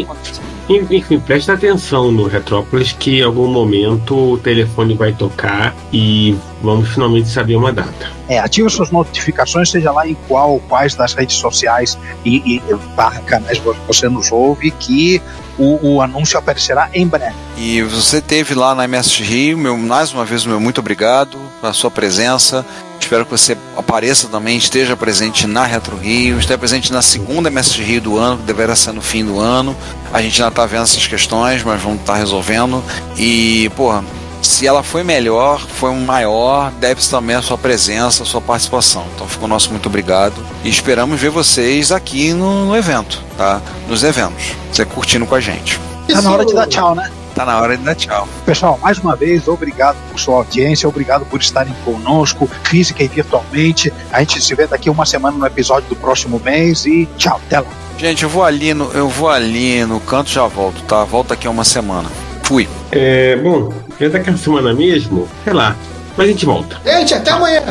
enfim, 0.70 0.96
enfim, 0.96 1.20
preste 1.20 1.52
atenção 1.52 2.12
no 2.12 2.28
Retrópolis 2.28 2.94
que 2.94 3.20
em 3.20 3.24
algum 3.24 3.48
momento 3.48 4.34
o 4.34 4.38
telefone 4.38 4.94
vai 4.94 5.12
tocar 5.12 5.76
e 5.92 6.38
vamos 6.62 6.90
finalmente 6.90 7.30
saber 7.30 7.56
uma 7.56 7.72
data. 7.72 8.12
É, 8.28 8.40
ative 8.40 8.70
suas 8.70 8.92
notificações, 8.92 9.70
seja 9.70 9.92
lá 9.92 10.08
em 10.08 10.16
qual, 10.28 10.60
quais 10.68 10.96
das 10.96 11.14
redes 11.14 11.36
sociais 11.36 11.98
e, 12.24 12.56
e 12.56 12.62
barra 12.96 13.20
canais 13.22 13.62
você 13.88 14.08
nos 14.08 14.32
ouve, 14.32 14.72
que 14.72 15.22
o, 15.58 15.96
o, 15.96 16.02
anúncio 16.02 16.40
aparecerá 16.40 16.90
em 16.94 17.08
breve. 17.08 17.36
E 17.58 17.82
você 17.84 18.22
teve 18.22 18.54
lá 18.54 18.74
na 18.74 18.86
MS 18.86 19.22
Rio, 19.22 19.58
meu, 19.58 19.78
mais 19.78 20.14
uma 20.14 20.26
vez, 20.26 20.46
meu 20.46 20.60
muito 20.60 20.80
obrigado 20.80 21.38
pela 21.60 21.74
sua 21.74 21.92
presença. 21.92 22.66
Espero 23.00 23.26
que 23.26 23.32
você 23.32 23.58
apareça 23.76 24.28
também, 24.28 24.58
esteja 24.58 24.96
presente 24.96 25.46
na 25.46 25.66
Retro 25.66 25.98
Rio, 25.98 26.40
esteja 26.40 26.58
presente 26.58 26.94
na 26.94 27.02
segunda 27.02 27.50
MS 27.50 27.82
Rio 27.82 28.00
do 28.00 28.18
ano, 28.18 28.38
que 28.38 28.44
deverá 28.44 28.76
ser 28.76 28.94
no 28.94 29.02
fim 29.02 29.26
do 29.26 29.40
ano. 29.40 29.76
A 30.14 30.22
gente 30.22 30.42
ainda 30.42 30.52
está 30.52 30.66
vendo 30.66 30.84
essas 30.84 31.08
questões, 31.08 31.64
mas 31.64 31.82
vamos 31.82 32.00
estar 32.00 32.14
tá 32.14 32.20
resolvendo. 32.20 32.82
E, 33.18 33.70
porra, 33.76 34.04
se 34.42 34.68
ela 34.68 34.84
foi 34.84 35.04
melhor, 35.04 35.60
foi 35.60 35.90
um 35.90 36.04
maior, 36.06 36.72
deve-se 36.72 37.10
também 37.10 37.36
a 37.36 37.42
sua 37.42 37.58
presença, 37.58 38.24
a 38.24 38.26
sua 38.26 38.42
participação. 38.42 39.06
Então 39.16 39.28
fica 39.28 39.46
o 39.46 39.48
nosso 39.48 39.70
muito 39.70 39.88
obrigado 39.88 40.34
e 40.64 40.70
esperamos 40.70 41.20
ver 41.20 41.30
vocês 41.30 41.92
aqui 41.92 42.34
no, 42.34 42.66
no 42.66 42.76
evento, 42.76 43.22
tá? 43.38 43.62
Nos 43.88 44.04
eventos. 44.04 44.54
Você 44.72 44.86
curtindo 44.86 45.26
com 45.26 45.36
a 45.36 45.40
gente. 45.40 45.80
Tá 46.12 46.22
na 46.22 46.32
hora 46.32 46.46
de 46.46 46.54
dar 46.54 46.68
tchau, 46.68 46.96
né? 46.96 47.10
Tá 47.36 47.46
na 47.46 47.60
hora 47.62 47.78
de 47.78 47.84
dar 47.84 47.96
tchau. 47.96 48.28
Pessoal, 48.46 48.78
mais 48.82 48.98
uma 48.98 49.16
vez, 49.16 49.48
obrigado 49.48 49.96
por 50.10 50.20
sua 50.20 50.38
audiência, 50.38 50.88
obrigado 50.88 51.26
por 51.26 51.40
estarem 51.40 51.74
conosco, 51.86 52.50
física 52.64 53.04
e 53.04 53.08
virtualmente. 53.08 53.92
A 54.12 54.20
gente 54.20 54.42
se 54.42 54.54
vê 54.54 54.68
daqui 54.68 54.90
uma 54.90 55.06
semana 55.06 55.38
no 55.38 55.46
episódio 55.46 55.88
do 55.88 55.96
próximo 55.96 56.42
mês 56.44 56.86
e 56.86 57.08
tchau, 57.18 57.40
até 57.48 57.60
lá. 57.60 57.68
Gente, 57.98 58.24
eu 58.24 58.30
vou 58.30 58.44
ali 58.44 58.74
no, 58.74 58.92
eu 58.92 59.08
vou 59.08 59.30
ali 59.30 59.86
no 59.86 60.00
canto 60.00 60.30
já 60.30 60.46
volto, 60.48 60.82
tá? 60.84 61.04
Volto 61.04 61.30
daqui 61.30 61.48
a 61.48 61.50
uma 61.50 61.64
semana. 61.64 62.10
Fui. 62.44 62.68
É, 62.92 63.38
bom, 63.38 63.72
é 64.06 64.10
daqui 64.10 64.30
a 64.30 64.38
semana 64.38 64.74
mesmo, 64.74 65.28
sei 65.44 65.52
lá. 65.54 65.76
Mas 66.18 66.28
a 66.28 66.32
gente 66.32 66.46
volta. 66.46 66.78
Gente, 66.86 67.14
até 67.14 67.32
amanhã. 67.32 67.62